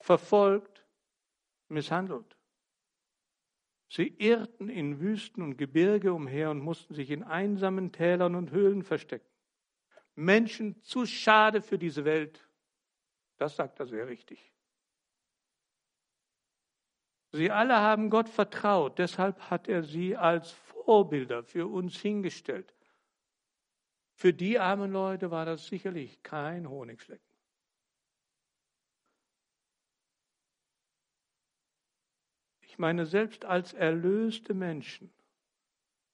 verfolgt, 0.00 0.84
misshandelt. 1.68 2.36
Sie 3.88 4.08
irrten 4.18 4.68
in 4.68 5.00
Wüsten 5.00 5.42
und 5.42 5.56
Gebirge 5.56 6.12
umher 6.12 6.50
und 6.50 6.60
mussten 6.60 6.94
sich 6.94 7.10
in 7.10 7.22
einsamen 7.22 7.92
Tälern 7.92 8.34
und 8.34 8.50
Höhlen 8.50 8.82
verstecken. 8.82 9.33
Menschen 10.14 10.80
zu 10.82 11.06
schade 11.06 11.60
für 11.60 11.78
diese 11.78 12.04
Welt, 12.04 12.46
das 13.36 13.56
sagt 13.56 13.80
er 13.80 13.86
sehr 13.86 14.06
richtig. 14.06 14.52
Sie 17.32 17.50
alle 17.50 17.74
haben 17.74 18.10
Gott 18.10 18.28
vertraut, 18.28 18.98
deshalb 18.98 19.50
hat 19.50 19.66
er 19.66 19.82
sie 19.82 20.16
als 20.16 20.52
Vorbilder 20.52 21.42
für 21.42 21.66
uns 21.66 22.00
hingestellt. 22.00 22.72
Für 24.12 24.32
die 24.32 24.60
armen 24.60 24.92
Leute 24.92 25.32
war 25.32 25.44
das 25.44 25.66
sicherlich 25.66 26.22
kein 26.22 26.68
Honigschlecken. 26.68 27.34
Ich 32.60 32.78
meine, 32.78 33.06
selbst 33.06 33.44
als 33.44 33.72
erlöste 33.72 34.54
Menschen 34.54 35.12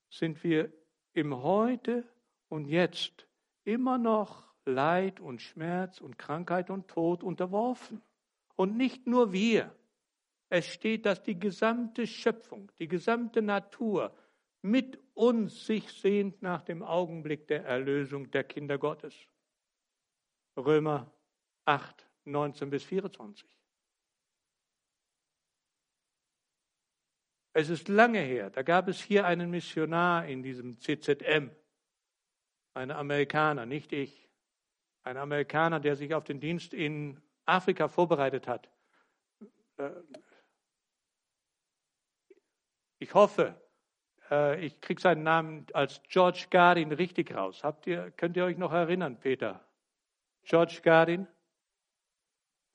sind 0.08 0.42
wir 0.42 0.72
im 1.12 1.42
Heute 1.42 2.06
und 2.48 2.66
Jetzt 2.66 3.26
immer 3.64 3.98
noch 3.98 4.50
Leid 4.64 5.20
und 5.20 5.40
Schmerz 5.42 6.00
und 6.00 6.18
Krankheit 6.18 6.70
und 6.70 6.88
Tod 6.88 7.22
unterworfen. 7.22 8.02
Und 8.56 8.76
nicht 8.76 9.06
nur 9.06 9.32
wir. 9.32 9.74
Es 10.48 10.66
steht, 10.66 11.06
dass 11.06 11.22
die 11.22 11.38
gesamte 11.38 12.06
Schöpfung, 12.06 12.70
die 12.78 12.88
gesamte 12.88 13.40
Natur 13.40 14.14
mit 14.62 14.98
uns 15.14 15.64
sich 15.66 15.90
sehnt 15.92 16.42
nach 16.42 16.62
dem 16.62 16.82
Augenblick 16.82 17.46
der 17.46 17.64
Erlösung 17.64 18.30
der 18.30 18.44
Kinder 18.44 18.76
Gottes. 18.76 19.14
Römer 20.56 21.10
8, 21.64 22.06
19 22.24 22.68
bis 22.68 22.84
24. 22.84 23.48
Es 27.52 27.68
ist 27.68 27.88
lange 27.88 28.20
her, 28.20 28.50
da 28.50 28.62
gab 28.62 28.88
es 28.88 29.00
hier 29.00 29.26
einen 29.26 29.50
Missionar 29.50 30.26
in 30.26 30.42
diesem 30.42 30.78
CZM, 30.78 31.50
ein 32.74 32.90
Amerikaner, 32.90 33.66
nicht 33.66 33.92
ich, 33.92 34.28
ein 35.02 35.16
Amerikaner, 35.16 35.80
der 35.80 35.96
sich 35.96 36.14
auf 36.14 36.24
den 36.24 36.40
Dienst 36.40 36.74
in 36.74 37.20
Afrika 37.46 37.88
vorbereitet 37.88 38.46
hat. 38.46 38.68
Äh, 39.76 39.90
ich 42.98 43.14
hoffe, 43.14 43.60
äh, 44.30 44.64
ich 44.64 44.80
kriege 44.80 45.00
seinen 45.00 45.22
Namen 45.22 45.66
als 45.72 46.02
George 46.08 46.46
Gardin 46.50 46.92
richtig 46.92 47.34
raus. 47.34 47.64
Habt 47.64 47.86
ihr, 47.86 48.10
könnt 48.12 48.36
ihr 48.36 48.44
euch 48.44 48.58
noch 48.58 48.72
erinnern, 48.72 49.18
Peter? 49.18 49.64
George 50.42 50.80
Gardin? 50.82 51.26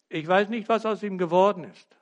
Ich 0.09 0.27
weiß 0.27 0.49
nicht, 0.49 0.69
was 0.69 0.85
aus 0.85 1.03
ihm 1.03 1.17
geworden 1.17 1.63
ist. 1.63 1.97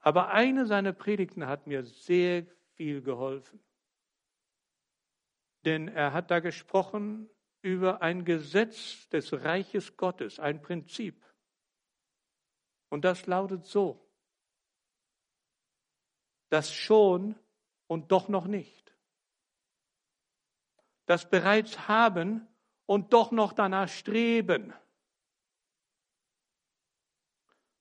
Aber 0.00 0.30
eine 0.30 0.66
seiner 0.66 0.92
Predigten 0.92 1.46
hat 1.46 1.66
mir 1.66 1.84
sehr 1.84 2.46
viel 2.74 3.02
geholfen. 3.02 3.60
Denn 5.64 5.88
er 5.88 6.12
hat 6.12 6.30
da 6.30 6.40
gesprochen 6.40 7.30
über 7.62 8.02
ein 8.02 8.24
Gesetz 8.24 9.08
des 9.10 9.32
Reiches 9.32 9.96
Gottes, 9.96 10.40
ein 10.40 10.60
Prinzip. 10.60 11.24
Und 12.88 13.04
das 13.04 13.26
lautet 13.26 13.64
so, 13.64 14.06
das 16.50 16.74
schon 16.74 17.34
und 17.86 18.12
doch 18.12 18.28
noch 18.28 18.46
nicht. 18.46 18.94
Das 21.06 21.28
bereits 21.28 21.88
haben 21.88 22.46
und 22.86 23.12
doch 23.12 23.30
noch 23.30 23.52
danach 23.52 23.88
streben. 23.88 24.74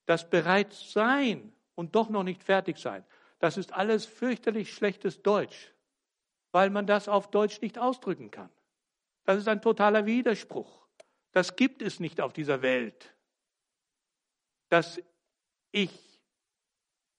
Das 0.06 0.30
bereits 0.30 0.92
sein 0.94 1.54
und 1.76 1.96
doch 1.96 2.10
noch 2.10 2.24
nicht 2.24 2.44
fertig 2.44 2.78
sein. 2.78 3.06
Das 3.40 3.58
ist 3.58 3.74
alles 3.74 4.06
fürchterlich 4.06 4.74
schlechtes 4.74 5.22
Deutsch, 5.22 5.74
weil 6.52 6.70
man 6.70 6.88
das 6.88 7.08
auf 7.08 7.32
Deutsch 7.32 7.62
nicht 7.62 7.78
ausdrücken 7.78 8.32
kann. 8.32 8.50
Das 9.24 9.38
ist 9.38 9.48
ein 9.48 9.62
totaler 9.62 10.06
Widerspruch. 10.06 10.88
Das 11.32 11.56
gibt 11.56 11.82
es 11.82 12.00
nicht 12.00 12.20
auf 12.20 12.34
dieser 12.34 12.62
Welt. 12.62 13.16
Dass 14.70 15.02
ich 15.72 16.22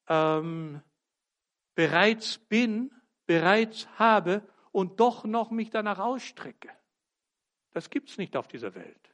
ähm, 0.08 0.82
bereits 1.74 2.38
bin, 2.38 2.90
bereits 3.26 3.88
habe 3.98 4.46
und 4.70 5.00
doch 5.00 5.24
noch 5.24 5.50
mich 5.50 5.70
danach 5.70 5.98
ausstrecke. 5.98 6.70
Das 7.70 7.88
gibt 7.88 8.10
es 8.10 8.18
nicht 8.18 8.36
auf 8.36 8.48
dieser 8.48 8.74
Welt 8.74 9.12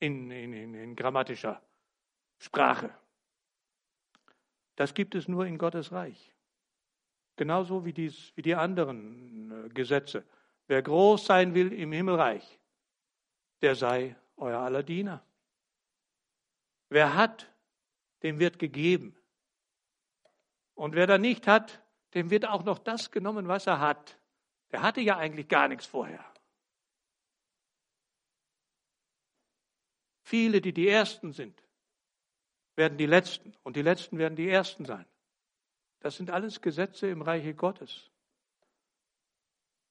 in, 0.00 0.30
in, 0.30 0.52
in, 0.52 0.74
in 0.74 0.96
grammatischer 0.96 1.62
Sprache. 2.38 2.90
Das 4.76 4.94
gibt 4.94 5.14
es 5.14 5.28
nur 5.28 5.46
in 5.46 5.58
Gottes 5.58 5.92
Reich. 5.92 6.34
Genauso 7.36 7.84
wie, 7.84 7.92
dies, 7.92 8.32
wie 8.36 8.42
die 8.42 8.54
anderen 8.54 9.66
äh, 9.66 9.68
Gesetze. 9.70 10.24
Wer 10.66 10.82
groß 10.82 11.26
sein 11.26 11.54
will 11.54 11.72
im 11.72 11.92
Himmelreich, 11.92 12.58
der 13.60 13.74
sei 13.74 14.16
euer 14.36 14.60
aller 14.60 14.82
Diener. 14.82 15.24
Wer 16.88 17.14
hat, 17.14 17.52
dem 18.22 18.38
wird 18.38 18.58
gegeben. 18.58 19.16
Und 20.74 20.94
wer 20.94 21.06
da 21.06 21.18
nicht 21.18 21.46
hat, 21.46 21.82
dem 22.14 22.30
wird 22.30 22.46
auch 22.46 22.64
noch 22.64 22.78
das 22.78 23.10
genommen, 23.10 23.48
was 23.48 23.66
er 23.66 23.80
hat. 23.80 24.18
Der 24.70 24.82
hatte 24.82 25.00
ja 25.00 25.16
eigentlich 25.16 25.48
gar 25.48 25.68
nichts 25.68 25.86
vorher. 25.86 26.24
Viele, 30.22 30.60
die 30.60 30.72
die 30.72 30.88
Ersten 30.88 31.32
sind, 31.32 31.62
werden 32.76 32.96
die 32.98 33.06
Letzten 33.06 33.54
und 33.62 33.76
die 33.76 33.82
Letzten 33.82 34.18
werden 34.18 34.36
die 34.36 34.48
Ersten 34.48 34.84
sein. 34.84 35.06
Das 36.04 36.16
sind 36.16 36.30
alles 36.30 36.60
Gesetze 36.60 37.06
im 37.08 37.22
Reiche 37.22 37.54
Gottes. 37.54 38.10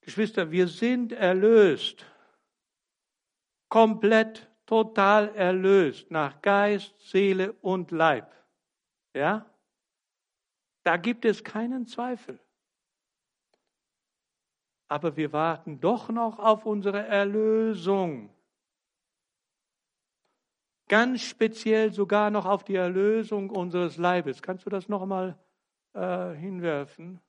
Geschwister, 0.02 0.52
wir 0.52 0.68
sind 0.68 1.12
erlöst, 1.12 2.06
komplett, 3.68 4.48
total 4.68 5.34
erlöst 5.34 6.12
nach 6.12 6.40
Geist, 6.44 6.94
Seele 7.00 7.54
und 7.54 7.90
Leib. 7.90 8.32
Ja? 9.16 9.52
Da 10.84 10.98
gibt 10.98 11.26
es 11.26 11.44
keinen 11.44 11.88
Zweifel. 11.88 12.40
Aber 14.90 15.18
wir 15.18 15.34
warten 15.34 15.80
doch 15.80 16.10
noch 16.10 16.38
auf 16.38 16.68
unsere 16.68 17.08
Erlösung. 17.08 18.30
Ganz 20.88 21.24
speziell 21.24 21.92
sogar 21.92 22.30
noch 22.30 22.46
auf 22.46 22.64
die 22.64 22.76
Erlösung 22.76 23.50
unseres 23.50 23.98
Leibes. 23.98 24.44
Kannst 24.44 24.68
du 24.68 24.70
das 24.70 24.88
noch 24.88 25.02
einmal 25.02 25.40
äh, 25.94 26.34
hinwerfen? 26.34 27.22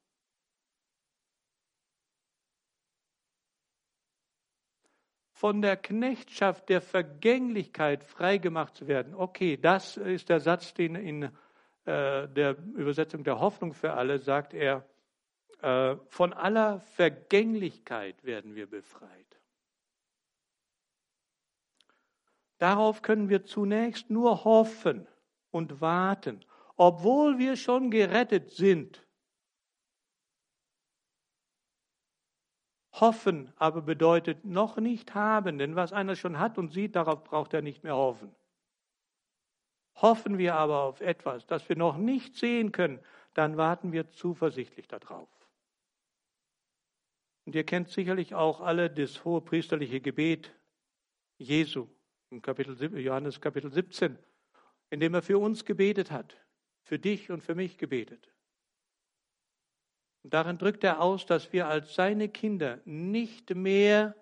Von 5.33 5.62
der 5.62 5.77
Knechtschaft 5.77 6.69
der 6.69 6.81
Vergänglichkeit 6.81 8.05
freigemacht 8.05 8.77
zu 8.77 8.87
werden. 8.87 9.15
Okay, 9.15 9.57
das 9.57 9.97
ist 9.97 10.29
der 10.29 10.41
Satz, 10.41 10.75
den 10.75 10.95
in 10.95 11.25
äh, 11.25 12.29
der 12.29 12.57
Übersetzung 12.77 13.25
der 13.25 13.41
Hoffnung 13.41 13.75
für 13.75 13.93
alle 13.93 14.19
sagt 14.19 14.55
er, 14.55 14.89
äh, 15.61 15.97
von 16.09 16.33
aller 16.33 16.81
Vergänglichkeit 16.81 18.25
werden 18.25 18.55
wir 18.55 18.69
befreit. 18.69 19.41
Darauf 22.59 23.03
können 23.03 23.29
wir 23.29 23.45
zunächst 23.45 24.09
nur 24.09 24.45
hoffen 24.45 25.07
und 25.51 25.81
warten, 25.81 26.45
obwohl 26.77 27.39
wir 27.39 27.57
schon 27.57 27.91
gerettet 27.91 28.51
sind. 28.51 29.07
Hoffen 32.93 33.53
aber 33.57 33.83
bedeutet 33.83 34.45
noch 34.45 34.77
nicht 34.77 35.14
haben, 35.14 35.59
denn 35.59 35.75
was 35.75 35.93
einer 35.93 36.14
schon 36.14 36.39
hat 36.39 36.59
und 36.59 36.70
sieht, 36.70 36.95
darauf 36.95 37.25
braucht 37.25 37.53
er 37.53 37.62
nicht 37.62 37.83
mehr 37.83 37.97
hoffen. 37.97 38.35
Hoffen 39.97 40.39
wir 40.39 40.55
aber 40.55 40.83
auf 40.83 41.01
etwas, 41.01 41.47
das 41.47 41.68
wir 41.68 41.77
noch 41.77 41.97
nicht 41.97 42.37
sehen 42.37 42.72
können, 42.72 43.01
dann 43.35 43.57
warten 43.57 43.93
wir 43.93 44.11
zuversichtlich 44.11 44.87
darauf. 44.87 45.29
Und 47.47 47.55
ihr 47.55 47.64
kennt 47.64 47.89
sicherlich 47.89 48.35
auch 48.35 48.61
alle 48.61 48.91
das 48.91 49.25
hohe 49.25 49.41
priesterliche 49.41 50.01
Gebet 50.01 50.55
Jesu 51.37 51.89
im 52.31 52.43
Kapitel, 52.43 52.81
Johannes 52.99 53.41
Kapitel 53.41 53.72
17, 53.72 54.18
in 54.91 55.01
dem 55.01 55.14
er 55.14 55.22
für 55.22 55.39
uns 55.39 55.64
gebetet 55.64 56.11
hat, 56.11 56.37
für 56.85 56.99
dich 56.99 57.30
und 57.30 57.43
für 57.43 57.55
mich 57.55 57.78
gebetet. 57.78 58.32
Und 60.22 60.32
darin 60.32 60.59
drückt 60.59 60.85
er 60.85 61.01
aus, 61.01 61.26
dass 61.26 61.53
wir 61.53 61.66
als 61.66 61.95
seine 61.95 62.28
Kinder 62.28 62.80
nicht 62.85 63.55
mehr 63.55 64.14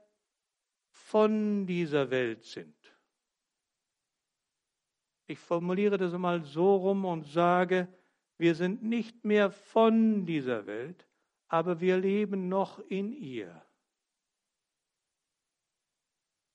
von 0.90 1.66
dieser 1.66 2.10
Welt 2.10 2.44
sind. 2.44 2.74
Ich 5.26 5.38
formuliere 5.38 5.98
das 5.98 6.12
mal 6.12 6.42
so 6.44 6.76
rum 6.76 7.04
und 7.04 7.24
sage, 7.24 7.88
wir 8.38 8.54
sind 8.54 8.82
nicht 8.82 9.24
mehr 9.24 9.50
von 9.50 10.26
dieser 10.26 10.66
Welt, 10.66 11.06
aber 11.48 11.80
wir 11.80 11.96
leben 11.98 12.48
noch 12.48 12.78
in 12.78 13.12
ihr. 13.12 13.64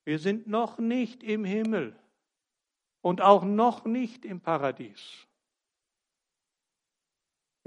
Wir 0.04 0.20
sind 0.20 0.48
noch 0.48 0.80
nicht 0.80 1.24
im 1.24 1.44
Himmel 1.44 1.98
und 3.02 3.22
auch 3.22 3.44
noch 3.44 3.86
nicht 3.86 4.26
im 4.26 4.42
Paradies. 4.42 5.28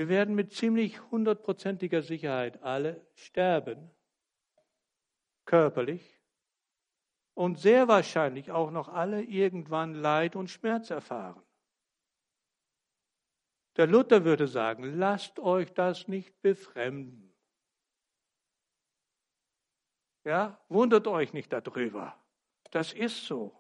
Wir 0.01 0.09
werden 0.09 0.35
mit 0.35 0.55
ziemlich 0.55 0.99
hundertprozentiger 1.11 2.01
Sicherheit 2.01 2.63
alle 2.63 3.07
sterben, 3.13 3.91
körperlich, 5.45 6.19
und 7.35 7.59
sehr 7.59 7.87
wahrscheinlich 7.87 8.51
auch 8.51 8.71
noch 8.71 8.89
alle 8.89 9.23
irgendwann 9.23 9.93
Leid 9.93 10.37
und 10.37 10.49
Schmerz 10.49 10.89
erfahren. 10.89 11.43
Der 13.77 13.87
Luther 13.87 14.25
würde 14.25 14.49
sagen, 14.49 14.85
lasst 14.85 15.39
euch 15.39 15.71
das 15.75 16.09
nicht 16.09 16.41
befremden. 16.41 17.37
Ja, 20.25 20.59
wundert 20.71 21.07
euch 21.09 21.35
nicht 21.35 21.53
darüber. 21.53 22.19
Das 22.71 22.95
ist 22.95 23.27
so. 23.27 23.60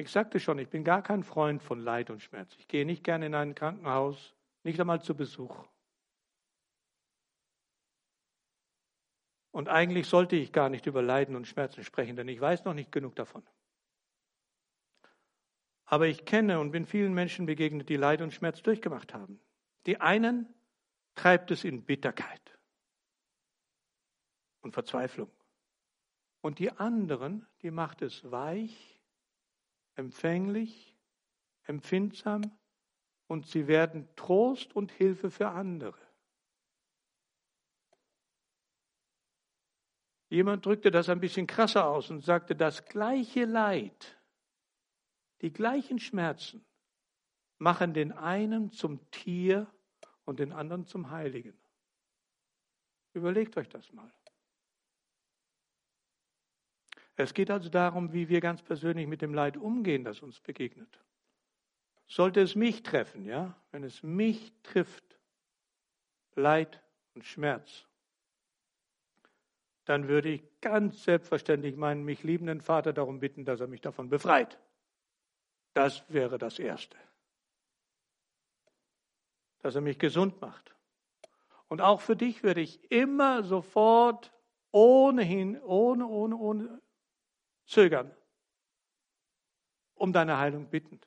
Ich 0.00 0.10
sagte 0.12 0.38
schon, 0.38 0.60
ich 0.60 0.68
bin 0.68 0.84
gar 0.84 1.02
kein 1.02 1.24
Freund 1.24 1.60
von 1.60 1.80
Leid 1.80 2.08
und 2.08 2.22
Schmerz. 2.22 2.54
Ich 2.58 2.68
gehe 2.68 2.86
nicht 2.86 3.02
gerne 3.02 3.26
in 3.26 3.34
ein 3.34 3.56
Krankenhaus, 3.56 4.32
nicht 4.62 4.80
einmal 4.80 5.02
zu 5.02 5.16
Besuch. 5.16 5.66
Und 9.50 9.68
eigentlich 9.68 10.06
sollte 10.06 10.36
ich 10.36 10.52
gar 10.52 10.68
nicht 10.68 10.86
über 10.86 11.02
Leiden 11.02 11.34
und 11.34 11.48
Schmerzen 11.48 11.82
sprechen, 11.82 12.14
denn 12.14 12.28
ich 12.28 12.40
weiß 12.40 12.64
noch 12.64 12.74
nicht 12.74 12.92
genug 12.92 13.16
davon. 13.16 13.44
Aber 15.84 16.06
ich 16.06 16.24
kenne 16.24 16.60
und 16.60 16.70
bin 16.70 16.86
vielen 16.86 17.12
Menschen 17.12 17.46
begegnet, 17.46 17.88
die 17.88 17.96
Leid 17.96 18.22
und 18.22 18.32
Schmerz 18.32 18.62
durchgemacht 18.62 19.14
haben. 19.14 19.40
Die 19.86 20.00
einen 20.00 20.46
treibt 21.16 21.50
es 21.50 21.64
in 21.64 21.84
Bitterkeit 21.84 22.56
und 24.60 24.74
Verzweiflung. 24.74 25.32
Und 26.40 26.60
die 26.60 26.70
anderen, 26.70 27.48
die 27.62 27.72
macht 27.72 28.02
es 28.02 28.30
weich, 28.30 28.97
empfänglich, 29.98 30.96
empfindsam 31.64 32.42
und 33.26 33.46
sie 33.46 33.66
werden 33.66 34.08
Trost 34.16 34.74
und 34.74 34.92
Hilfe 34.92 35.30
für 35.30 35.48
andere. 35.50 35.98
Jemand 40.30 40.64
drückte 40.64 40.90
das 40.90 41.08
ein 41.08 41.20
bisschen 41.20 41.46
krasser 41.46 41.86
aus 41.86 42.10
und 42.10 42.22
sagte, 42.22 42.54
das 42.54 42.84
gleiche 42.84 43.44
Leid, 43.44 44.18
die 45.40 45.52
gleichen 45.52 45.98
Schmerzen 45.98 46.64
machen 47.58 47.94
den 47.94 48.12
einen 48.12 48.70
zum 48.70 49.10
Tier 49.10 49.66
und 50.24 50.38
den 50.38 50.52
anderen 50.52 50.86
zum 50.86 51.10
Heiligen. 51.10 51.58
Überlegt 53.14 53.56
euch 53.56 53.68
das 53.68 53.92
mal. 53.92 54.12
Es 57.20 57.34
geht 57.34 57.50
also 57.50 57.68
darum, 57.68 58.12
wie 58.12 58.28
wir 58.28 58.40
ganz 58.40 58.62
persönlich 58.62 59.08
mit 59.08 59.22
dem 59.22 59.34
Leid 59.34 59.56
umgehen, 59.56 60.04
das 60.04 60.22
uns 60.22 60.38
begegnet. 60.38 61.00
Sollte 62.06 62.40
es 62.40 62.54
mich 62.54 62.84
treffen, 62.84 63.24
ja, 63.24 63.56
wenn 63.72 63.82
es 63.82 64.04
mich 64.04 64.52
trifft, 64.62 65.18
Leid 66.36 66.80
und 67.14 67.24
Schmerz, 67.24 67.86
dann 69.84 70.06
würde 70.06 70.28
ich 70.28 70.44
ganz 70.60 71.02
selbstverständlich 71.02 71.74
meinen 71.74 72.04
mich 72.04 72.22
liebenden 72.22 72.60
Vater 72.60 72.92
darum 72.92 73.18
bitten, 73.18 73.44
dass 73.44 73.58
er 73.58 73.66
mich 73.66 73.80
davon 73.80 74.08
befreit. 74.08 74.56
Das 75.74 76.04
wäre 76.08 76.38
das 76.38 76.60
Erste. 76.60 76.96
Dass 79.58 79.74
er 79.74 79.80
mich 79.80 79.98
gesund 79.98 80.40
macht. 80.40 80.76
Und 81.66 81.80
auch 81.80 82.00
für 82.00 82.14
dich 82.14 82.44
würde 82.44 82.60
ich 82.60 82.92
immer 82.92 83.42
sofort 83.42 84.32
ohnehin, 84.70 85.60
ohne, 85.60 86.06
ohne, 86.06 86.36
ohne 86.36 86.80
zögern, 87.68 88.10
um 89.94 90.12
deine 90.12 90.38
Heilung 90.38 90.68
bitten. 90.68 91.00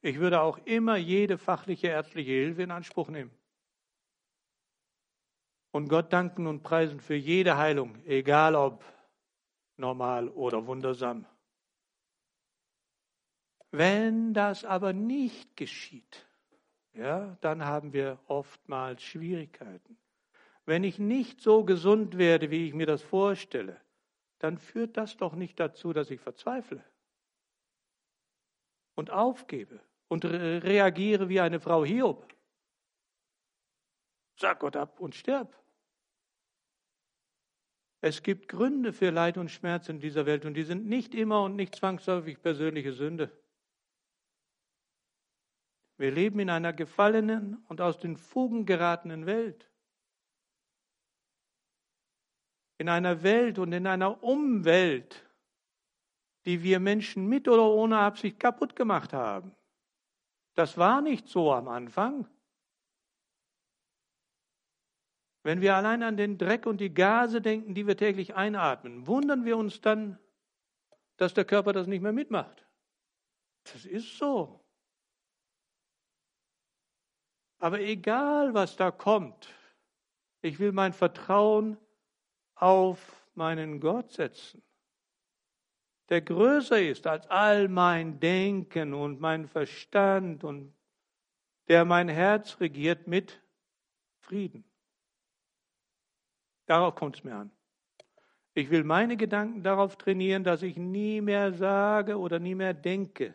Ich 0.00 0.18
würde 0.18 0.40
auch 0.42 0.58
immer 0.58 0.96
jede 0.96 1.38
fachliche 1.38 1.88
ärztliche 1.88 2.30
Hilfe 2.30 2.62
in 2.62 2.70
Anspruch 2.70 3.08
nehmen. 3.08 3.32
Und 5.70 5.88
Gott 5.88 6.12
danken 6.12 6.46
und 6.46 6.62
preisen 6.62 7.00
für 7.00 7.14
jede 7.14 7.56
Heilung, 7.56 8.02
egal 8.04 8.54
ob 8.54 8.84
normal 9.76 10.28
oder 10.28 10.66
wundersam. 10.66 11.26
Wenn 13.70 14.32
das 14.34 14.64
aber 14.64 14.92
nicht 14.92 15.56
geschieht, 15.56 16.26
ja, 16.94 17.36
dann 17.42 17.64
haben 17.64 17.92
wir 17.92 18.18
oftmals 18.26 19.02
Schwierigkeiten. 19.02 19.98
Wenn 20.68 20.84
ich 20.84 20.98
nicht 20.98 21.40
so 21.40 21.64
gesund 21.64 22.18
werde, 22.18 22.50
wie 22.50 22.66
ich 22.66 22.74
mir 22.74 22.84
das 22.84 23.00
vorstelle, 23.00 23.80
dann 24.38 24.58
führt 24.58 24.98
das 24.98 25.16
doch 25.16 25.34
nicht 25.34 25.58
dazu, 25.58 25.94
dass 25.94 26.10
ich 26.10 26.20
verzweifle 26.20 26.84
und 28.94 29.08
aufgebe 29.10 29.80
und 30.08 30.26
re 30.26 30.62
reagiere 30.62 31.30
wie 31.30 31.40
eine 31.40 31.58
Frau 31.58 31.86
Hiob. 31.86 32.34
Sag 34.36 34.60
Gott 34.60 34.76
ab 34.76 35.00
und 35.00 35.14
sterb. 35.14 35.58
Es 38.02 38.22
gibt 38.22 38.48
Gründe 38.48 38.92
für 38.92 39.08
Leid 39.08 39.38
und 39.38 39.50
Schmerz 39.50 39.88
in 39.88 40.00
dieser 40.00 40.26
Welt 40.26 40.44
und 40.44 40.52
die 40.52 40.64
sind 40.64 40.84
nicht 40.84 41.14
immer 41.14 41.44
und 41.44 41.56
nicht 41.56 41.76
zwangsläufig 41.76 42.42
persönliche 42.42 42.92
Sünde. 42.92 43.32
Wir 45.96 46.10
leben 46.10 46.40
in 46.40 46.50
einer 46.50 46.74
gefallenen 46.74 47.56
und 47.68 47.80
aus 47.80 47.98
den 47.98 48.18
Fugen 48.18 48.66
geratenen 48.66 49.24
Welt. 49.24 49.68
In 52.78 52.88
einer 52.88 53.22
Welt 53.22 53.58
und 53.58 53.72
in 53.72 53.86
einer 53.86 54.22
Umwelt, 54.22 55.24
die 56.44 56.62
wir 56.62 56.80
Menschen 56.80 57.26
mit 57.26 57.48
oder 57.48 57.64
ohne 57.64 57.98
Absicht 57.98 58.40
kaputt 58.40 58.74
gemacht 58.74 59.12
haben. 59.12 59.54
Das 60.54 60.78
war 60.78 61.02
nicht 61.02 61.28
so 61.28 61.52
am 61.52 61.68
Anfang. 61.68 62.26
Wenn 65.42 65.60
wir 65.60 65.76
allein 65.76 66.02
an 66.02 66.16
den 66.16 66.36
Dreck 66.36 66.66
und 66.66 66.80
die 66.80 66.92
Gase 66.92 67.40
denken, 67.40 67.74
die 67.74 67.86
wir 67.86 67.96
täglich 67.96 68.34
einatmen, 68.34 69.06
wundern 69.06 69.44
wir 69.44 69.56
uns 69.56 69.80
dann, 69.80 70.18
dass 71.16 71.34
der 71.34 71.44
Körper 71.44 71.72
das 71.72 71.86
nicht 71.86 72.00
mehr 72.00 72.12
mitmacht. 72.12 72.66
Das 73.64 73.84
ist 73.84 74.18
so. 74.18 74.64
Aber 77.58 77.80
egal, 77.80 78.54
was 78.54 78.76
da 78.76 78.90
kommt, 78.90 79.48
ich 80.42 80.58
will 80.58 80.72
mein 80.72 80.92
Vertrauen 80.92 81.76
auf 82.60 83.26
meinen 83.34 83.80
Gott 83.80 84.12
setzen 84.12 84.62
der 86.08 86.22
größer 86.22 86.80
ist 86.80 87.06
als 87.06 87.26
all 87.28 87.68
mein 87.68 88.18
Denken 88.18 88.94
und 88.94 89.20
mein 89.20 89.46
Verstand 89.46 90.42
und 90.42 90.74
der 91.68 91.84
mein 91.84 92.08
Herz 92.08 92.60
regiert 92.60 93.06
mit 93.06 93.42
Frieden. 94.20 94.64
Darauf 96.66 96.94
kommt 96.94 97.16
es 97.16 97.24
mir 97.24 97.34
an. 97.34 97.50
Ich 98.54 98.70
will 98.70 98.84
meine 98.84 99.16
Gedanken 99.16 99.62
darauf 99.62 99.96
trainieren, 99.96 100.44
dass 100.44 100.62
ich 100.62 100.76
nie 100.76 101.20
mehr 101.20 101.52
sage 101.52 102.18
oder 102.18 102.38
nie 102.38 102.54
mehr 102.54 102.74
denke, 102.74 103.34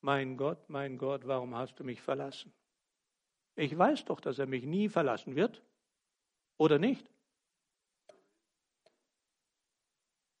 mein 0.00 0.36
Gott, 0.36 0.70
mein 0.70 0.96
Gott, 0.96 1.26
warum 1.26 1.54
hast 1.54 1.78
du 1.78 1.84
mich 1.84 2.00
verlassen? 2.00 2.52
Ich 3.56 3.76
weiß 3.76 4.06
doch, 4.06 4.20
dass 4.20 4.38
er 4.38 4.46
mich 4.46 4.64
nie 4.64 4.88
verlassen 4.88 5.34
wird, 5.34 5.62
oder 6.56 6.78
nicht? 6.78 7.10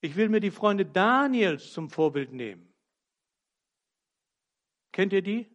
Ich 0.00 0.16
will 0.16 0.28
mir 0.28 0.40
die 0.40 0.50
Freunde 0.50 0.86
Daniels 0.86 1.72
zum 1.72 1.90
Vorbild 1.90 2.32
nehmen. 2.32 2.72
Kennt 4.92 5.12
ihr 5.12 5.22
die? 5.22 5.50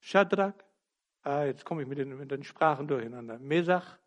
Shadrach, 0.00 0.54
ah, 1.22 1.44
jetzt 1.44 1.64
komme 1.64 1.82
ich 1.82 1.88
mit 1.88 1.98
den, 1.98 2.16
mit 2.16 2.30
den 2.30 2.44
Sprachen 2.44 2.88
durcheinander. 2.88 3.38
Mesach, 3.38 3.98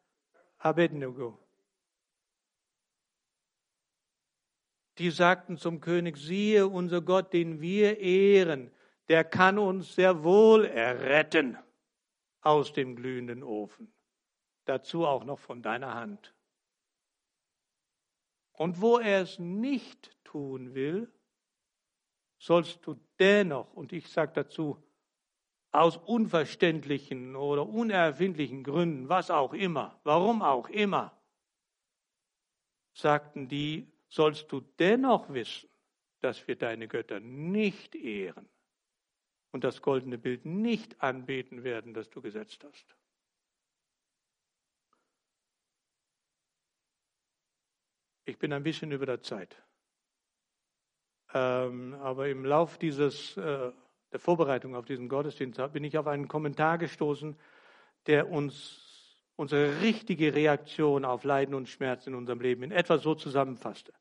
Abednego. 0.57 1.39
Die 4.97 5.11
sagten 5.11 5.57
zum 5.57 5.79
König, 5.79 6.17
siehe, 6.17 6.67
unser 6.67 7.01
Gott, 7.01 7.33
den 7.33 7.61
wir 7.61 7.99
ehren, 7.99 8.71
der 9.09 9.23
kann 9.23 9.59
uns 9.59 9.93
sehr 9.93 10.23
wohl 10.23 10.65
erretten 10.65 11.57
aus 12.41 12.73
dem 12.73 12.95
glühenden 12.95 13.43
Ofen. 13.43 13.93
Dazu 14.65 15.05
auch 15.05 15.23
noch 15.23 15.39
von 15.39 15.61
deiner 15.61 15.93
Hand. 15.93 16.33
Und 18.57 18.81
wo 18.81 18.97
er 18.97 19.21
es 19.21 19.37
nicht 19.37 20.17
tun 20.23 20.73
will, 20.73 21.11
sollst 22.39 22.85
du 22.87 22.99
dennoch, 23.19 23.71
und 23.73 23.93
ich 23.93 24.09
sage 24.09 24.31
dazu, 24.33 24.83
aus 25.71 25.97
unverständlichen 25.97 27.35
oder 27.35 27.67
unerfindlichen 27.67 28.63
Gründen, 28.63 29.09
was 29.09 29.29
auch 29.29 29.53
immer, 29.53 29.99
warum 30.03 30.41
auch 30.41 30.69
immer, 30.69 31.15
sagten 32.93 33.47
die, 33.47 33.91
sollst 34.09 34.51
du 34.51 34.61
dennoch 34.79 35.31
wissen, 35.31 35.69
dass 36.21 36.47
wir 36.47 36.55
deine 36.55 36.87
Götter 36.87 37.19
nicht 37.19 37.93
ehren 37.93 38.49
und 39.51 39.63
das 39.63 39.83
goldene 39.83 40.17
Bild 40.17 40.45
nicht 40.45 40.99
anbeten 41.03 41.63
werden, 41.63 41.93
das 41.93 42.09
du 42.09 42.23
gesetzt 42.23 42.63
hast. 42.63 42.96
Ich 48.27 48.37
bin 48.37 48.51
ein 48.51 48.63
bisschen 48.63 48.91
über 48.91 49.05
der 49.05 49.21
Zeit. 49.21 49.55
Ähm, 51.33 51.93
aber 51.93 52.27
im 52.27 52.43
Lauf 52.43 52.77
dieses, 52.77 53.37
äh, 53.37 53.71
der 54.11 54.19
Vorbereitung 54.19 54.75
auf 54.75 54.83
diesen 54.83 55.07
Gottesdienst 55.07 55.61
bin 55.71 55.85
ich 55.85 55.97
auf 55.97 56.07
einen 56.07 56.27
Kommentar 56.27 56.77
gestoßen, 56.77 57.39
der 58.05 58.29
uns 58.29 59.15
unsere 59.37 59.81
richtige 59.81 60.35
Reaktion 60.35 61.05
auf 61.05 61.23
Leiden 61.23 61.55
und 61.55 61.69
Schmerz 61.69 62.05
in 62.05 62.15
unserem 62.15 62.41
Leben 62.41 62.63
in 62.63 62.71
etwa 62.71 62.97
so 62.97 63.15
zusammenfasste. 63.15 63.93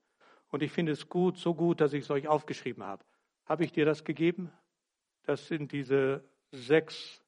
Und 0.49 0.61
ich 0.61 0.73
finde 0.73 0.91
es 0.91 1.09
gut, 1.09 1.39
so 1.39 1.55
gut, 1.55 1.81
dass 1.81 1.93
ich 1.93 2.03
es 2.03 2.11
euch 2.11 2.27
aufgeschrieben 2.27 2.83
habe. 2.83 3.05
Habe 3.45 3.63
ich 3.63 3.71
dir 3.71 3.85
das 3.85 4.03
gegeben? 4.03 4.51
Das 5.23 5.47
sind 5.47 5.71
diese 5.71 6.25
sechs 6.51 7.23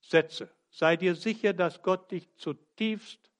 Sätze. 0.00 0.50
Sei 0.70 0.96
dir 0.96 1.14
sicher, 1.14 1.52
dass 1.52 1.82
Gott 1.82 2.10
dich 2.10 2.34
zutiefst 2.36 3.31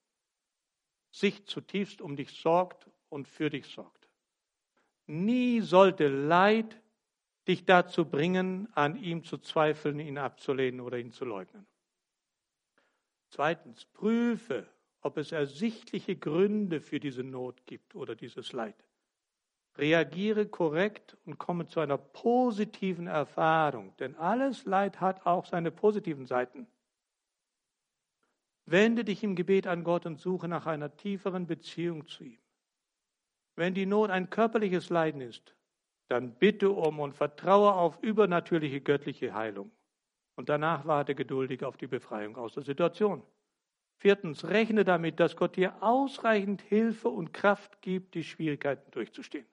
sich 1.13 1.47
zutiefst 1.47 2.01
um 2.01 2.17
dich 2.17 2.31
sorgt 2.33 2.91
und 3.09 3.29
für 3.29 3.51
dich 3.51 3.67
sorgt. 3.67 4.09
Nie 5.07 5.61
sollte 5.61 6.09
Leid 6.09 6.81
dich 7.47 7.65
dazu 7.65 8.05
bringen, 8.05 8.69
an 8.75 8.97
ihm 8.97 9.25
zu 9.25 9.39
zweifeln, 9.39 10.01
ihn 10.01 10.19
abzulehnen 10.19 10.81
oder 10.81 10.99
ihn 10.99 11.13
zu 11.13 11.25
leugnen. 11.25 11.67
Zweitens, 13.29 13.85
prüfe, 13.85 14.67
ob 15.01 15.17
es 15.17 15.33
ersichtliche 15.33 16.17
Gründe 16.17 16.81
für 16.81 17.01
diese 17.01 17.25
Not 17.25 17.67
gibt 17.67 17.95
oder 17.95 18.15
dieses 18.15 18.53
Leid. 18.53 18.77
Reagiere 19.77 20.47
korrekt 20.47 21.17
und 21.25 21.39
komme 21.39 21.67
zu 21.67 21.81
einer 21.81 21.99
positiven 21.99 23.07
Erfahrung, 23.07 23.97
denn 23.99 24.15
alles 24.17 24.67
Leid 24.67 25.01
hat 25.01 25.27
auch 25.27 25.47
seine 25.47 25.71
positiven 25.71 26.27
Seiten. 26.27 26.67
Wende 28.67 29.05
dich 29.05 29.23
im 29.25 29.35
Gebet 29.35 29.67
an 29.67 29.85
Gott 29.85 30.07
und 30.07 30.21
suche 30.21 30.49
nach 30.49 30.67
einer 30.67 30.97
tieferen 30.97 31.47
Beziehung 31.47 32.07
zu 32.07 32.25
ihm. 32.25 32.39
Wenn 33.57 33.75
die 33.75 33.87
Not 33.87 34.11
ein 34.11 34.31
körperliches 34.31 34.89
Leiden 34.89 35.21
ist, 35.21 35.55
dann 36.09 36.35
bitte 36.35 36.71
um 36.71 37.01
und 37.01 37.15
vertraue 37.15 37.73
auf 37.73 38.03
übernatürliche 38.03 38.81
göttliche 38.81 39.35
Heilung. 39.35 39.71
Und 40.37 40.49
danach 40.49 40.87
warte 40.87 41.15
geduldig 41.15 41.65
auf 41.65 41.77
die 41.77 41.87
Befreiung 41.87 42.37
aus 42.37 42.55
der 42.55 42.63
Situation. 42.63 43.23
Viertens, 43.99 44.45
rechne 44.45 44.85
damit, 44.85 45.21
dass 45.21 45.37
Gott 45.37 45.57
dir 45.57 45.83
ausreichend 45.83 46.63
Hilfe 46.63 47.09
und 47.09 47.33
Kraft 47.33 47.83
gibt, 47.83 48.15
die 48.15 48.25
Schwierigkeiten 48.25 48.91
durchzustehen. 48.91 49.47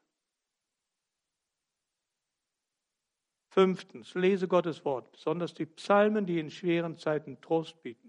Fünftens, 3.51 4.13
lese 4.15 4.47
Gottes 4.47 4.85
Wort, 4.85 5.11
besonders 5.11 5.53
die 5.53 5.65
Psalmen, 5.65 6.25
die 6.25 6.39
in 6.39 6.49
schweren 6.49 6.97
Zeiten 6.97 7.41
Trost 7.41 7.81
bieten. 7.83 8.08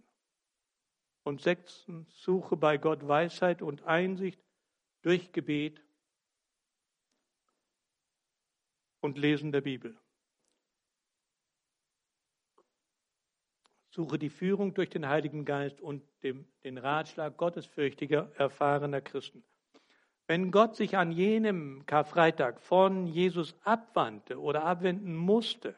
Und 1.22 1.40
sechstens, 1.42 2.08
suche 2.22 2.56
bei 2.56 2.78
Gott 2.78 3.06
Weisheit 3.06 3.62
und 3.62 3.84
Einsicht 3.84 4.40
durch 5.02 5.32
Gebet 5.32 5.82
und 9.00 9.18
Lesen 9.18 9.52
der 9.52 9.60
Bibel. 9.60 9.98
Suche 13.90 14.18
die 14.18 14.30
Führung 14.30 14.72
durch 14.74 14.88
den 14.88 15.08
Heiligen 15.08 15.44
Geist 15.44 15.80
und 15.80 16.02
dem, 16.22 16.46
den 16.62 16.78
Ratschlag 16.78 17.36
gottesfürchtiger, 17.36 18.30
erfahrener 18.36 19.00
Christen. 19.00 19.44
Wenn 20.26 20.52
Gott 20.52 20.76
sich 20.76 20.96
an 20.96 21.10
jenem 21.10 21.84
Karfreitag 21.86 22.60
von 22.60 23.08
Jesus 23.08 23.56
abwandte 23.64 24.40
oder 24.40 24.62
abwenden 24.62 25.16
musste, 25.16 25.74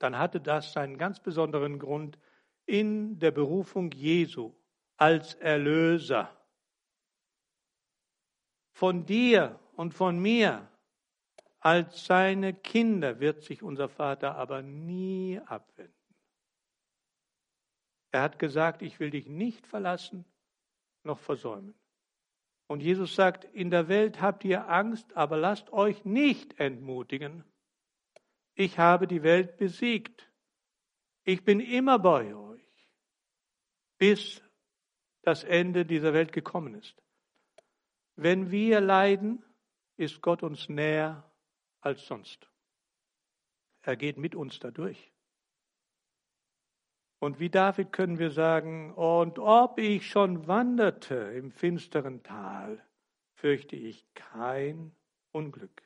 dann 0.00 0.18
hatte 0.18 0.40
das 0.40 0.72
seinen 0.72 0.98
ganz 0.98 1.20
besonderen 1.20 1.78
Grund 1.78 2.18
in 2.66 3.18
der 3.18 3.30
Berufung 3.30 3.90
Jesu 3.92 4.52
als 4.96 5.34
Erlöser. 5.34 6.30
Von 8.72 9.06
dir 9.06 9.58
und 9.76 9.94
von 9.94 10.18
mir 10.18 10.68
als 11.60 12.04
seine 12.06 12.54
Kinder 12.54 13.20
wird 13.20 13.42
sich 13.42 13.62
unser 13.62 13.88
Vater 13.88 14.36
aber 14.36 14.62
nie 14.62 15.40
abwenden. 15.46 15.94
Er 18.12 18.22
hat 18.22 18.38
gesagt, 18.38 18.82
ich 18.82 19.00
will 19.00 19.10
dich 19.10 19.26
nicht 19.26 19.66
verlassen 19.66 20.24
noch 21.06 21.18
versäumen. 21.18 21.74
Und 22.66 22.82
Jesus 22.82 23.14
sagt, 23.14 23.44
in 23.44 23.70
der 23.70 23.88
Welt 23.88 24.20
habt 24.20 24.44
ihr 24.44 24.68
Angst, 24.68 25.16
aber 25.16 25.36
lasst 25.36 25.72
euch 25.72 26.04
nicht 26.04 26.58
entmutigen. 26.58 27.44
Ich 28.54 28.78
habe 28.78 29.06
die 29.06 29.22
Welt 29.22 29.56
besiegt. 29.56 30.30
Ich 31.24 31.44
bin 31.44 31.60
immer 31.60 31.98
bei 31.98 32.34
euch, 32.34 32.55
bis 33.98 34.42
das 35.22 35.44
Ende 35.44 35.84
dieser 35.84 36.12
Welt 36.12 36.32
gekommen 36.32 36.74
ist. 36.74 36.94
Wenn 38.14 38.50
wir 38.50 38.80
leiden, 38.80 39.44
ist 39.96 40.22
Gott 40.22 40.42
uns 40.42 40.68
näher 40.68 41.30
als 41.80 42.06
sonst. 42.06 42.48
Er 43.82 43.96
geht 43.96 44.18
mit 44.18 44.34
uns 44.34 44.58
dadurch. 44.58 45.12
Und 47.18 47.40
wie 47.40 47.50
David 47.50 47.92
können 47.92 48.18
wir 48.18 48.30
sagen, 48.30 48.92
und 48.94 49.38
ob 49.38 49.78
ich 49.78 50.08
schon 50.08 50.46
wanderte 50.46 51.14
im 51.14 51.50
finsteren 51.50 52.22
Tal, 52.22 52.84
fürchte 53.34 53.76
ich 53.76 54.06
kein 54.14 54.94
Unglück, 55.32 55.82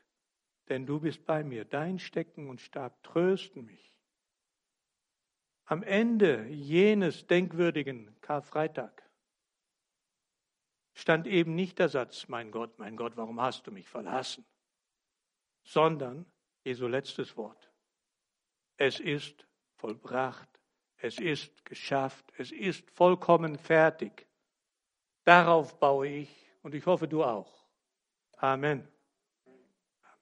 denn 0.69 0.87
du 0.87 1.01
bist 1.01 1.25
bei 1.25 1.45
mir, 1.45 1.65
dein 1.65 1.99
Stecken 1.99 2.49
und 2.49 2.61
Stab 2.61 3.03
trösten 3.03 3.65
mich. 3.65 3.90
Am 5.71 5.83
Ende 5.83 6.47
jenes 6.49 7.27
denkwürdigen 7.27 8.21
Karfreitag 8.21 9.09
stand 10.95 11.27
eben 11.27 11.55
nicht 11.55 11.79
der 11.79 11.89
Satz, 11.89 12.29
mein 12.29 12.51
Gott, 12.51 12.79
mein 12.79 12.97
Gott, 12.97 13.17
warum 13.17 13.41
hast 13.41 13.67
du 13.67 13.71
mich 13.71 13.89
verlassen, 13.89 14.45
sondern 15.63 16.27
Jesu 16.65 16.87
letztes 16.87 17.37
Wort. 17.37 17.71
Es 18.77 19.01
ist 19.01 19.47
vollbracht 19.77 20.51
es 21.03 21.19
ist 21.19 21.65
geschafft. 21.65 22.31
Es 22.37 22.53
ist 22.53 22.91
vollkommen 22.91 23.57
fertig. 23.57 24.27
Darauf 25.25 25.79
baue 25.79 26.09
ich 26.09 26.53
und 26.63 26.75
ich 26.75 26.85
hoffe 26.85 27.09
du 27.09 27.25
auch. 27.25 27.65
Amen. 28.37 28.87